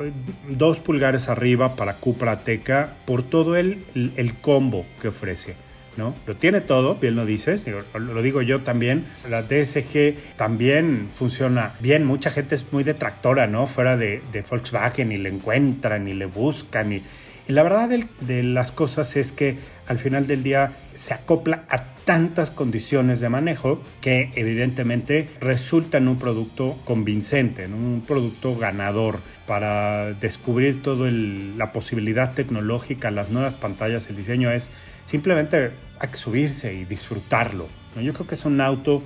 dos 0.48 0.78
pulgares 0.78 1.28
arriba 1.28 1.74
para 1.74 1.96
Cupra 1.96 2.32
Ateca 2.32 2.96
por 3.06 3.22
todo 3.22 3.56
el, 3.56 3.84
el 3.94 4.34
combo 4.40 4.86
que 5.00 5.08
ofrece 5.08 5.56
¿no? 5.96 6.14
Lo 6.26 6.36
tiene 6.36 6.60
todo, 6.60 6.96
bien 6.96 7.16
lo 7.16 7.26
dices, 7.26 7.66
lo 7.94 8.22
digo 8.22 8.42
yo 8.42 8.62
también. 8.62 9.04
La 9.28 9.42
DSG 9.42 10.36
también 10.36 11.08
funciona 11.14 11.72
bien. 11.80 12.04
Mucha 12.04 12.30
gente 12.30 12.54
es 12.54 12.72
muy 12.72 12.84
detractora, 12.84 13.46
¿no? 13.46 13.66
Fuera 13.66 13.96
de, 13.96 14.22
Volkswagen 14.48 15.12
y 15.12 15.18
le 15.18 15.28
encuentran 15.28 16.08
y 16.08 16.14
le 16.14 16.26
buscan. 16.26 16.92
Y, 16.92 17.02
la 17.49 17.62
verdad 17.62 17.88
de, 17.88 18.43
las 18.43 18.72
cosas 18.72 19.16
es 19.16 19.32
que 19.32 19.59
al 19.86 19.99
final 19.99 20.26
del 20.26 20.43
día 20.43 20.72
se 20.95 21.14
acopla 21.14 21.64
a 21.68 21.95
tantas 22.05 22.51
condiciones 22.51 23.20
de 23.20 23.28
manejo 23.28 23.82
que 24.01 24.30
evidentemente 24.34 25.28
resulta 25.40 25.99
en 25.99 26.09
un 26.09 26.18
producto 26.18 26.78
convincente, 26.84 27.64
en 27.64 27.74
un 27.74 28.03
producto 28.07 28.57
ganador 28.57 29.20
para 29.47 30.12
descubrir 30.12 30.82
toda 30.82 31.11
la 31.11 31.72
posibilidad 31.72 32.32
tecnológica, 32.32 33.11
las 33.11 33.30
nuevas 33.30 33.55
pantallas, 33.55 34.09
el 34.09 34.16
diseño 34.16 34.51
es 34.51 34.70
Simplemente 35.05 35.70
hay 35.99 36.09
que 36.09 36.18
subirse 36.18 36.72
y 36.74 36.84
disfrutarlo. 36.84 37.68
Yo 38.01 38.14
creo 38.14 38.26
que 38.26 38.34
es 38.34 38.45
un 38.45 38.61
auto 38.61 39.03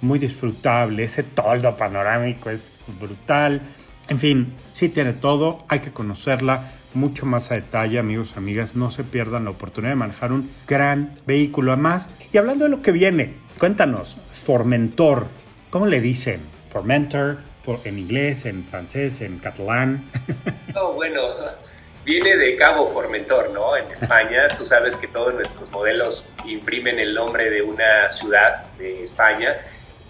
muy 0.00 0.18
disfrutable, 0.18 1.04
ese 1.04 1.22
toldo 1.22 1.76
panorámico 1.76 2.50
es 2.50 2.78
brutal. 3.00 3.60
En 4.08 4.18
fin, 4.18 4.54
sí 4.72 4.88
tiene 4.88 5.12
todo, 5.12 5.64
hay 5.68 5.80
que 5.80 5.90
conocerla 5.90 6.72
mucho 6.94 7.26
más 7.26 7.50
a 7.50 7.54
detalle, 7.54 7.98
amigos, 7.98 8.34
amigas. 8.36 8.74
No 8.74 8.90
se 8.90 9.04
pierdan 9.04 9.44
la 9.44 9.50
oportunidad 9.50 9.92
de 9.92 9.96
manejar 9.96 10.32
un 10.32 10.50
gran 10.66 11.16
vehículo. 11.26 11.72
Además, 11.72 12.10
y 12.32 12.38
hablando 12.38 12.64
de 12.64 12.70
lo 12.70 12.82
que 12.82 12.92
viene, 12.92 13.34
cuéntanos, 13.58 14.16
Formentor, 14.32 15.26
¿cómo 15.70 15.86
le 15.86 16.00
dicen? 16.00 16.40
Formentor, 16.70 17.38
en 17.84 17.98
inglés, 17.98 18.46
en 18.46 18.64
francés, 18.64 19.20
en 19.20 19.38
catalán. 19.38 20.04
Oh, 20.76 20.92
bueno, 20.92 21.20
viene 22.04 22.36
de 22.36 22.56
Cabo 22.56 22.90
Formentor, 22.92 23.50
¿no? 23.50 23.76
En 23.76 23.90
España, 23.90 24.46
tú 24.56 24.64
sabes 24.64 24.94
que 24.94 25.08
todos 25.08 25.34
nuestros 25.34 25.68
modelos 25.72 26.24
imprimen 26.46 27.00
el 27.00 27.12
nombre 27.12 27.50
de 27.50 27.60
una 27.60 28.08
ciudad 28.08 28.66
de 28.78 29.02
España 29.02 29.56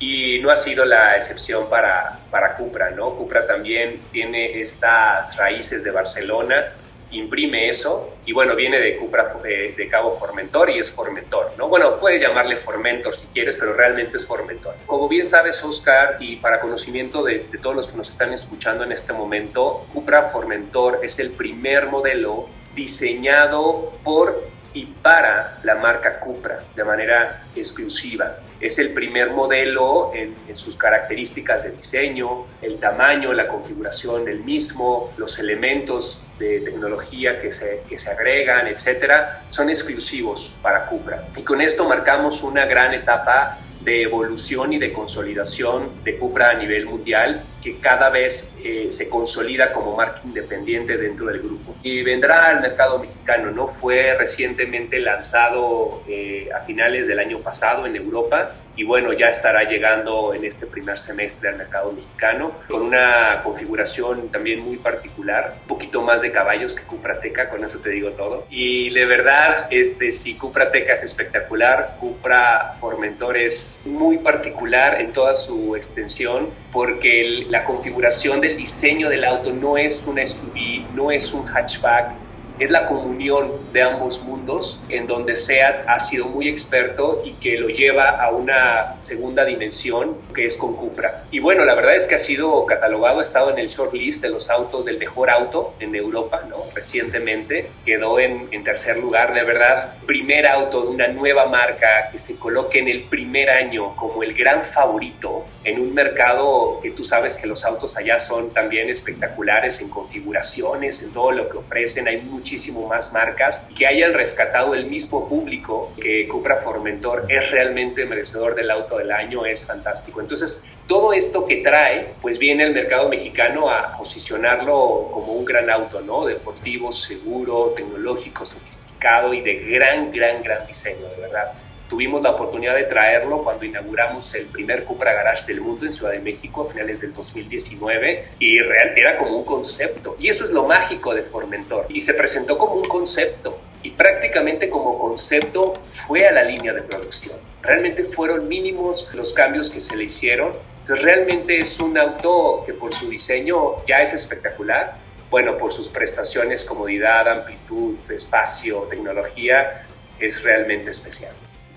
y 0.00 0.40
no 0.40 0.50
ha 0.50 0.56
sido 0.56 0.84
la 0.84 1.16
excepción 1.16 1.68
para, 1.68 2.18
para 2.30 2.56
Cupra, 2.56 2.90
¿no? 2.90 3.10
Cupra 3.10 3.46
también 3.46 4.00
tiene 4.10 4.60
estas 4.60 5.36
raíces 5.36 5.84
de 5.84 5.92
Barcelona 5.92 6.72
imprime 7.12 7.68
eso 7.68 8.10
y 8.24 8.32
bueno, 8.32 8.54
viene 8.54 8.78
de 8.78 8.96
Cupra 8.96 9.34
de, 9.42 9.88
Cabo 9.90 10.16
Formentor 10.18 10.70
y 10.70 10.78
es 10.78 10.90
Formentor, 10.90 11.52
¿no? 11.58 11.68
Bueno, 11.68 11.98
puedes 11.98 12.22
llamarle 12.22 12.56
Formentor 12.56 13.16
si 13.16 13.26
quieres, 13.28 13.56
pero 13.56 13.74
realmente 13.74 14.16
es 14.16 14.26
Formentor. 14.26 14.76
Como 14.86 15.08
bien 15.08 15.26
sabes, 15.26 15.62
Oscar, 15.64 16.16
y 16.20 16.36
para 16.36 16.60
conocimiento 16.60 17.24
de, 17.24 17.46
de 17.50 17.58
todos 17.58 17.74
los 17.74 17.88
que 17.88 17.96
nos 17.96 18.10
están 18.10 18.32
escuchando 18.32 18.84
en 18.84 18.92
este 18.92 19.12
momento, 19.12 19.86
Cupra 19.92 20.30
Formentor 20.30 21.00
es 21.02 21.18
el 21.18 21.30
primer 21.30 21.86
modelo 21.86 22.48
diseñado 22.74 23.92
por 24.04 24.44
y 24.72 24.86
para 24.86 25.58
la 25.64 25.74
marca 25.76 26.20
Cupra 26.20 26.60
de 26.74 26.84
manera 26.84 27.42
exclusiva. 27.54 28.36
Es 28.60 28.78
el 28.78 28.92
primer 28.92 29.30
modelo 29.30 30.12
en, 30.14 30.30
sus 30.56 30.76
características 30.76 31.64
de 31.64 31.70
diseño, 31.70 32.46
el 32.60 32.78
tamaño, 32.78 33.32
la 33.32 33.48
configuración 33.48 34.24
del 34.24 34.40
mismo, 34.40 35.12
los 35.16 35.38
elementos 35.38 36.22
de 36.38 36.60
tecnología 36.60 37.40
que 37.40 37.52
se, 37.52 37.82
que 37.88 37.98
se 37.98 38.10
agregan, 38.10 38.66
etcétera, 38.66 39.42
son 39.50 39.70
exclusivos 39.70 40.54
para 40.62 40.86
Cupra. 40.86 41.24
Y 41.36 41.42
con 41.42 41.60
esto 41.60 41.88
marcamos 41.88 42.42
una 42.42 42.66
gran 42.66 42.92
etapa 42.92 43.58
de 43.80 44.02
evolución 44.02 44.72
y 44.72 44.78
de 44.78 44.92
consolidación 44.92 45.90
de 46.04 46.16
Cupra 46.16 46.50
a 46.50 46.54
nivel 46.54 46.86
mundial, 46.86 47.42
que 47.62 47.78
cada 47.78 48.10
vez 48.10 48.50
eh, 48.62 48.88
se 48.90 49.08
consolida 49.08 49.72
como 49.72 49.96
marca 49.96 50.20
independiente 50.24 50.96
dentro 50.96 51.26
del 51.26 51.40
grupo. 51.40 51.76
Y 51.82 52.02
vendrá 52.02 52.46
al 52.46 52.60
mercado 52.60 52.98
mexicano, 52.98 53.50
¿no? 53.50 53.68
Fue 53.68 54.16
recientemente 54.18 54.98
lanzado 54.98 56.02
eh, 56.08 56.48
a 56.54 56.60
finales 56.60 57.06
del 57.08 57.18
año 57.18 57.38
pasado 57.38 57.86
en 57.86 57.96
Europa 57.96 58.52
y 58.76 58.84
bueno, 58.84 59.12
ya 59.12 59.28
estará 59.28 59.64
llegando 59.64 60.32
en 60.34 60.44
este 60.44 60.66
primer 60.66 60.98
semestre 60.98 61.50
al 61.50 61.56
mercado 61.56 61.92
mexicano 61.92 62.52
con 62.68 62.82
una 62.82 63.40
configuración 63.42 64.28
también 64.30 64.60
muy 64.60 64.76
particular, 64.76 65.54
un 65.62 65.66
poquito 65.66 66.02
más 66.02 66.22
de 66.22 66.30
caballos 66.32 66.74
que 66.74 66.82
Cuprateca, 66.82 67.48
con 67.48 67.64
eso 67.64 67.78
te 67.80 67.90
digo 67.90 68.10
todo. 68.10 68.46
Y 68.50 68.90
de 68.90 69.04
verdad, 69.06 69.66
este, 69.70 70.12
si 70.12 70.34
Cuprateca 70.34 70.94
es 70.94 71.02
espectacular, 71.02 71.96
Cupra 72.00 72.74
Formentor 72.80 73.36
es 73.36 73.82
muy 73.86 74.18
particular 74.18 75.00
en 75.00 75.12
toda 75.12 75.34
su 75.34 75.76
extensión 75.76 76.50
porque 76.72 77.46
la 77.48 77.64
configuración 77.64 78.40
del 78.40 78.56
diseño 78.56 79.08
del 79.08 79.24
auto 79.24 79.52
no 79.52 79.76
es 79.76 80.02
un 80.06 80.18
SUV, 80.26 80.94
no 80.94 81.10
es 81.10 81.32
un 81.32 81.46
hatchback, 81.46 82.12
es 82.60 82.70
la 82.70 82.86
comunión 82.86 83.50
de 83.72 83.82
ambos 83.82 84.22
mundos 84.22 84.78
en 84.90 85.06
donde 85.06 85.34
SEAT 85.34 85.88
ha 85.88 85.98
sido 85.98 86.26
muy 86.26 86.46
experto 86.46 87.22
y 87.24 87.32
que 87.32 87.58
lo 87.58 87.68
lleva 87.68 88.22
a 88.22 88.30
una 88.30 89.00
segunda 89.00 89.46
dimensión 89.46 90.18
que 90.34 90.44
es 90.44 90.56
con 90.56 90.76
Cupra. 90.76 91.24
Y 91.30 91.40
bueno, 91.40 91.64
la 91.64 91.74
verdad 91.74 91.96
es 91.96 92.04
que 92.04 92.16
ha 92.16 92.18
sido 92.18 92.66
catalogado, 92.66 93.20
ha 93.20 93.22
estado 93.22 93.50
en 93.50 93.58
el 93.58 93.68
shortlist 93.68 94.20
de 94.20 94.28
los 94.28 94.50
autos 94.50 94.84
del 94.84 94.98
mejor 94.98 95.30
auto 95.30 95.74
en 95.80 95.94
Europa, 95.94 96.42
¿no? 96.48 96.56
Recientemente 96.74 97.70
quedó 97.86 98.20
en, 98.20 98.50
tercer 98.62 98.98
lugar, 98.98 99.32
de 99.32 99.42
verdad, 99.42 99.94
primer 100.04 100.46
auto 100.46 100.82
de 100.82 100.88
una 100.88 101.06
nueva 101.06 101.46
marca 101.46 102.10
que 102.12 102.18
se 102.18 102.36
coloque 102.36 102.78
en 102.78 102.88
el 102.88 103.04
primer 103.04 103.48
año 103.48 103.96
como 103.96 104.22
el 104.22 104.34
gran 104.34 104.66
favorito 104.66 105.46
en 105.64 105.80
un 105.80 105.94
mercado 105.94 106.78
que 106.82 106.90
tú 106.90 107.06
sabes 107.06 107.36
que 107.36 107.46
los 107.46 107.64
autos 107.64 107.96
allá 107.96 108.18
son 108.18 108.50
también 108.50 108.90
espectaculares 108.90 109.80
en 109.80 109.88
configuraciones, 109.88 111.02
en 111.02 111.12
todo 111.12 111.32
lo 111.32 111.48
que 111.48 111.56
ofrecen, 111.56 112.06
hay 112.06 112.20
mucho 112.20 112.49
muchísimo 112.50 112.88
más 112.88 113.12
marcas 113.12 113.62
y 113.70 113.74
que 113.74 113.86
hayan 113.86 114.12
rescatado 114.12 114.74
el 114.74 114.86
mismo 114.86 115.28
público 115.28 115.92
que 116.02 116.26
Cupra 116.26 116.56
Formentor 116.56 117.26
es 117.28 117.48
realmente 117.52 118.04
merecedor 118.06 118.56
del 118.56 118.72
auto 118.72 118.98
del 118.98 119.12
año, 119.12 119.46
es 119.46 119.64
fantástico. 119.64 120.20
Entonces, 120.20 120.60
todo 120.88 121.12
esto 121.12 121.46
que 121.46 121.58
trae, 121.58 122.08
pues 122.20 122.40
viene 122.40 122.64
el 122.64 122.74
mercado 122.74 123.08
mexicano 123.08 123.70
a 123.70 123.96
posicionarlo 123.96 125.10
como 125.12 125.34
un 125.34 125.44
gran 125.44 125.70
auto, 125.70 126.00
¿no? 126.00 126.26
Deportivo, 126.26 126.90
seguro, 126.90 127.72
tecnológico, 127.76 128.44
sofisticado 128.44 129.32
y 129.32 129.42
de 129.42 129.54
gran, 129.60 130.10
gran, 130.10 130.42
gran 130.42 130.66
diseño, 130.66 131.06
de 131.06 131.20
verdad. 131.20 131.52
Tuvimos 131.90 132.22
la 132.22 132.30
oportunidad 132.30 132.76
de 132.76 132.84
traerlo 132.84 133.42
cuando 133.42 133.64
inauguramos 133.64 134.32
el 134.36 134.46
primer 134.46 134.84
Cupra 134.84 135.12
Garage 135.12 135.44
del 135.46 135.60
mundo 135.60 135.86
en 135.86 135.90
Ciudad 135.90 136.12
de 136.12 136.20
México 136.20 136.62
a 136.62 136.72
finales 136.72 137.00
del 137.00 137.12
2019 137.12 138.28
y 138.38 138.60
real, 138.60 138.92
era 138.94 139.18
como 139.18 139.38
un 139.38 139.44
concepto. 139.44 140.14
Y 140.20 140.28
eso 140.28 140.44
es 140.44 140.50
lo 140.50 140.62
mágico 140.62 141.12
de 141.12 141.22
Formentor. 141.22 141.86
Y 141.88 142.00
se 142.00 142.14
presentó 142.14 142.56
como 142.56 142.74
un 142.74 142.84
concepto 142.84 143.60
y 143.82 143.90
prácticamente 143.90 144.70
como 144.70 145.00
concepto 145.00 145.72
fue 146.06 146.28
a 146.28 146.30
la 146.30 146.44
línea 146.44 146.72
de 146.72 146.82
producción. 146.82 147.36
Realmente 147.60 148.04
fueron 148.04 148.46
mínimos 148.46 149.08
los 149.12 149.32
cambios 149.32 149.68
que 149.68 149.80
se 149.80 149.96
le 149.96 150.04
hicieron. 150.04 150.52
Entonces 150.82 151.04
realmente 151.04 151.58
es 151.58 151.80
un 151.80 151.98
auto 151.98 152.62
que 152.64 152.72
por 152.72 152.94
su 152.94 153.10
diseño 153.10 153.84
ya 153.88 153.96
es 153.96 154.12
espectacular. 154.12 154.96
Bueno, 155.28 155.58
por 155.58 155.72
sus 155.72 155.88
prestaciones, 155.88 156.64
comodidad, 156.64 157.26
amplitud, 157.26 157.96
espacio, 158.08 158.82
tecnología, 158.82 159.86
es 160.20 160.40
realmente 160.44 160.90
especial. 160.90 161.34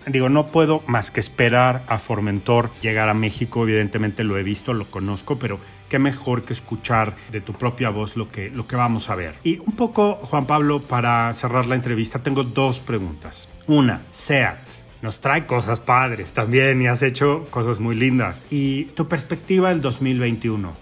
Digo, 0.08 0.30
no 0.30 0.48
puedo 0.48 0.84
más 0.88 1.12
que 1.12 1.20
esperar 1.20 1.84
a 1.88 2.00
Formentor 2.00 2.72
llegar 2.82 3.10
a 3.10 3.14
México. 3.14 3.64
Evidentemente 3.64 4.24
lo 4.24 4.38
he 4.38 4.44
visto, 4.44 4.74
lo 4.74 4.86
conozco, 4.86 5.38
pero 5.38 5.60
qué 5.90 6.00
mejor 6.00 6.44
que 6.44 6.54
escuchar 6.54 7.16
de 7.32 7.42
tu 7.42 7.54
propia 7.54 7.90
voz 7.90 8.16
lo 8.16 8.30
que, 8.30 8.50
lo 8.50 8.68
que 8.68 8.76
vamos 8.76 9.10
a 9.10 9.16
ver. 9.16 9.36
Y 9.44 9.60
un 9.60 9.76
poco, 9.76 10.16
Juan 10.16 10.46
Pablo, 10.46 10.80
para 10.80 11.34
cerrar 11.34 11.68
la 11.68 11.76
entrevista, 11.76 12.24
tengo 12.24 12.44
dos 12.44 12.80
preguntas. 12.80 13.50
Una, 13.68 14.02
SEAT 14.12 14.84
nos 15.04 15.20
trae 15.20 15.46
cosas 15.46 15.82
padres 15.82 16.32
también 16.32 16.82
y 16.82 16.88
has 16.88 17.04
hecho 17.04 17.46
cosas 17.52 17.80
muy 17.80 17.96
lindas. 17.96 18.42
Y 18.50 18.86
tu 18.96 19.10
perspectiva 19.10 19.70
del 19.70 19.82
2021, 19.82 20.74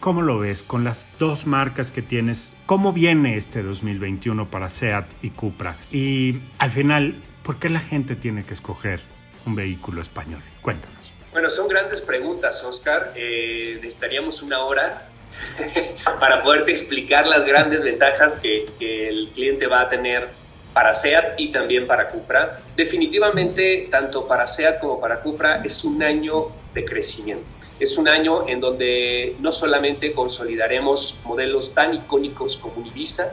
¿cómo 0.00 0.20
lo 0.20 0.38
ves 0.40 0.64
con 0.64 0.82
las 0.82 1.08
dos 1.20 1.46
marcas 1.46 1.92
que 1.92 2.02
tienes? 2.02 2.52
¿Cómo 2.66 2.92
viene 2.92 3.36
este 3.36 3.62
2021 3.62 4.50
para 4.50 4.68
SEAT 4.68 5.06
y 5.22 5.30
Cupra? 5.30 5.76
Y 5.92 6.40
al 6.58 6.72
final, 6.72 7.14
¿por 7.48 7.58
qué 7.58 7.70
la 7.70 7.80
gente 7.80 8.14
tiene 8.14 8.44
que 8.44 8.52
escoger 8.52 9.00
un 9.46 9.54
vehículo 9.54 10.02
español? 10.02 10.42
Cuéntanos. 10.60 11.10
Bueno, 11.32 11.48
son 11.48 11.66
grandes 11.66 12.02
preguntas, 12.02 12.62
Oscar. 12.62 13.12
Eh, 13.14 13.76
necesitaríamos 13.76 14.42
una 14.42 14.64
hora 14.64 15.08
para 16.20 16.42
poderte 16.42 16.72
explicar 16.72 17.26
las 17.26 17.46
grandes 17.46 17.82
ventajas 17.82 18.36
que, 18.36 18.66
que 18.78 19.08
el 19.08 19.30
cliente 19.30 19.66
va 19.66 19.80
a 19.80 19.88
tener 19.88 20.28
para 20.74 20.92
SEAT 20.92 21.40
y 21.40 21.50
también 21.50 21.86
para 21.86 22.10
Cupra. 22.10 22.60
Definitivamente, 22.76 23.88
tanto 23.90 24.28
para 24.28 24.46
SEAT 24.46 24.78
como 24.78 25.00
para 25.00 25.20
Cupra 25.22 25.62
es 25.64 25.82
un 25.84 26.02
año 26.02 26.48
de 26.74 26.84
crecimiento. 26.84 27.46
Es 27.80 27.96
un 27.96 28.08
año 28.08 28.46
en 28.46 28.60
donde 28.60 29.36
no 29.40 29.52
solamente 29.52 30.12
consolidaremos 30.12 31.16
modelos 31.24 31.72
tan 31.72 31.94
icónicos 31.94 32.58
como 32.58 32.74
Univista 32.74 33.32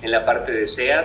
en 0.00 0.12
la 0.12 0.24
parte 0.24 0.50
de 0.50 0.66
SEAT 0.66 1.04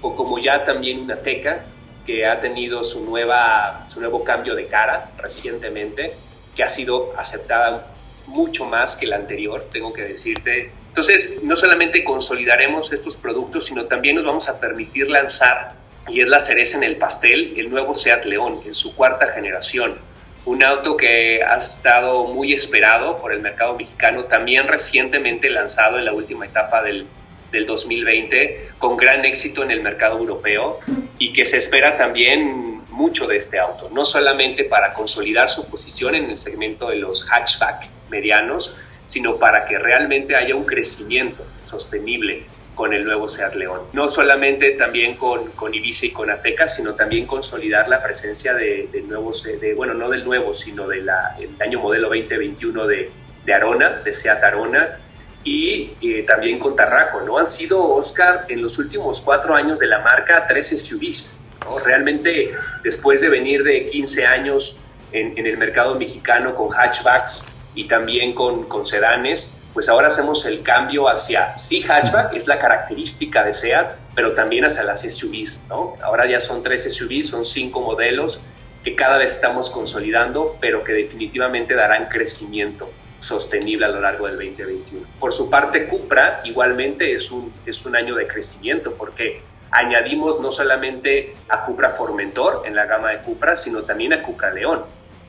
o 0.00 0.16
como 0.16 0.40
ya 0.40 0.64
también 0.64 0.98
una 0.98 1.14
Teca 1.14 1.64
que 2.06 2.26
ha 2.26 2.40
tenido 2.40 2.84
su, 2.84 3.04
nueva, 3.04 3.86
su 3.92 4.00
nuevo 4.00 4.24
cambio 4.24 4.54
de 4.54 4.66
cara 4.66 5.10
recientemente, 5.18 6.14
que 6.56 6.62
ha 6.62 6.68
sido 6.68 7.12
aceptada 7.16 7.86
mucho 8.26 8.64
más 8.64 8.96
que 8.96 9.06
la 9.06 9.16
anterior, 9.16 9.66
tengo 9.70 9.92
que 9.92 10.02
decirte, 10.02 10.70
entonces, 10.92 11.42
no 11.42 11.56
solamente 11.56 12.04
consolidaremos 12.04 12.92
estos 12.92 13.16
productos, 13.16 13.64
sino 13.64 13.86
también 13.86 14.16
nos 14.16 14.26
vamos 14.26 14.46
a 14.50 14.60
permitir 14.60 15.08
lanzar, 15.08 15.72
y 16.06 16.20
es 16.20 16.28
la 16.28 16.38
cereza 16.38 16.76
en 16.76 16.82
el 16.82 16.96
pastel, 16.96 17.54
el 17.56 17.70
nuevo 17.70 17.94
Seat 17.94 18.26
León 18.26 18.60
en 18.66 18.74
su 18.74 18.94
cuarta 18.94 19.28
generación. 19.28 19.94
Un 20.44 20.62
auto 20.62 20.94
que 20.94 21.42
ha 21.42 21.56
estado 21.56 22.24
muy 22.24 22.52
esperado 22.52 23.16
por 23.16 23.32
el 23.32 23.40
mercado 23.40 23.74
mexicano, 23.74 24.24
también 24.24 24.68
recientemente 24.68 25.48
lanzado 25.48 25.98
en 25.98 26.04
la 26.04 26.12
última 26.12 26.44
etapa 26.44 26.82
del, 26.82 27.06
del 27.52 27.66
2020, 27.66 28.70
con 28.78 28.96
gran 28.96 29.24
éxito 29.24 29.62
en 29.62 29.70
el 29.70 29.82
mercado 29.82 30.18
europeo 30.18 30.80
y 31.18 31.32
que 31.32 31.44
se 31.44 31.58
espera 31.58 31.96
también 31.96 32.82
mucho 32.90 33.26
de 33.26 33.36
este 33.36 33.58
auto, 33.58 33.88
no 33.92 34.04
solamente 34.04 34.64
para 34.64 34.92
consolidar 34.94 35.48
su 35.50 35.68
posición 35.68 36.14
en 36.14 36.30
el 36.30 36.38
segmento 36.38 36.88
de 36.88 36.96
los 36.96 37.24
hatchback 37.30 37.88
medianos, 38.10 38.76
sino 39.06 39.36
para 39.36 39.66
que 39.66 39.78
realmente 39.78 40.34
haya 40.34 40.54
un 40.54 40.64
crecimiento 40.64 41.44
sostenible 41.66 42.44
con 42.74 42.94
el 42.94 43.04
nuevo 43.04 43.28
Seat 43.28 43.54
León. 43.54 43.82
No 43.92 44.08
solamente 44.08 44.72
también 44.72 45.16
con, 45.16 45.50
con 45.52 45.74
Ibiza 45.74 46.06
y 46.06 46.10
con 46.10 46.30
Ateca, 46.30 46.66
sino 46.66 46.94
también 46.94 47.26
consolidar 47.26 47.88
la 47.88 48.02
presencia 48.02 48.54
de, 48.54 48.88
de 48.90 49.02
nuevos, 49.02 49.42
de, 49.44 49.74
bueno, 49.74 49.92
no 49.94 50.08
del 50.08 50.24
nuevo, 50.24 50.54
sino 50.54 50.88
del 50.88 51.08
año 51.60 51.80
modelo 51.80 52.08
2021 52.08 52.86
de, 52.86 53.10
de 53.44 53.54
Arona, 53.54 53.90
de 54.02 54.14
Seat 54.14 54.42
Arona, 54.42 54.98
y 55.44 55.92
eh, 56.02 56.24
también 56.26 56.58
con 56.58 56.76
Tarraco, 56.76 57.20
¿no? 57.22 57.38
Han 57.38 57.46
sido, 57.46 57.82
Oscar, 57.82 58.46
en 58.48 58.62
los 58.62 58.78
últimos 58.78 59.20
cuatro 59.20 59.54
años 59.54 59.78
de 59.78 59.86
la 59.86 59.98
marca, 59.98 60.46
tres 60.46 60.68
SUVs, 60.68 61.32
¿no? 61.60 61.78
Realmente, 61.78 62.54
después 62.82 63.20
de 63.20 63.28
venir 63.28 63.62
de 63.62 63.86
15 63.86 64.26
años 64.26 64.76
en, 65.12 65.36
en 65.36 65.46
el 65.46 65.58
mercado 65.58 65.94
mexicano 65.96 66.54
con 66.54 66.68
hatchbacks, 66.70 67.44
y 67.74 67.84
también 67.84 68.34
con, 68.34 68.68
con 68.68 68.86
sedanes, 68.86 69.50
pues 69.72 69.88
ahora 69.88 70.08
hacemos 70.08 70.44
el 70.44 70.62
cambio 70.62 71.08
hacia, 71.08 71.56
sí, 71.56 71.82
hatchback 71.82 72.34
es 72.34 72.46
la 72.46 72.58
característica 72.58 73.44
de 73.44 73.52
SEAT, 73.52 73.92
pero 74.14 74.32
también 74.32 74.64
hacia 74.66 74.82
las 74.84 75.00
SUVs, 75.00 75.60
¿no? 75.68 75.96
Ahora 76.02 76.26
ya 76.26 76.40
son 76.40 76.62
tres 76.62 76.82
SUVs, 76.92 77.28
son 77.28 77.44
cinco 77.44 77.80
modelos 77.80 78.40
que 78.84 78.94
cada 78.94 79.16
vez 79.16 79.32
estamos 79.32 79.70
consolidando, 79.70 80.56
pero 80.60 80.84
que 80.84 80.92
definitivamente 80.92 81.74
darán 81.74 82.08
crecimiento 82.08 82.90
sostenible 83.22 83.86
a 83.86 83.88
lo 83.88 84.00
largo 84.00 84.26
del 84.26 84.36
2021. 84.36 85.06
Por 85.18 85.32
su 85.32 85.48
parte, 85.48 85.86
Cupra 85.86 86.40
igualmente 86.44 87.14
es 87.14 87.30
un, 87.30 87.52
es 87.64 87.84
un 87.86 87.96
año 87.96 88.14
de 88.14 88.26
crecimiento 88.26 88.92
porque 88.94 89.40
añadimos 89.70 90.40
no 90.40 90.52
solamente 90.52 91.34
a 91.48 91.64
Cupra 91.64 91.90
Formentor 91.90 92.62
en 92.66 92.74
la 92.74 92.86
gama 92.86 93.10
de 93.10 93.18
Cupra, 93.18 93.56
sino 93.56 93.82
también 93.82 94.12
a 94.12 94.22
Cupra 94.22 94.52
León 94.52 94.82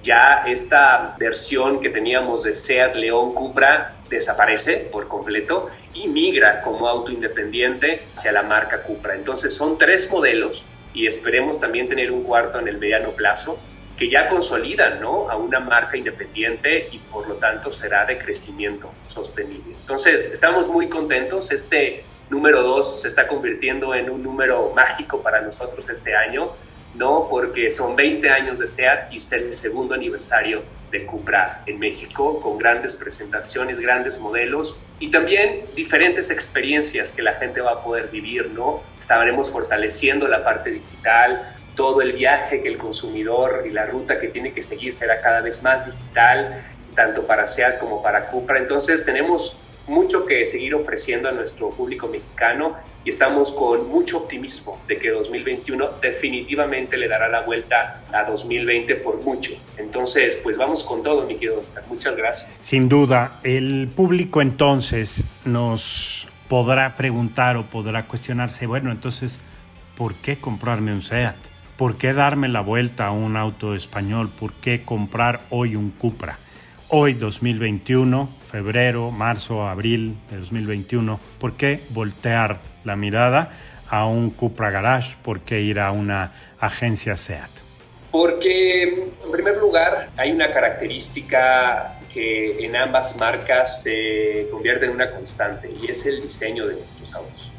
ya 0.04 0.44
esta 0.46 1.16
versión 1.18 1.80
que 1.80 1.90
teníamos 1.90 2.44
de 2.44 2.54
Seat 2.54 2.96
León 2.96 3.34
Cupra 3.34 3.96
desaparece 4.10 4.90
por 4.92 5.08
completo 5.08 5.70
y 5.94 6.08
migra 6.10 6.62
como 6.62 6.88
auto 6.88 7.12
independiente 7.12 8.02
hacia 8.16 8.34
la 8.34 8.44
marca 8.44 8.84
Cupra. 8.84 9.16
Entonces 9.16 9.54
son 9.54 9.78
tres 9.78 10.12
modelos 10.12 10.66
y 10.94 11.08
esperemos 11.08 11.60
también 11.60 11.88
tener 11.88 12.12
un 12.12 12.24
cuarto 12.24 12.60
en 12.60 12.68
el 12.68 12.78
mediano 12.78 13.12
plazo 13.12 13.58
que 13.98 14.10
ya 14.10 14.30
consolidan 14.30 15.00
¿no? 15.00 15.30
a 15.30 15.36
una 15.36 15.60
marca 15.60 15.98
independiente 15.98 16.88
y 16.92 16.98
por 16.98 17.28
lo 17.28 17.36
tanto 17.36 17.72
será 17.72 18.06
de 18.06 18.18
crecimiento 18.18 18.90
sostenible. 19.08 19.76
Entonces 19.82 20.30
estamos 20.32 20.68
muy 20.68 20.90
contentos. 20.90 21.52
Este 21.52 22.04
número 22.30 22.64
dos 22.64 23.02
se 23.02 23.08
está 23.08 23.28
convirtiendo 23.28 23.94
en 23.94 24.10
un 24.10 24.24
número 24.24 24.72
mágico 24.76 25.22
para 25.22 25.42
nosotros 25.42 25.88
este 25.90 26.16
año 26.16 26.50
¿no? 26.96 27.28
Porque 27.30 27.72
son 27.72 27.96
20 27.96 28.30
años 28.30 28.60
de 28.60 28.68
SEAT 28.68 29.12
y 29.12 29.18
es 29.18 29.32
el 29.32 29.54
segundo 29.54 29.96
aniversario 29.96 30.64
de 30.92 31.06
Cupra 31.06 31.64
en 31.66 31.80
México, 31.80 32.40
con 32.40 32.58
grandes 32.58 32.94
presentaciones, 32.94 33.80
grandes 33.80 34.20
modelos 34.20 34.78
y 35.00 35.10
también 35.10 35.64
diferentes 35.76 36.30
experiencias 36.30 37.12
que 37.12 37.24
la 37.24 37.34
gente 37.34 37.62
va 37.62 37.72
a 37.72 37.84
poder 37.84 38.10
vivir, 38.10 38.52
¿no? 38.52 38.84
Estaremos 39.00 39.50
fortaleciendo 39.50 40.28
la 40.28 40.44
parte 40.44 40.70
digital, 40.70 41.53
todo 41.76 42.02
el 42.02 42.14
viaje 42.14 42.62
que 42.62 42.70
el 42.70 42.78
consumidor 42.78 43.64
y 43.68 43.72
la 43.72 43.86
ruta 43.86 44.20
que 44.20 44.28
tiene 44.28 44.54
que 44.54 44.64
seguir 44.64 44.94
será 44.94 45.22
cada 45.22 45.42
vez 45.42 45.64
más 45.64 45.86
digital, 45.86 46.64
tanto 46.96 47.26
para 47.26 47.48
SEAT 47.48 47.80
como 47.80 48.02
para 48.02 48.28
Cupra. 48.28 48.60
Entonces 48.60 49.04
tenemos 49.06 49.58
mucho 49.88 50.26
que 50.26 50.46
seguir 50.46 50.76
ofreciendo 50.76 51.30
a 51.30 51.32
nuestro 51.32 51.72
público 51.72 52.08
mexicano 52.08 52.76
y 53.06 53.10
estamos 53.10 53.52
con 53.52 53.90
mucho 53.90 54.20
optimismo 54.20 54.80
de 54.88 54.98
que 54.98 55.10
2021 55.10 55.90
definitivamente 56.02 56.96
le 56.96 57.10
dará 57.10 57.28
la 57.28 57.42
vuelta 57.42 58.02
a 58.14 58.24
2020 58.24 58.96
por 58.96 59.22
mucho. 59.22 59.52
Entonces, 59.78 60.38
pues 60.42 60.58
vamos 60.58 60.84
con 60.84 61.04
todo, 61.04 61.26
mi 61.26 61.34
querido 61.34 61.60
Oscar. 61.60 61.84
Muchas 61.90 62.16
gracias. 62.16 62.50
Sin 62.62 62.88
duda, 62.88 63.40
el 63.44 63.90
público 63.94 64.42
entonces 64.42 65.26
nos 65.44 66.30
podrá 66.48 66.96
preguntar 66.96 67.58
o 67.58 67.66
podrá 67.66 68.08
cuestionarse, 68.08 68.68
bueno, 68.68 68.92
entonces, 68.92 69.42
¿por 69.98 70.16
qué 70.16 70.38
comprarme 70.38 70.94
un 70.94 71.02
SEAT? 71.02 71.53
¿Por 71.78 71.98
qué 71.98 72.14
darme 72.14 72.50
la 72.50 72.62
vuelta 72.62 73.08
a 73.08 73.12
un 73.12 73.36
auto 73.36 73.74
español? 73.74 74.30
¿Por 74.30 74.54
qué 74.54 74.84
comprar 74.86 75.42
hoy 75.50 75.76
un 75.76 75.90
Cupra? 75.90 76.38
Hoy 76.90 77.14
2021, 77.14 78.30
febrero, 78.48 79.10
marzo, 79.10 79.68
abril 79.68 80.16
de 80.30 80.38
2021, 80.38 81.20
¿por 81.40 81.58
qué 81.58 81.80
voltear 81.90 82.60
la 82.84 82.96
mirada 82.96 83.54
a 83.90 84.06
un 84.06 84.30
Cupra 84.30 84.70
Garage? 84.70 85.18
¿Por 85.24 85.42
qué 85.42 85.62
ir 85.62 85.80
a 85.80 85.92
una 85.92 86.32
agencia 86.60 87.16
SEAT? 87.16 87.50
Porque, 88.12 88.84
en 89.26 89.32
primer 89.32 89.58
lugar, 89.58 90.10
hay 90.16 90.32
una 90.32 90.54
característica 90.54 91.98
que 92.14 92.64
en 92.64 92.76
ambas 92.76 93.18
marcas 93.18 93.82
se 93.82 94.48
convierte 94.52 94.86
en 94.86 94.92
una 94.92 95.10
constante 95.10 95.74
y 95.82 95.90
es 95.90 96.06
el 96.06 96.22
diseño 96.22 96.68
de 96.68 96.76
nuestros 96.76 97.16
autos. 97.16 97.52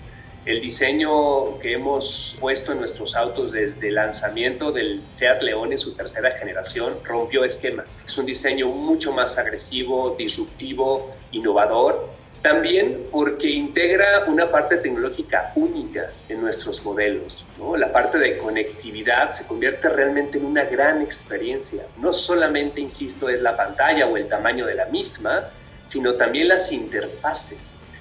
El 0.46 0.60
diseño 0.60 1.58
que 1.58 1.72
hemos 1.72 2.36
puesto 2.38 2.72
en 2.72 2.80
nuestros 2.80 3.16
autos 3.16 3.52
desde 3.52 3.88
el 3.88 3.94
lanzamiento 3.94 4.72
del 4.72 5.00
Seat 5.16 5.40
León 5.40 5.72
en 5.72 5.78
su 5.78 5.94
tercera 5.94 6.32
generación 6.32 6.94
rompió 7.02 7.44
esquemas. 7.44 7.86
Es 8.06 8.18
un 8.18 8.26
diseño 8.26 8.68
mucho 8.68 9.10
más 9.10 9.38
agresivo, 9.38 10.14
disruptivo, 10.18 11.14
innovador 11.32 12.10
también 12.44 13.06
porque 13.10 13.48
integra 13.48 14.26
una 14.26 14.50
parte 14.50 14.76
tecnológica 14.76 15.50
única 15.56 16.10
en 16.28 16.42
nuestros 16.42 16.84
modelos. 16.84 17.42
¿no? 17.58 17.74
La 17.74 17.90
parte 17.90 18.18
de 18.18 18.36
conectividad 18.36 19.32
se 19.32 19.46
convierte 19.46 19.88
realmente 19.88 20.36
en 20.36 20.44
una 20.44 20.64
gran 20.64 21.00
experiencia. 21.00 21.86
No 21.96 22.12
solamente, 22.12 22.82
insisto, 22.82 23.30
es 23.30 23.40
la 23.40 23.56
pantalla 23.56 24.06
o 24.06 24.18
el 24.18 24.28
tamaño 24.28 24.66
de 24.66 24.74
la 24.74 24.84
misma, 24.84 25.44
sino 25.88 26.16
también 26.16 26.48
las 26.48 26.70
interfaces, 26.70 27.56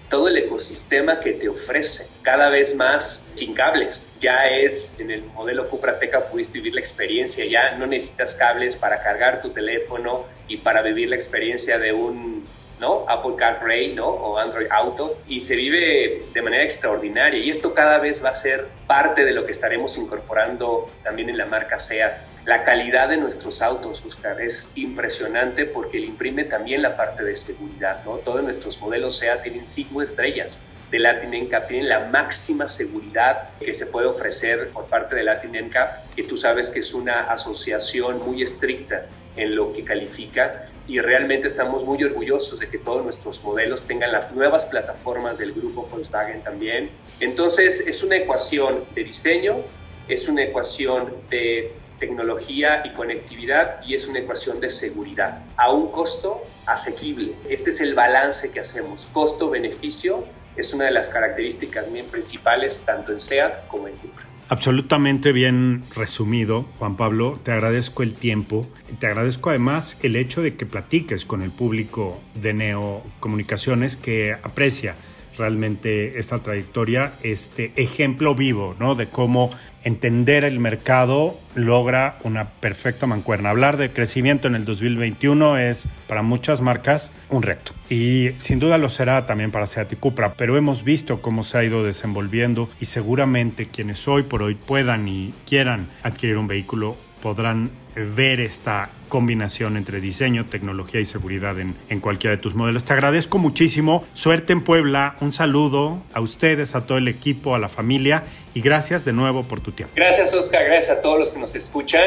todo 0.10 0.28
el 0.28 0.38
ecosistema 0.38 1.20
que 1.20 1.34
te 1.34 1.50
ofrece, 1.50 2.08
cada 2.22 2.50
vez 2.50 2.76
más 2.76 3.24
sin 3.36 3.54
cables. 3.54 4.04
Ya 4.20 4.48
es 4.48 4.94
en 5.00 5.12
el 5.12 5.24
modelo 5.24 5.68
Cupra 5.70 6.00
Teca 6.00 6.22
pudiste 6.30 6.60
vivir 6.60 6.76
la 6.76 6.82
experiencia, 6.82 7.46
ya 7.46 7.76
no 7.78 7.86
necesitas 7.88 8.36
cables 8.36 8.76
para 8.76 9.02
cargar 9.02 9.42
tu 9.42 9.50
teléfono 9.50 10.26
y 10.48 10.58
para 10.58 10.82
vivir 10.82 11.10
la 11.10 11.16
experiencia 11.16 11.78
de 11.80 11.94
un 11.94 12.46
¿no? 12.80 13.06
Apple 13.08 13.36
CarPlay, 13.38 13.94
¿no? 13.94 14.08
O 14.08 14.38
Android 14.38 14.68
Auto 14.70 15.18
y 15.28 15.42
se 15.42 15.56
vive 15.56 16.24
de 16.34 16.42
manera 16.42 16.64
extraordinaria 16.64 17.40
y 17.40 17.50
esto 17.50 17.74
cada 17.74 18.00
vez 18.00 18.24
va 18.24 18.30
a 18.30 18.36
ser 18.36 18.68
parte 18.88 19.24
de 19.24 19.32
lo 19.32 19.46
que 19.46 19.54
estaremos 19.54 19.98
incorporando 19.98 20.90
también 21.02 21.30
en 21.30 21.38
la 21.38 21.46
marca 21.46 21.80
SEAT. 21.80 22.33
La 22.46 22.66
calidad 22.66 23.08
de 23.08 23.16
nuestros 23.16 23.62
autos, 23.62 24.04
Oscar, 24.06 24.42
es 24.42 24.68
impresionante 24.76 25.66
porque 25.66 25.98
le 25.98 26.08
imprime 26.08 26.44
también 26.44 26.82
la 26.82 26.98
parte 26.98 27.24
de 27.24 27.38
seguridad, 27.38 28.04
¿no? 28.04 28.18
Todos 28.18 28.44
nuestros 28.44 28.82
modelos 28.82 29.18
SEA 29.18 29.42
tienen 29.42 29.66
cinco 29.70 30.02
estrellas 30.02 30.60
de 30.92 31.00
Latin 31.00 31.46
NCAP, 31.46 31.70
tienen 31.70 31.88
la 31.88 32.02
máxima 32.02 32.68
seguridad 32.68 33.50
que 33.60 33.74
se 33.74 33.86
puede 33.86 34.08
ofrecer 34.08 34.70
por 34.74 34.88
parte 34.88 35.16
de 35.16 35.24
Latin 35.24 35.54
NCAP, 35.54 36.16
que 36.16 36.24
tú 36.24 36.38
sabes 36.38 36.70
que 36.70 36.82
es 36.82 36.94
una 36.94 37.22
asociación 37.32 38.20
muy 38.26 38.44
estricta 38.44 39.06
en 39.38 39.56
lo 39.56 39.72
que 39.72 39.86
califica 39.86 40.68
y 40.86 41.00
realmente 41.00 41.48
estamos 41.48 41.86
muy 41.86 42.04
orgullosos 42.04 42.60
de 42.60 42.70
que 42.70 42.78
todos 42.78 43.06
nuestros 43.06 43.42
modelos 43.42 43.84
tengan 43.88 44.12
las 44.12 44.34
nuevas 44.34 44.66
plataformas 44.66 45.38
del 45.38 45.54
grupo 45.54 45.88
Volkswagen 45.90 46.42
también. 46.42 46.90
Entonces 47.22 47.80
es 47.88 48.04
una 48.04 48.18
ecuación 48.18 48.84
de 48.94 49.06
diseño, 49.06 49.62
es 50.10 50.28
una 50.28 50.44
ecuación 50.44 51.16
de 51.30 51.72
tecnología 52.04 52.84
y 52.86 52.90
conectividad 52.90 53.80
y 53.88 53.96
es 53.96 54.06
una 54.08 54.20
ecuación 54.20 54.60
de 54.60 54.70
seguridad 54.70 55.42
a 55.56 55.72
un 55.72 55.90
costo 55.90 56.42
asequible. 56.66 57.32
Este 57.50 57.70
es 57.70 57.80
el 57.80 57.96
balance 57.96 58.52
que 58.52 58.60
hacemos. 58.60 59.08
Costo-beneficio 59.14 60.26
es 60.58 60.74
una 60.74 60.84
de 60.86 60.92
las 60.92 61.08
características 61.08 61.92
bien 61.94 62.06
principales 62.08 62.82
tanto 62.86 63.14
en 63.14 63.22
SEAT 63.22 63.68
como 63.70 63.88
en 63.88 63.96
Cupra. 63.96 64.26
Absolutamente 64.50 65.32
bien 65.32 65.86
resumido, 65.96 66.66
Juan 66.78 66.98
Pablo. 66.98 67.40
Te 67.42 67.54
agradezco 67.54 68.04
el 68.04 68.14
tiempo. 68.14 68.68
Te 69.00 69.08
agradezco 69.08 69.52
además 69.52 69.98
el 70.04 70.18
hecho 70.18 70.42
de 70.42 70.56
que 70.58 70.66
platiques 70.66 71.24
con 71.26 71.42
el 71.42 71.52
público 71.52 72.20
de 72.36 72.54
Neo 72.54 73.02
Comunicaciones 73.22 73.96
que 73.96 74.34
aprecia 74.34 74.96
realmente 75.38 76.20
esta 76.20 76.40
trayectoria, 76.40 77.14
este 77.24 77.72
ejemplo 77.78 78.36
vivo, 78.36 78.76
¿no? 78.78 78.94
De 78.94 79.08
cómo 79.08 79.52
entender 79.84 80.44
el 80.44 80.60
mercado 80.60 81.40
logra 81.56 82.18
una 82.24 82.50
perfecta 82.50 83.08
mancuerna. 83.08 83.50
Hablar 83.50 83.78
de 83.78 83.92
crecimiento 83.92 84.48
en 84.48 84.56
el 84.56 84.66
2021 84.66 85.58
es 85.58 85.88
para 86.08 86.22
muchas 86.22 86.62
marcas 86.62 87.12
un 87.30 87.44
reto 87.44 87.74
y 87.90 88.32
sin 88.40 88.60
duda 88.60 88.78
lo 88.78 88.90
será 88.90 89.26
también 89.26 89.52
para 89.52 89.68
Seat 89.68 89.94
y 89.94 89.96
Cupra, 89.96 90.34
pero 90.34 90.58
hemos 90.58 90.84
visto 90.84 91.22
cómo 91.22 91.44
se 91.44 91.58
ha 91.58 91.64
ido 91.64 91.84
desenvolviendo 91.84 92.70
y 92.80 92.86
seguramente 92.86 93.66
quienes 93.66 94.08
hoy 94.08 94.24
por 94.24 94.42
hoy 94.42 94.56
puedan 94.56 95.08
y 95.08 95.34
quieran 95.48 95.88
adquirir 96.04 96.38
un 96.38 96.48
vehículo 96.48 96.96
podrán 97.24 97.72
ver 97.96 98.42
esta 98.42 98.90
combinación 99.08 99.78
entre 99.78 100.02
diseño, 100.02 100.48
tecnología 100.50 101.00
y 101.00 101.06
seguridad 101.06 101.58
en, 101.58 101.74
en, 101.88 102.02
cualquiera 102.02 102.36
de 102.36 102.42
tus 102.42 102.54
modelos. 102.54 102.84
Te 102.84 102.92
agradezco 102.92 103.38
muchísimo. 103.38 104.04
Suerte 104.14 104.52
en 104.52 104.62
Puebla. 104.62 105.16
Un 105.22 105.32
saludo 105.32 106.04
a 106.14 106.20
ustedes, 106.20 106.76
a 106.76 106.86
todo 106.86 106.98
el 106.98 107.08
equipo, 107.08 107.56
a 107.56 107.60
la 107.60 107.70
familia 107.70 108.26
y 108.54 108.60
gracias 108.60 109.06
de 109.06 109.14
nuevo 109.14 109.44
por 109.44 109.62
tu 109.62 109.72
tiempo. 109.72 109.94
Gracias, 109.96 110.34
Oscar. 110.34 110.66
Gracias 110.66 110.98
a 110.98 111.02
todos 111.02 111.18
los 111.18 111.30
que 111.30 111.40
nos 111.40 111.56
escuchan 111.56 112.04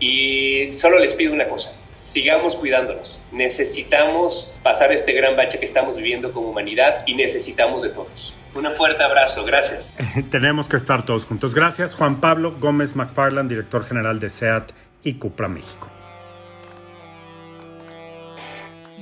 y 0.00 0.72
solo 0.72 0.98
les 0.98 1.14
pido 1.14 1.34
una 1.34 1.44
cosa. 1.44 1.76
Sigamos 2.06 2.56
cuidándonos. 2.56 3.20
Necesitamos 3.32 4.54
pasar 4.62 4.94
este 4.94 5.12
gran 5.12 5.36
bache 5.36 5.58
que 5.58 5.66
estamos 5.66 5.94
viviendo 5.94 6.32
como 6.32 6.48
humanidad 6.48 7.02
y 7.06 7.14
necesitamos 7.16 7.82
de 7.82 7.90
todos. 7.90 8.34
Un 8.54 8.70
fuerte 8.76 9.02
abrazo, 9.02 9.44
gracias. 9.44 9.94
Tenemos 10.30 10.68
que 10.68 10.76
estar 10.76 11.04
todos 11.04 11.24
juntos. 11.24 11.54
Gracias, 11.54 11.94
Juan 11.94 12.20
Pablo 12.20 12.56
Gómez 12.60 12.94
McFarland, 12.94 13.48
director 13.48 13.84
general 13.84 14.20
de 14.20 14.30
SEAT 14.30 14.72
y 15.02 15.14
Cupra 15.14 15.48
México. 15.48 15.88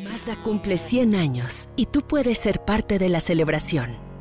Mazda 0.03 0.37
cumple 0.43 0.79
100 0.79 1.15
años 1.15 1.69
y 1.77 1.87
tú 1.87 2.03
puedes 2.03 2.39
ser 2.39 2.61
parte 2.61 2.99
de 2.99 3.09
la 3.09 3.21
celebración. 3.21 4.12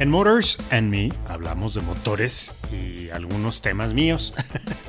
En 0.00 0.08
Motors 0.08 0.56
and 0.70 0.88
Me 0.88 1.12
hablamos 1.28 1.74
de 1.74 1.82
motores 1.82 2.54
y 2.72 3.10
algunos 3.10 3.60
temas 3.60 3.92
míos. 3.92 4.32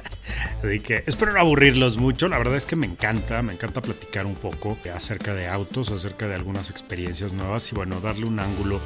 Así 0.64 0.80
que 0.80 1.03
espero 1.05 1.34
no 1.34 1.41
aburrirlos 1.41 1.97
mucho. 1.97 2.30
La 2.30 2.38
verdad 2.38 2.55
es 2.55 2.66
que 2.66 2.78
me 2.78 2.88
encanta, 2.88 3.41
me 3.41 3.51
encanta 3.51 3.82
platicar 3.82 4.26
un 4.26 4.36
poco 4.36 4.78
acerca 4.95 5.34
de 5.34 5.49
autos, 5.49 5.91
acerca 5.91 6.30
de 6.30 6.36
algunas 6.36 6.70
experiencias 6.70 7.34
nuevas 7.34 7.70
y 7.74 7.76
bueno, 7.76 7.99
darle 7.99 8.26
un 8.26 8.39
ángulo 8.39 8.78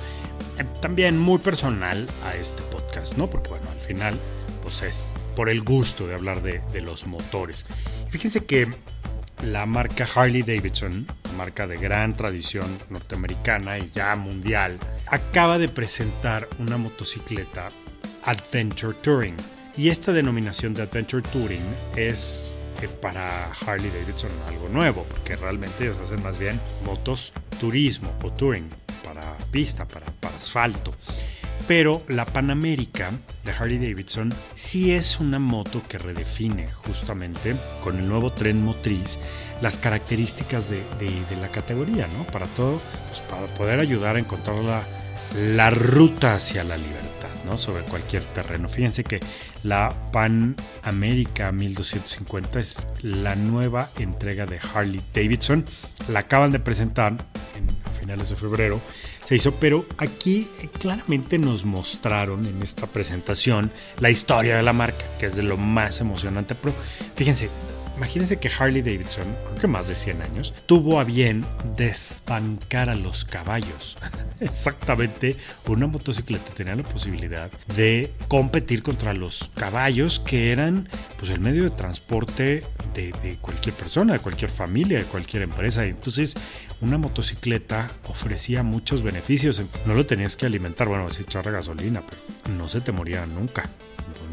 eh, 0.58 0.66
también 0.82 1.16
muy 1.16 1.38
personal 1.38 2.10
a 2.24 2.36
este 2.36 2.64
podcast, 2.64 3.18
¿no? 3.18 3.30
Porque 3.30 3.52
bueno, 3.52 3.70
al 3.70 3.80
final 3.80 4.20
pues 4.64 4.82
es 4.82 5.10
por 5.36 5.48
el 5.48 5.62
gusto 5.62 6.08
de 6.08 6.16
hablar 6.16 6.42
de, 6.42 6.60
de 6.74 6.82
los 6.82 7.06
motores. 7.06 7.68
Fíjense 8.10 8.46
que 8.46 8.68
la 9.44 9.68
marca 9.68 10.08
Harley 10.16 10.42
Davidson, 10.42 11.06
marca 11.36 11.68
de 11.68 11.78
gran 11.78 12.16
tradición 12.16 12.80
norteamericana 12.90 13.78
y 13.78 13.92
ya 13.92 14.16
mundial, 14.16 14.80
acaba 15.08 15.58
de 15.58 15.68
presentar 15.68 16.48
una 16.60 16.78
motocicleta 16.78 17.70
Adventure 18.24 18.96
Touring. 19.02 19.36
Y 19.78 19.90
esta 19.90 20.14
denominación 20.14 20.74
de 20.74 20.84
Adventure 20.84 21.22
Touring 21.32 21.64
es 21.96 22.58
eh, 22.82 22.88
para 22.88 23.52
Harley 23.52 23.92
Davidson 23.92 24.32
algo 24.48 24.70
nuevo, 24.70 25.06
porque 25.10 25.36
realmente 25.36 25.84
ellos 25.84 25.98
hacen 26.00 26.24
más 26.24 26.40
bien 26.40 26.60
motos 26.86 27.34
turismo 27.60 28.10
o 28.24 28.32
touring 28.32 28.70
para 29.04 29.22
pista, 29.52 29.88
para, 29.88 30.06
para 30.20 30.38
asfalto. 30.38 30.94
Pero 31.68 32.04
la 32.10 32.26
Pan 32.26 32.52
America 32.52 33.12
de 33.44 33.52
Harley 33.52 33.80
Davidson 33.80 34.34
sí 34.54 34.92
es 34.92 35.20
una 35.20 35.40
moto 35.40 35.82
que 35.88 35.98
redefine 35.98 36.70
justamente 36.70 37.56
con 37.84 37.98
el 37.98 38.08
nuevo 38.08 38.32
tren 38.32 38.64
motriz 38.64 39.20
las 39.62 39.80
características 39.80 40.70
de, 40.70 40.84
la 41.40 41.50
categoría, 41.50 42.08
¿no? 42.08 42.26
Para 42.28 42.48
todo, 42.48 42.82
pues 43.08 43.22
para 43.22 43.46
poder 43.54 43.80
ayudar 43.80 44.16
a 44.16 44.20
encontrar 44.20 44.60
la, 45.34 45.70
ruta 45.70 46.36
hacia 46.36 46.64
la 46.64 46.78
libertad, 46.78 47.30
¿no? 47.46 47.58
Sobre 47.58 47.84
cualquier 47.84 48.24
terreno. 48.24 48.68
Fíjense 48.68 49.04
que 49.04 49.20
la 49.64 49.96
Pan 50.12 50.56
America 50.84 51.52
1250 51.52 52.60
es 52.60 52.88
la 53.02 53.36
nueva 53.36 53.90
entrega 53.98 54.46
de 54.46 54.60
Harley 54.60 55.02
Davidson. 55.14 55.66
La 56.10 56.20
acaban 56.20 56.52
de 56.52 56.60
presentar 56.60 57.14
en, 57.56 57.70
a 57.86 57.90
finales 57.92 58.30
de 58.30 58.36
febrero. 58.36 58.82
Se 59.24 59.36
hizo, 59.36 59.56
pero 59.56 59.86
aquí 59.98 60.48
claramente 60.80 61.40
nos 61.40 61.66
mostraron 61.66 62.46
en 62.46 62.62
esta 62.62 62.88
presentación 62.88 63.72
la 64.00 64.10
historia 64.12 64.58
de 64.58 64.64
la 64.64 64.74
marca, 64.74 65.06
que 65.18 65.26
es 65.26 65.36
de 65.36 65.44
lo 65.44 65.58
más 65.58 66.00
emocionante. 66.02 66.56
Pero 66.56 66.76
fíjense, 67.16 67.50
Imagínense 67.98 68.38
que 68.38 68.50
Harley 68.50 68.82
Davidson, 68.82 69.26
creo 69.46 69.62
que 69.62 69.68
más 69.68 69.88
de 69.88 69.96
100 69.96 70.22
años, 70.22 70.54
tuvo 70.66 71.00
a 71.00 71.04
bien 71.04 71.46
desbancar 71.78 72.90
a 72.90 72.96
los 72.96 73.24
caballos. 73.24 73.98
Exactamente, 74.40 75.36
una 75.68 75.88
motocicleta 75.88 76.54
tenía 76.54 76.76
la 76.76 76.84
posibilidad 76.84 77.50
de 77.76 78.12
competir 78.28 78.84
contra 78.84 79.14
los 79.14 79.50
caballos 79.56 80.20
que 80.20 80.52
eran 80.52 80.90
pues 81.18 81.32
el 81.32 81.40
medio 81.40 81.64
de 81.64 81.70
transporte 81.70 82.64
de, 82.94 83.38
cualquier 83.42 83.76
persona, 83.76 84.14
de 84.14 84.20
cualquier 84.20 84.52
familia, 84.52 84.98
de 84.98 85.06
cualquier 85.06 85.44
empresa. 85.44 85.86
Entonces, 85.86 86.36
una 86.82 86.98
motocicleta 86.98 87.92
ofrecía 88.08 88.64
muchos 88.64 89.02
beneficios. 89.02 89.62
No 89.86 89.96
lo 89.96 90.06
tenías 90.06 90.36
que 90.36 90.46
alimentar, 90.46 90.88
bueno, 90.88 91.08
echarle 91.08 91.52
gasolina, 91.52 92.04
pero 92.06 92.56
no 92.56 92.70
se 92.70 92.82
te 92.82 92.92
moría 92.92 93.26
nunca 93.26 93.70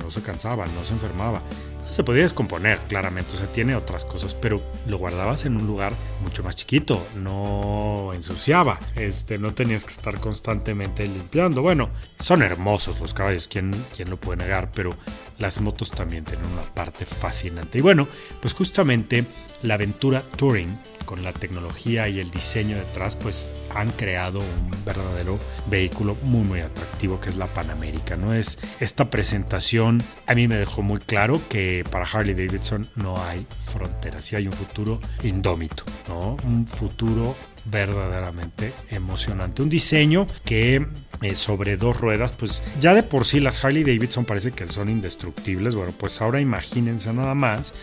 no 0.03 0.11
se 0.11 0.23
cansaba, 0.23 0.67
no 0.67 0.85
se 0.85 0.93
enfermaba. 0.93 1.43
Se 1.83 2.05
podía 2.05 2.23
descomponer, 2.23 2.81
claramente, 2.89 3.35
o 3.37 3.47
tiene 3.49 3.75
otras 3.75 4.05
cosas, 4.05 4.35
pero 4.35 4.63
lo 4.87 4.99
guardabas 4.99 5.45
en 5.45 5.57
un 5.57 5.67
lugar 5.67 5.93
mucho 6.23 6.43
más 6.43 6.57
chiquito, 6.57 7.07
no 7.17 8.13
ensuciaba, 8.15 8.79
este, 8.95 9.39
no 9.39 9.53
tenías 9.53 9.85
que 9.85 9.93
estar 9.93 10.19
constantemente 10.21 11.05
limpiando. 11.07 11.61
Bueno, 11.61 11.91
son 12.21 12.43
hermosos 12.43 13.01
los 13.01 13.13
caballos, 13.13 13.49
¿quién, 13.49 13.73
quién 13.95 14.09
lo 14.11 14.17
puede 14.17 14.45
negar? 14.45 14.71
Pero 14.75 14.95
las 15.43 15.61
motos 15.61 15.91
también 15.91 16.25
tienen 16.25 16.47
una 16.47 16.63
parte 16.63 17.05
fascinante. 17.05 17.79
Y 17.79 17.81
bueno, 17.81 18.09
pues 18.41 18.55
justamente 18.55 19.27
la 19.63 19.75
aventura 19.75 20.23
Touring 20.37 20.79
con 21.05 21.25
la 21.25 21.33
tecnología 21.33 22.09
y 22.09 22.21
el 22.21 22.31
diseño 22.31 22.77
detrás, 22.77 23.17
pues 23.17 23.53
han 23.75 23.91
creado 23.91 24.39
un 24.39 24.71
verdadero 24.85 25.39
vehículo 25.69 26.17
muy 26.23 26.45
muy 26.45 26.61
atractivo 26.61 27.21
que 27.21 27.29
es 27.29 27.37
la 27.37 27.53
Panamérica. 27.53 28.17
No 28.17 28.33
es 28.33 28.61
esta 28.81 29.11
presentación 29.11 30.03
a 30.27 30.35
mí 30.35 30.47
me 30.49 30.57
dejó 30.57 30.83
muy 30.83 31.01
claro 31.01 31.41
que 31.49 31.85
para 31.91 32.07
Harley 32.07 32.35
Davidson 32.35 32.89
no 32.97 33.23
hay 33.23 33.47
fronteras 33.61 34.33
y 34.33 34.37
hay 34.37 34.47
un 34.47 34.53
futuro 34.53 34.99
indómito, 35.25 35.85
¿no? 36.09 36.37
Un 36.45 36.67
futuro 36.67 37.35
verdaderamente 37.65 38.73
emocionante. 38.91 39.63
Un 39.63 39.69
diseño 39.69 40.27
que 40.45 40.87
eh, 41.23 41.35
sobre 41.37 41.77
dos 41.77 42.01
ruedas, 42.01 42.33
pues 42.33 42.63
ya 42.81 42.95
de 42.95 43.05
por 43.05 43.25
sí 43.25 43.39
las 43.39 43.65
Harley 43.65 43.85
Davidson 43.85 44.25
parece 44.25 44.51
que 44.51 44.67
son 44.67 44.89
indestructibles. 44.91 45.75
Bueno, 45.77 45.93
pues 45.97 46.21
ahora 46.21 46.41
imagínense 46.41 47.13
nada 47.13 47.35
más 47.35 47.75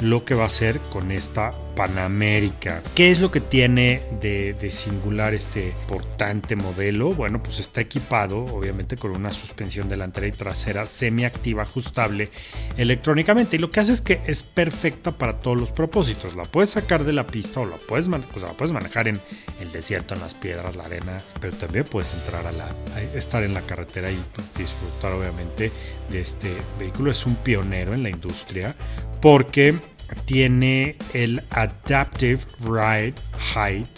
lo 0.00 0.24
que 0.24 0.34
va 0.34 0.44
a 0.44 0.46
hacer 0.46 0.78
con 0.90 1.10
esta 1.10 1.52
Panamérica. 1.76 2.82
¿Qué 2.94 3.10
es 3.10 3.20
lo 3.20 3.30
que 3.30 3.40
tiene 3.40 4.02
de, 4.20 4.56
singular 4.70 5.34
este 5.34 5.68
importante 5.68 6.56
modelo? 6.56 7.12
Bueno, 7.12 7.42
pues 7.42 7.60
está 7.60 7.82
equipado 7.82 8.38
obviamente 8.46 8.96
con 8.96 9.10
una 9.10 9.30
suspensión 9.30 9.88
delantera 9.88 10.26
y 10.26 10.32
trasera 10.32 10.86
semiactiva 10.86 11.62
ajustable 11.62 12.30
electrónicamente 12.78 13.56
y 13.56 13.58
lo 13.58 13.70
que 13.70 13.80
hace 13.80 13.92
es 13.92 14.00
que 14.00 14.22
es 14.26 14.42
perfecta 14.42 15.12
para 15.12 15.34
todos 15.34 15.58
los 15.58 15.70
propósitos. 15.70 16.34
La 16.34 16.44
puedes 16.44 16.70
sacar 16.70 17.04
de 17.04 17.12
la 17.12 17.26
pista 17.26 17.60
o 17.60 17.66
la 17.66 17.76
puedes, 17.76 18.08
la 18.08 18.18
puedes 18.56 18.72
manejar 18.72 19.08
en 19.08 19.20
el 19.60 19.70
desierto, 19.70 20.14
en 20.14 20.20
las 20.20 20.34
piedras, 20.34 20.76
la 20.76 20.84
arena, 20.84 21.22
pero 21.40 21.54
también 21.56 21.84
puedes 21.84 22.14
entrar 22.14 22.46
a 22.46 22.52
la, 22.52 22.68
estar 23.14 23.44
en 23.44 23.52
la 23.52 23.66
carretera 23.66 24.10
y 24.10 24.24
pues, 24.34 24.52
disfrutar 24.54 25.12
obviamente 25.12 25.70
de 26.10 26.20
este 26.20 26.56
vehículo. 26.78 27.10
Es 27.10 27.26
un 27.26 27.36
pionero 27.36 27.92
en 27.92 28.02
la 28.02 28.08
industria 28.08 28.74
porque 29.20 29.78
tiene 30.24 30.96
el 31.12 31.42
Adaptive 31.50 32.40
Ride 32.60 33.14
Height, 33.54 33.88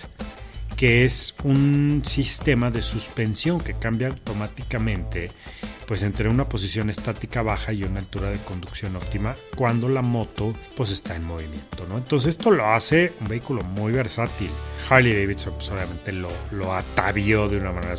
que 0.76 1.04
es 1.04 1.34
un 1.42 2.02
sistema 2.04 2.70
de 2.70 2.82
suspensión 2.82 3.60
que 3.60 3.74
cambia 3.78 4.08
automáticamente 4.08 5.30
pues 5.88 6.02
entre 6.02 6.28
una 6.28 6.46
posición 6.46 6.90
estática 6.90 7.40
baja 7.40 7.72
y 7.72 7.82
una 7.82 7.98
altura 8.00 8.30
de 8.30 8.36
conducción 8.38 8.94
óptima 8.94 9.34
cuando 9.56 9.88
la 9.88 10.02
moto 10.02 10.54
pues 10.76 10.90
está 10.90 11.16
en 11.16 11.24
movimiento, 11.24 11.86
¿no? 11.88 11.96
Entonces 11.96 12.36
esto 12.36 12.50
lo 12.50 12.66
hace 12.66 13.14
un 13.22 13.28
vehículo 13.28 13.62
muy 13.62 13.92
versátil. 13.92 14.50
Harley 14.88 15.14
Davidson 15.14 15.54
pues 15.54 15.70
obviamente 15.70 16.12
lo, 16.12 16.30
lo 16.52 16.74
atavió 16.74 17.48
de 17.48 17.56
una 17.56 17.72
manera 17.72 17.94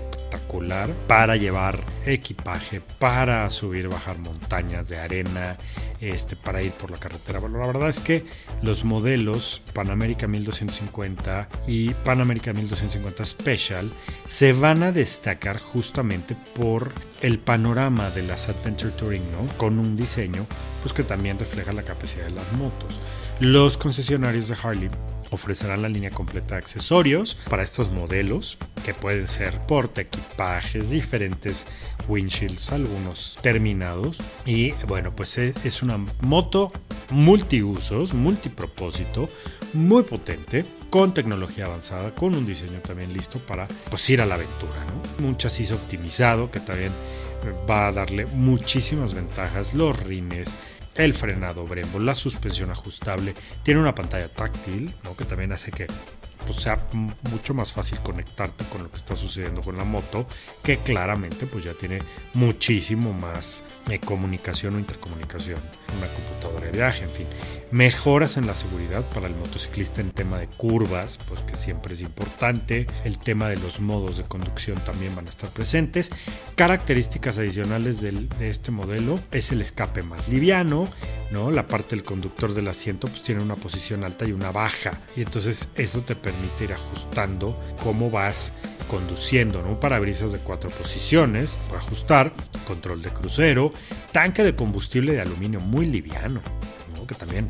para 1.08 1.36
llevar 1.36 1.80
equipaje, 2.06 2.82
para 3.00 3.50
subir, 3.50 3.88
bajar 3.88 4.18
montañas 4.18 4.90
de 4.90 4.98
arena, 4.98 5.58
este, 6.02 6.36
para 6.36 6.62
ir 6.62 6.72
por 6.74 6.92
la 6.92 6.98
carretera. 6.98 7.40
Bueno, 7.40 7.60
la 7.60 7.68
verdad 7.68 7.90
es 7.90 8.02
que 8.02 8.26
los 8.62 8.84
modelos 8.84 9.62
Pan 9.74 9.90
America 9.90 10.28
1250 10.28 11.50
y 11.68 11.94
Pan 11.94 12.22
America 12.22 12.52
1250 12.52 13.26
Special 13.26 13.92
se 14.26 14.54
van 14.54 14.84
a 14.84 14.92
destacar 14.92 15.60
justamente 15.60 16.36
por 16.56 16.94
el 17.22 17.40
panorama 17.40 18.10
de 18.10 18.24
las 18.24 18.50
Adventure 18.50 18.92
Touring. 18.92 19.24
Con 19.58 19.80
un 19.80 19.96
diseño 19.96 20.46
pues 20.82 20.94
que 20.94 21.04
también 21.04 21.38
refleja 21.38 21.72
la 21.74 21.84
capacidad 21.84 22.26
de 22.26 22.32
las 22.32 22.54
motos. 22.54 23.00
Los 23.40 23.78
concesionarios 23.78 24.48
de 24.48 24.58
Harley 24.62 24.90
ofrecerán 25.32 25.82
la 25.82 25.90
línea 25.90 26.12
completa 26.12 26.56
de 26.56 26.60
accesorios 26.60 27.38
para 27.50 27.64
estos 27.64 27.92
modelos 27.92 28.58
que 28.84 28.94
pueden 28.94 29.28
ser 29.28 29.60
porta 29.66 30.02
equipajes, 30.02 30.90
diferentes 30.90 31.68
windshields, 32.08 32.72
algunos 32.72 33.38
terminados 33.42 34.22
y 34.46 34.72
bueno 34.88 35.16
pues 35.16 35.38
e, 35.38 35.54
es 35.64 35.82
una 35.82 35.98
moto 36.22 36.72
multiusos, 37.12 38.14
multipropósito, 38.14 39.30
muy 39.74 40.04
potente 40.04 40.66
con 40.90 41.14
tecnología 41.14 41.66
avanzada, 41.66 42.14
con 42.14 42.36
un 42.36 42.46
diseño 42.46 42.80
también 42.80 43.14
listo 43.14 43.40
para 43.40 43.68
pues, 43.90 44.10
ir 44.10 44.22
a 44.22 44.26
la 44.26 44.36
aventura, 44.36 44.74
¿no? 45.20 45.28
Un 45.28 45.38
chasis 45.38 45.72
optimizado 45.72 46.50
que 46.50 46.60
también 46.60 46.92
va 47.70 47.88
a 47.88 47.92
darle 47.92 48.26
muchísimas 48.26 49.14
ventajas, 49.14 49.74
los 49.74 49.98
rines, 50.04 50.56
el 51.00 51.14
frenado 51.14 51.66
Brembo, 51.66 51.97
la 51.97 52.14
suspensión 52.14 52.72
ajustable, 52.72 53.34
tiene 53.64 53.80
una 53.80 53.95
pantalla 53.95 54.28
táctil, 54.28 54.93
¿no? 55.04 55.16
que 55.16 55.24
también 55.24 55.54
hace 55.54 55.72
que 55.72 55.88
pues, 56.46 56.62
sea 56.62 56.88
mucho 57.30 57.54
más 57.54 57.72
fácil 57.72 58.00
conectarte 58.00 58.66
con 58.66 58.84
lo 58.84 58.92
que 58.92 58.98
está 58.98 59.16
sucediendo 59.16 59.62
con 59.62 59.78
la 59.78 59.84
moto, 59.84 60.26
que 60.64 60.80
claramente 60.80 61.46
pues 61.46 61.64
ya 61.64 61.74
tiene 61.74 62.00
muchísimo 62.34 63.14
más 63.14 63.64
eh, 63.90 64.00
comunicación 64.00 64.76
o 64.76 64.80
intercomunicación, 64.80 65.60
una 65.98 66.08
computadora 66.08 66.66
de 66.66 66.72
viaje, 66.72 67.04
en 67.04 67.10
fin. 67.10 67.28
Mejoras 67.72 68.38
en 68.38 68.48
la 68.48 68.56
seguridad 68.56 69.04
para 69.14 69.28
el 69.28 69.36
motociclista 69.36 70.02
en 70.02 70.12
tema 70.12 70.40
de 70.40 70.48
curvas, 70.48 71.20
pues 71.28 71.42
que 71.42 71.56
siempre 71.56 71.94
es 71.94 72.02
importante. 72.02 72.88
El 73.04 73.20
tema 73.20 73.48
de 73.48 73.58
los 73.58 73.80
modos 73.80 74.18
de 74.18 74.24
conducción 74.24 74.84
también 74.84 75.16
van 75.16 75.28
a 75.28 75.30
estar 75.30 75.50
presentes. 75.52 76.10
Características 76.56 77.38
adicionales 77.38 78.02
de 78.02 78.50
este 78.50 78.72
modelo 78.72 79.20
es 79.32 79.52
el 79.52 79.62
escape 79.62 80.02
más 80.02 80.30
liviano, 80.30 80.88
¿no? 81.30 81.52
La 81.52 81.68
parte 81.68 81.96
del 81.96 82.04
conductor 82.04 82.56
del 82.56 82.68
asiento 82.68 83.08
pues 83.08 83.22
tiene 83.22 83.44
una 83.44 83.56
posición 83.56 84.04
alta 84.04 84.26
y 84.26 84.32
una 84.32 84.52
baja. 84.52 85.00
Y 85.16 85.22
entonces 85.22 85.70
eso 85.76 86.02
te 86.02 86.16
permite 86.16 86.29
ir 86.60 86.74
ajustando 86.74 87.58
cómo 87.84 88.10
vas 88.10 88.54
conduciendo, 88.90 89.62
¿no? 89.62 89.70
Un 89.70 89.80
parabrisas 89.80 90.32
de 90.32 90.40
cuatro 90.40 90.70
posiciones 90.70 91.58
para 91.68 91.80
ajustar, 91.80 92.32
control 92.66 93.02
de 93.02 93.12
crucero, 93.12 93.72
tanque 94.12 94.44
de 94.44 94.56
combustible 94.56 95.14
de 95.14 95.22
aluminio 95.22 95.60
muy 95.60 95.86
liviano, 95.86 96.42
que 97.10 97.16
también, 97.16 97.50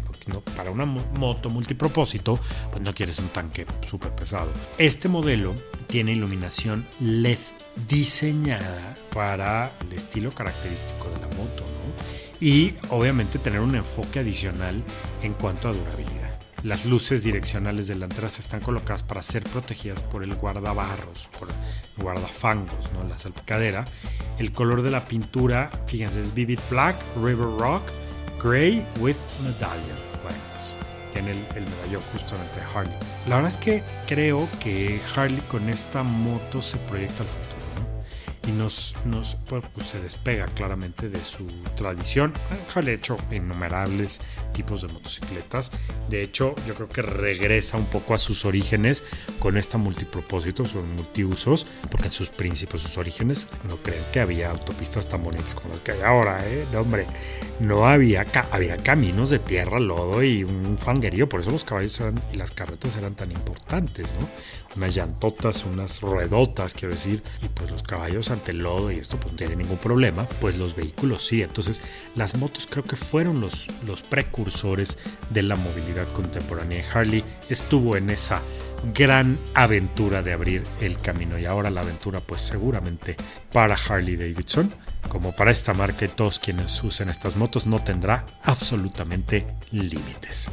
para 0.55 0.71
una 0.71 0.85
moto 0.85 1.49
multipropósito, 1.49 2.39
pues 2.71 2.81
no 2.81 2.93
quieres 2.93 3.19
un 3.19 3.27
tanque 3.27 3.65
súper 3.85 4.15
pesado. 4.15 4.53
Este 4.77 5.09
modelo 5.09 5.53
tiene 5.87 6.13
iluminación 6.13 6.87
LED 7.01 7.39
diseñada 7.87 8.95
para 9.13 9.73
el 9.81 9.93
estilo 9.93 10.31
característico 10.31 11.09
de 11.09 11.19
la 11.19 11.27
moto, 11.35 11.65
¿no? 11.65 12.39
Y 12.39 12.73
obviamente 12.89 13.37
tener 13.37 13.59
un 13.59 13.75
enfoque 13.75 14.19
adicional 14.19 14.81
en 15.23 15.33
cuanto 15.33 15.67
a 15.67 15.73
durabilidad. 15.73 16.28
Las 16.63 16.85
luces 16.85 17.23
direccionales 17.23 17.87
delanteras 17.87 18.37
están 18.37 18.59
colocadas 18.59 19.03
para 19.03 19.21
ser 19.21 19.43
protegidas 19.43 20.01
por 20.01 20.23
el 20.23 20.35
guardabarros, 20.35 21.29
por 21.39 21.47
guardafangos, 21.97 22.91
¿no? 22.93 23.07
la 23.07 23.17
salpicadera. 23.17 23.85
El 24.37 24.51
color 24.51 24.81
de 24.81 24.91
la 24.91 25.05
pintura, 25.05 25.71
fíjense, 25.87 26.19
es 26.19 26.33
Vivid 26.33 26.59
Black, 26.69 26.97
River 27.15 27.47
Rock, 27.57 27.83
Gray 28.43 28.85
with 28.99 29.15
Medallion. 29.41 29.97
Bueno, 30.21 30.37
pues 30.53 30.75
tiene 31.13 31.31
el, 31.31 31.45
el, 31.55 31.63
medallón 31.63 32.01
justamente 32.11 32.59
de 32.59 32.65
Harley. 32.65 32.95
La 33.27 33.35
verdad 33.35 33.51
es 33.51 33.57
que 33.57 33.83
creo 34.05 34.49
que 34.59 34.99
Harley 35.15 35.41
con 35.47 35.69
esta 35.69 36.03
moto 36.03 36.61
se 36.61 36.77
proyecta 36.77 37.23
al 37.23 37.29
futuro 37.29 37.58
y 38.49 38.51
nos, 38.51 38.95
nos 39.05 39.37
pues, 39.47 39.63
se 39.85 39.99
despega 39.99 40.47
claramente 40.47 41.09
de 41.09 41.23
su 41.23 41.45
tradición. 41.75 42.33
Ha 42.75 42.79
hecho 42.89 43.17
innumerables 43.31 44.21
tipos 44.53 44.81
de 44.81 44.87
motocicletas. 44.87 45.71
De 46.09 46.23
hecho, 46.23 46.55
yo 46.65 46.73
creo 46.73 46.89
que 46.89 47.01
regresa 47.01 47.77
un 47.77 47.85
poco 47.85 48.13
a 48.13 48.17
sus 48.17 48.45
orígenes 48.45 49.03
con 49.39 49.57
esta 49.57 49.77
multipropósito, 49.77 50.65
son 50.65 50.95
multiusos, 50.95 51.67
porque 51.91 52.07
en 52.07 52.13
sus 52.13 52.29
principios, 52.29 52.81
sus 52.81 52.97
orígenes, 52.97 53.47
no 53.67 53.77
creen 53.77 54.03
que 54.11 54.19
había 54.19 54.49
autopistas 54.49 55.07
tan 55.07 55.23
bonitas 55.23 55.55
como 55.55 55.69
las 55.69 55.81
que 55.81 55.91
hay 55.91 56.01
ahora, 56.01 56.47
¿eh? 56.47 56.65
No, 56.71 56.81
hombre, 56.81 57.05
no 57.59 57.85
había, 57.87 58.25
había 58.51 58.77
caminos 58.77 59.29
de 59.29 59.39
tierra, 59.39 59.79
lodo 59.79 60.23
y 60.23 60.43
un 60.43 60.77
fanguerío, 60.77 61.29
por 61.29 61.41
eso 61.41 61.51
los 61.51 61.65
caballos 61.65 62.01
y 62.33 62.37
las 62.37 62.51
carretas 62.51 62.95
eran 62.95 63.15
tan 63.15 63.31
importantes, 63.31 64.15
¿no? 64.19 64.27
Unas 64.75 64.95
llantotas, 64.95 65.65
unas 65.65 66.01
ruedotas, 66.01 66.73
quiero 66.73 66.93
decir, 66.93 67.21
y 67.41 67.47
pues 67.49 67.71
los 67.71 67.83
caballos 67.83 68.29
el 68.47 68.59
lodo 68.59 68.91
y 68.91 68.97
esto 68.97 69.19
pues 69.19 69.33
no 69.33 69.37
tiene 69.37 69.55
ningún 69.55 69.77
problema, 69.77 70.25
pues 70.39 70.57
los 70.57 70.75
vehículos 70.75 71.25
sí. 71.25 71.41
Entonces, 71.41 71.81
las 72.15 72.35
motos 72.35 72.67
creo 72.69 72.83
que 72.83 72.95
fueron 72.95 73.41
los, 73.41 73.67
los 73.85 74.03
precursores 74.03 74.97
de 75.29 75.43
la 75.43 75.55
movilidad 75.55 76.07
contemporánea. 76.13 76.83
Harley 76.93 77.23
estuvo 77.49 77.95
en 77.97 78.09
esa 78.09 78.41
gran 78.93 79.37
aventura 79.53 80.21
de 80.21 80.33
abrir 80.33 80.63
el 80.81 80.97
camino 80.97 81.37
y 81.37 81.45
ahora 81.45 81.69
la 81.69 81.81
aventura 81.81 82.21
pues 82.21 82.41
seguramente 82.41 83.17
para 83.51 83.75
Harley 83.75 84.15
Davidson 84.15 84.73
como 85.09 85.35
para 85.35 85.51
esta 85.51 85.73
marca 85.73 86.05
y 86.05 86.09
todos 86.09 86.39
quienes 86.39 86.81
usen 86.83 87.09
estas 87.09 87.35
motos 87.35 87.65
no 87.65 87.83
tendrá 87.83 88.25
absolutamente 88.43 89.45
límites. 89.71 90.49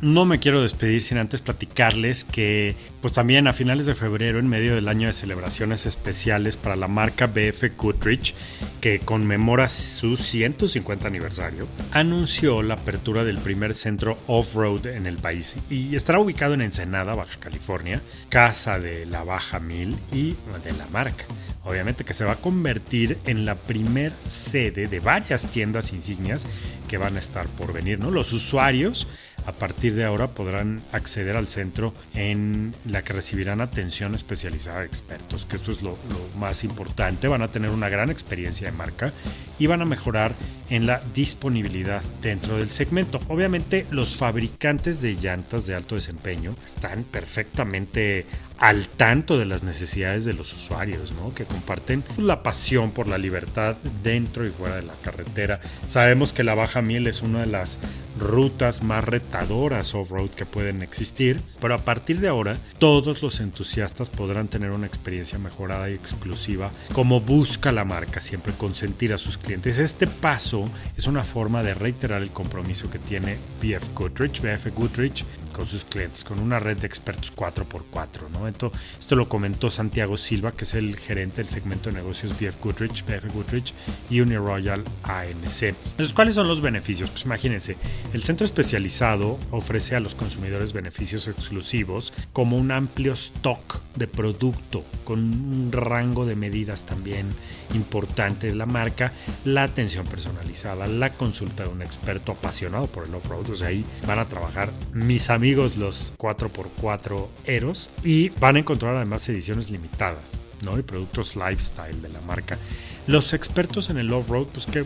No 0.00 0.24
me 0.24 0.38
quiero 0.38 0.62
despedir 0.62 1.02
sin 1.02 1.18
antes 1.18 1.40
platicarles 1.40 2.24
que 2.24 2.76
pues 3.00 3.14
también 3.14 3.48
a 3.48 3.52
finales 3.52 3.84
de 3.84 3.96
febrero, 3.96 4.38
en 4.38 4.46
medio 4.46 4.76
del 4.76 4.86
año 4.86 5.08
de 5.08 5.12
celebraciones 5.12 5.86
especiales 5.86 6.56
para 6.56 6.76
la 6.76 6.86
marca 6.86 7.26
BF 7.26 7.76
Goodrich, 7.76 8.34
que 8.80 9.00
conmemora 9.00 9.68
su 9.68 10.16
150 10.16 11.08
aniversario, 11.08 11.66
anunció 11.90 12.62
la 12.62 12.74
apertura 12.74 13.24
del 13.24 13.38
primer 13.38 13.74
centro 13.74 14.18
off-road 14.28 14.86
en 14.86 15.06
el 15.06 15.16
país 15.16 15.56
y 15.68 15.96
estará 15.96 16.20
ubicado 16.20 16.54
en 16.54 16.60
Ensenada, 16.60 17.16
Baja 17.16 17.40
California, 17.40 18.00
casa 18.28 18.78
de 18.78 19.04
la 19.04 19.24
Baja 19.24 19.58
Mil 19.58 19.96
y 20.12 20.36
de 20.64 20.72
la 20.78 20.86
marca. 20.88 21.24
Obviamente 21.64 22.04
que 22.04 22.14
se 22.14 22.24
va 22.24 22.32
a 22.32 22.36
convertir 22.36 23.18
en 23.26 23.44
la 23.44 23.56
primer 23.56 24.12
sede 24.28 24.86
de 24.86 25.00
varias 25.00 25.50
tiendas 25.50 25.92
insignias 25.92 26.46
que 26.86 26.98
van 26.98 27.16
a 27.16 27.18
estar 27.18 27.46
por 27.48 27.72
venir, 27.72 27.98
¿no? 27.98 28.10
Los 28.10 28.32
usuarios 28.32 29.08
a 29.48 29.52
partir 29.52 29.94
de 29.94 30.04
ahora 30.04 30.28
podrán 30.28 30.82
acceder 30.92 31.34
al 31.34 31.46
centro 31.46 31.94
en 32.12 32.74
la 32.84 33.02
que 33.02 33.14
recibirán 33.14 33.62
atención 33.62 34.14
especializada 34.14 34.80
de 34.80 34.86
expertos, 34.86 35.46
que 35.46 35.56
esto 35.56 35.72
es 35.72 35.80
lo, 35.80 35.96
más 36.36 36.64
importante. 36.64 37.28
Van 37.28 37.40
a 37.40 37.50
tener 37.50 37.70
una 37.70 37.88
gran 37.88 38.10
experiencia 38.10 38.70
de 38.70 38.76
marca 38.76 39.10
y 39.58 39.66
van 39.66 39.82
a 39.82 39.86
mejorar 39.86 40.34
en 40.70 40.86
la 40.86 41.02
disponibilidad 41.14 42.02
dentro 42.20 42.58
del 42.58 42.68
segmento. 42.68 43.20
Obviamente 43.28 43.86
los 43.90 44.16
fabricantes 44.16 45.00
de 45.02 45.14
llantas 45.14 45.66
de 45.66 45.74
alto 45.74 45.94
desempeño 45.94 46.56
están 46.66 47.04
perfectamente 47.04 48.26
al 48.58 48.88
tanto 48.88 49.38
de 49.38 49.44
las 49.44 49.62
necesidades 49.62 50.24
de 50.24 50.32
los 50.32 50.52
usuarios, 50.52 51.12
¿no? 51.12 51.32
que 51.32 51.44
comparten 51.44 52.02
la 52.16 52.42
pasión 52.42 52.90
por 52.90 53.06
la 53.06 53.16
libertad 53.16 53.76
dentro 54.02 54.46
y 54.46 54.50
fuera 54.50 54.76
de 54.76 54.82
la 54.82 54.94
carretera. 54.94 55.60
Sabemos 55.86 56.32
que 56.32 56.42
la 56.42 56.56
Baja 56.56 56.82
Miel 56.82 57.06
es 57.06 57.22
una 57.22 57.40
de 57.40 57.46
las 57.46 57.78
rutas 58.18 58.82
más 58.82 59.04
retadoras 59.04 59.94
off-road 59.94 60.30
que 60.30 60.44
pueden 60.44 60.82
existir, 60.82 61.40
pero 61.60 61.74
a 61.74 61.84
partir 61.84 62.18
de 62.18 62.26
ahora 62.26 62.58
todos 62.78 63.22
los 63.22 63.38
entusiastas 63.38 64.10
podrán 64.10 64.48
tener 64.48 64.72
una 64.72 64.88
experiencia 64.88 65.38
mejorada 65.38 65.88
y 65.88 65.94
exclusiva 65.94 66.72
como 66.92 67.20
busca 67.20 67.70
la 67.70 67.84
marca, 67.84 68.20
siempre 68.20 68.52
consentir 68.54 69.12
a 69.12 69.18
sus 69.18 69.38
clientes. 69.38 69.47
Este 69.54 70.06
paso 70.06 70.64
es 70.96 71.06
una 71.06 71.24
forma 71.24 71.62
de 71.62 71.72
reiterar 71.72 72.20
el 72.20 72.30
compromiso 72.32 72.90
que 72.90 72.98
tiene 72.98 73.38
BF 73.62 73.94
Goodrich, 73.94 74.42
BF 74.42 74.74
Goodrich 74.74 75.24
con 75.48 75.66
sus 75.66 75.84
clientes, 75.84 76.24
con 76.24 76.38
una 76.38 76.58
red 76.58 76.76
de 76.78 76.86
expertos 76.86 77.34
4x4. 77.34 78.28
¿no? 78.30 78.48
Esto, 78.48 78.72
esto 78.98 79.16
lo 79.16 79.28
comentó 79.28 79.70
Santiago 79.70 80.16
Silva, 80.16 80.52
que 80.52 80.64
es 80.64 80.74
el 80.74 80.96
gerente 80.96 81.42
del 81.42 81.48
segmento 81.48 81.90
de 81.90 81.96
negocios 81.96 82.32
BF 82.38 82.60
Goodrich, 82.62 83.04
BF 83.04 83.32
Goodrich 83.32 83.74
y 84.10 84.20
Uniroyal 84.20 84.84
ANC. 85.02 85.62
Entonces, 85.62 86.12
¿cuáles 86.12 86.34
son 86.34 86.48
los 86.48 86.60
beneficios? 86.60 87.10
Pues 87.10 87.24
imagínense, 87.24 87.76
el 88.12 88.22
centro 88.22 88.44
especializado 88.44 89.38
ofrece 89.50 89.96
a 89.96 90.00
los 90.00 90.14
consumidores 90.14 90.72
beneficios 90.72 91.28
exclusivos 91.28 92.12
como 92.32 92.56
un 92.56 92.70
amplio 92.70 93.12
stock 93.12 93.80
de 93.96 94.06
producto 94.06 94.84
con 95.04 95.18
un 95.18 95.72
rango 95.72 96.24
de 96.24 96.36
medidas 96.36 96.86
también 96.86 97.26
importante 97.74 98.46
de 98.46 98.54
la 98.54 98.66
marca, 98.66 99.12
la 99.44 99.64
atención 99.64 100.06
personalizada, 100.06 100.86
la 100.86 101.14
consulta 101.14 101.64
de 101.64 101.70
un 101.70 101.82
experto 101.82 102.32
apasionado 102.32 102.86
por 102.86 103.04
el 103.04 103.14
off-road, 103.14 103.50
o 103.50 103.54
sea, 103.54 103.68
ahí 103.68 103.84
van 104.06 104.18
a 104.18 104.28
trabajar 104.28 104.72
mis 104.92 105.30
amigos 105.30 105.37
los 105.38 106.12
4x4 106.18 107.26
Eros 107.44 107.90
y 108.04 108.28
van 108.30 108.56
a 108.56 108.58
encontrar 108.60 108.96
además 108.96 109.28
ediciones 109.28 109.70
limitadas 109.70 110.38
¿no? 110.64 110.78
y 110.78 110.82
productos 110.82 111.36
lifestyle 111.36 112.02
de 112.02 112.08
la 112.08 112.20
marca. 112.22 112.58
Los 113.06 113.32
expertos 113.32 113.90
en 113.90 113.98
el 113.98 114.12
off-road, 114.12 114.46
pues 114.48 114.66
que 114.66 114.84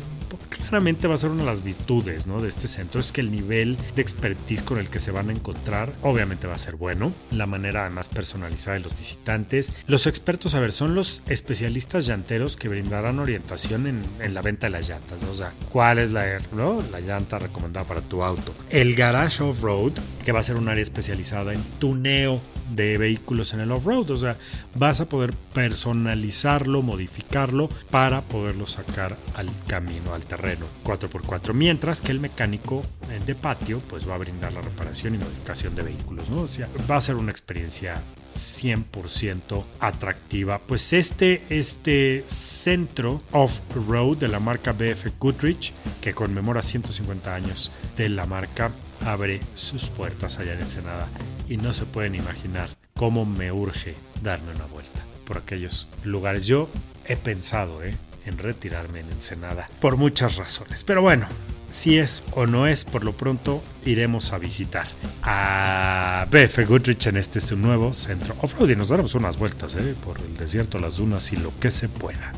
claramente 0.49 1.09
va 1.09 1.15
a 1.15 1.19
ser 1.19 1.31
una 1.31 1.43
de 1.43 1.49
las 1.49 1.63
virtudes 1.63 2.27
¿no? 2.27 2.41
de 2.41 2.49
este 2.49 2.69
centro, 2.69 3.01
es 3.01 3.13
que 3.13 3.21
el 3.21 3.31
nivel 3.31 3.77
de 3.95 4.03
expertise 4.03 4.63
con 4.63 4.79
el 4.79 4.91
que 4.91 5.01
se 5.01 5.11
van 5.11 5.29
a 5.29 5.33
encontrar 5.33 5.93
obviamente 6.03 6.47
va 6.47 6.55
a 6.55 6.59
ser 6.59 6.77
bueno, 6.77 7.13
la 7.31 7.47
manera 7.47 7.83
además 7.83 8.09
personalizada 8.09 8.77
de 8.77 8.85
los 8.85 8.97
visitantes. 8.97 9.73
Los 9.87 10.07
expertos, 10.07 10.55
a 10.55 10.61
ver, 10.61 10.73
son 10.73 10.95
los 10.95 11.23
especialistas 11.29 12.07
llanteros 12.07 12.57
que 12.57 12.69
brindarán 12.69 13.19
orientación 13.19 13.87
en, 13.87 14.03
en 14.21 14.35
la 14.35 14.43
venta 14.43 14.67
de 14.67 14.71
las 14.71 14.89
llantas, 14.89 15.23
o 15.25 15.35
sea, 15.35 15.53
cuál 15.71 15.99
es 15.99 16.13
la, 16.13 16.39
¿no? 16.53 16.83
la 16.91 17.01
llanta 17.01 17.39
recomendada 17.39 17.87
para 17.87 18.01
tu 18.01 18.23
auto. 18.23 18.55
El 18.71 18.95
garage 18.95 19.43
off-road, 19.43 19.93
que 20.25 20.33
va 20.33 20.41
a 20.41 20.43
ser 20.43 20.57
un 20.57 20.69
área 20.69 20.83
especializada 20.83 21.53
en 21.53 21.63
tuneo 21.79 22.41
de 22.75 22.99
vehículos 22.99 23.53
en 23.55 23.61
el 23.61 23.73
off-road, 23.73 24.11
o 24.11 24.17
sea, 24.17 24.39
vas 24.75 25.01
a 25.01 25.09
poder 25.09 25.35
personalizarlo, 25.53 26.83
modificarlo 26.83 27.69
para 27.91 28.23
poderlo 28.23 28.67
sacar 28.67 29.17
al 29.35 29.51
camino, 29.67 30.15
al 30.15 30.22
terreno 30.27 30.67
4x4, 30.85 31.55
mientras 31.55 32.03
que 32.03 32.13
el 32.13 32.21
mecánico 32.21 32.83
eh, 33.11 33.21
de 33.25 33.35
patio 33.35 33.81
pues 33.89 34.09
va 34.09 34.15
a 34.15 34.19
brindar 34.19 34.53
la 34.53 34.61
reparación 34.61 35.15
y 35.15 35.19
modificación 35.19 35.75
de 35.75 35.83
vehículos, 35.83 36.31
¿no? 36.31 36.43
O 36.43 36.49
sea, 36.49 36.69
va 36.91 36.97
a 36.97 37.01
ser 37.01 37.17
una 37.17 37.31
experiencia 37.31 38.03
100% 38.35 39.65
atractiva. 39.81 40.59
Pues 40.59 40.93
este, 40.93 41.43
este 41.49 42.25
centro 42.27 43.23
off-road 43.33 44.19
de 44.19 44.29
la 44.29 44.41
marca 44.41 44.73
BF 44.73 45.19
Goodrich, 45.19 45.75
que 46.01 46.15
conmemora 46.15 46.63
150 46.63 47.35
años 47.35 47.73
de 47.97 48.09
la 48.09 48.27
marca, 48.27 48.71
abre 49.05 49.41
sus 49.55 49.89
puertas 49.89 50.39
allá 50.39 50.55
en 50.55 50.61
Ensenada 50.61 51.09
y 51.49 51.57
no 51.57 51.75
se 51.75 51.85
pueden 51.85 52.15
imaginar 52.15 52.71
cómo 52.95 53.25
me 53.25 53.53
urge 53.53 53.97
darme 54.23 54.53
una 54.53 54.67
vuelta 54.67 55.05
por 55.27 55.39
aquellos 55.39 55.89
lugares. 56.05 56.47
Yo 56.47 56.69
he 57.07 57.17
pensado 57.17 57.83
¿eh? 57.83 57.97
En 58.27 58.39
retirarme 58.39 59.01
en 59.01 59.11
Ensenada 59.11 59.69
por 59.81 59.97
muchas 59.97 60.37
razones. 60.37 60.85
Pero 60.85 61.03
bueno, 61.03 61.27
si 61.71 61.99
es 61.99 62.23
o 62.33 62.47
no 62.47 62.67
es, 62.67 62.85
por 62.85 63.03
lo 63.03 63.17
pronto 63.17 63.63
iremos 63.85 64.33
a 64.33 64.39
visitar 64.39 64.87
a 65.23 66.27
BF 66.31 66.69
Goodrich 66.69 67.07
en 67.07 67.17
este 67.17 67.41
su 67.41 67.57
nuevo 67.57 67.93
centro 67.95 68.37
off-road 68.41 68.71
y 68.71 68.77
nos 68.77 68.91
daremos 68.91 69.15
unas 69.15 69.39
vueltas 69.39 69.75
¿eh? 69.77 69.95
por 70.05 70.21
el 70.21 70.37
desierto, 70.37 70.79
las 70.79 70.99
dunas 70.99 71.33
y 71.33 71.37
lo 71.37 71.53
que 71.59 71.71
se 71.71 71.89
pueda. 71.89 72.33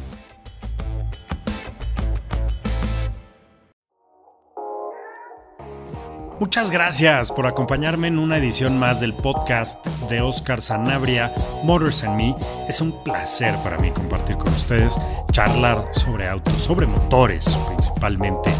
Muchas 6.41 6.73
gracias 6.73 7.31
por 7.31 7.47
acompañarme 7.47 8.09
en 8.09 8.19
una 8.19 8.39
edición 8.39 8.77
más 8.77 9.01
del 9.01 9.15
podcast 9.15 9.87
de 10.09 10.21
Oscar 10.21 10.61
Sanabria, 10.61 11.33
Motors 11.63 12.03
and 12.03 12.17
Me. 12.17 12.35
Es 12.69 12.81
un 12.81 13.05
placer 13.05 13.55
para 13.63 13.79
mí 13.79 13.93
compartir 13.93 14.37
con 14.37 14.53
ustedes, 14.53 15.01
charlar 15.31 15.85
sobre 15.93 16.29
autos, 16.29 16.55
sobre 16.55 16.87
motores 16.87 17.57
principalmente. 17.69 18.51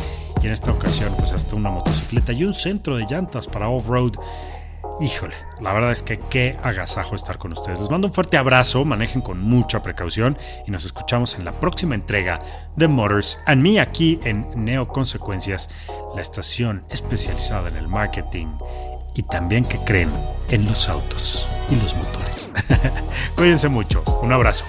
Y 0.41 0.47
en 0.47 0.53
esta 0.53 0.71
ocasión, 0.71 1.17
pues 1.19 1.33
hasta 1.33 1.57
una 1.57 1.71
motocicleta 1.71 2.33
y 2.33 2.45
un 2.45 2.55
centro 2.55 2.97
de 2.97 3.07
llantas 3.07 3.49
para 3.49 3.69
off-road. 3.69 4.13
Híjole, 5.01 5.35
la 5.61 5.73
verdad 5.73 5.91
es 5.91 6.05
que 6.05 6.21
qué 6.21 6.57
agasajo 6.63 7.17
estar 7.17 7.37
con 7.37 7.53
ustedes. 7.53 7.81
Les 7.81 7.91
mando 7.91 8.07
un 8.07 8.13
fuerte 8.13 8.37
abrazo, 8.37 8.85
manejen 8.85 9.23
con 9.23 9.41
mucha 9.41 9.83
precaución 9.83 10.39
y 10.67 10.71
nos 10.71 10.85
escuchamos 10.85 11.35
en 11.35 11.45
la 11.45 11.59
próxima 11.59 11.97
entrega 11.97 12.39
de 12.77 12.87
Motors 12.87 13.41
and 13.47 13.61
Me 13.61 13.81
aquí 13.81 14.21
en 14.23 14.47
Neo 14.55 14.87
Consecuencias, 14.87 15.69
la 16.15 16.23
estación 16.23 16.85
especializada 16.91 17.69
en 17.69 17.77
el 17.77 17.89
marketing 17.89 18.47
y 19.17 19.25
también 19.25 19.65
que 19.65 19.79
creen 19.81 20.13
en 20.49 20.65
los 20.65 20.89
autos 20.89 21.49
y 21.71 21.75
los 21.75 21.97
motores. 21.97 22.51
Cuídense 23.37 23.69
mucho, 23.69 24.03
un 24.23 24.33
abrazo. 24.33 24.65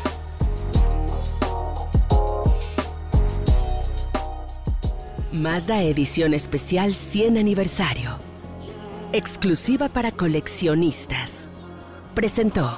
Mazda 5.31 5.83
Edición 5.83 6.33
Especial 6.33 6.95
100 6.95 7.37
Aniversario 7.37 8.34
exclusiva 9.15 9.87
para 9.87 10.11
coleccionistas. 10.11 11.47
Presentó. 12.13 12.77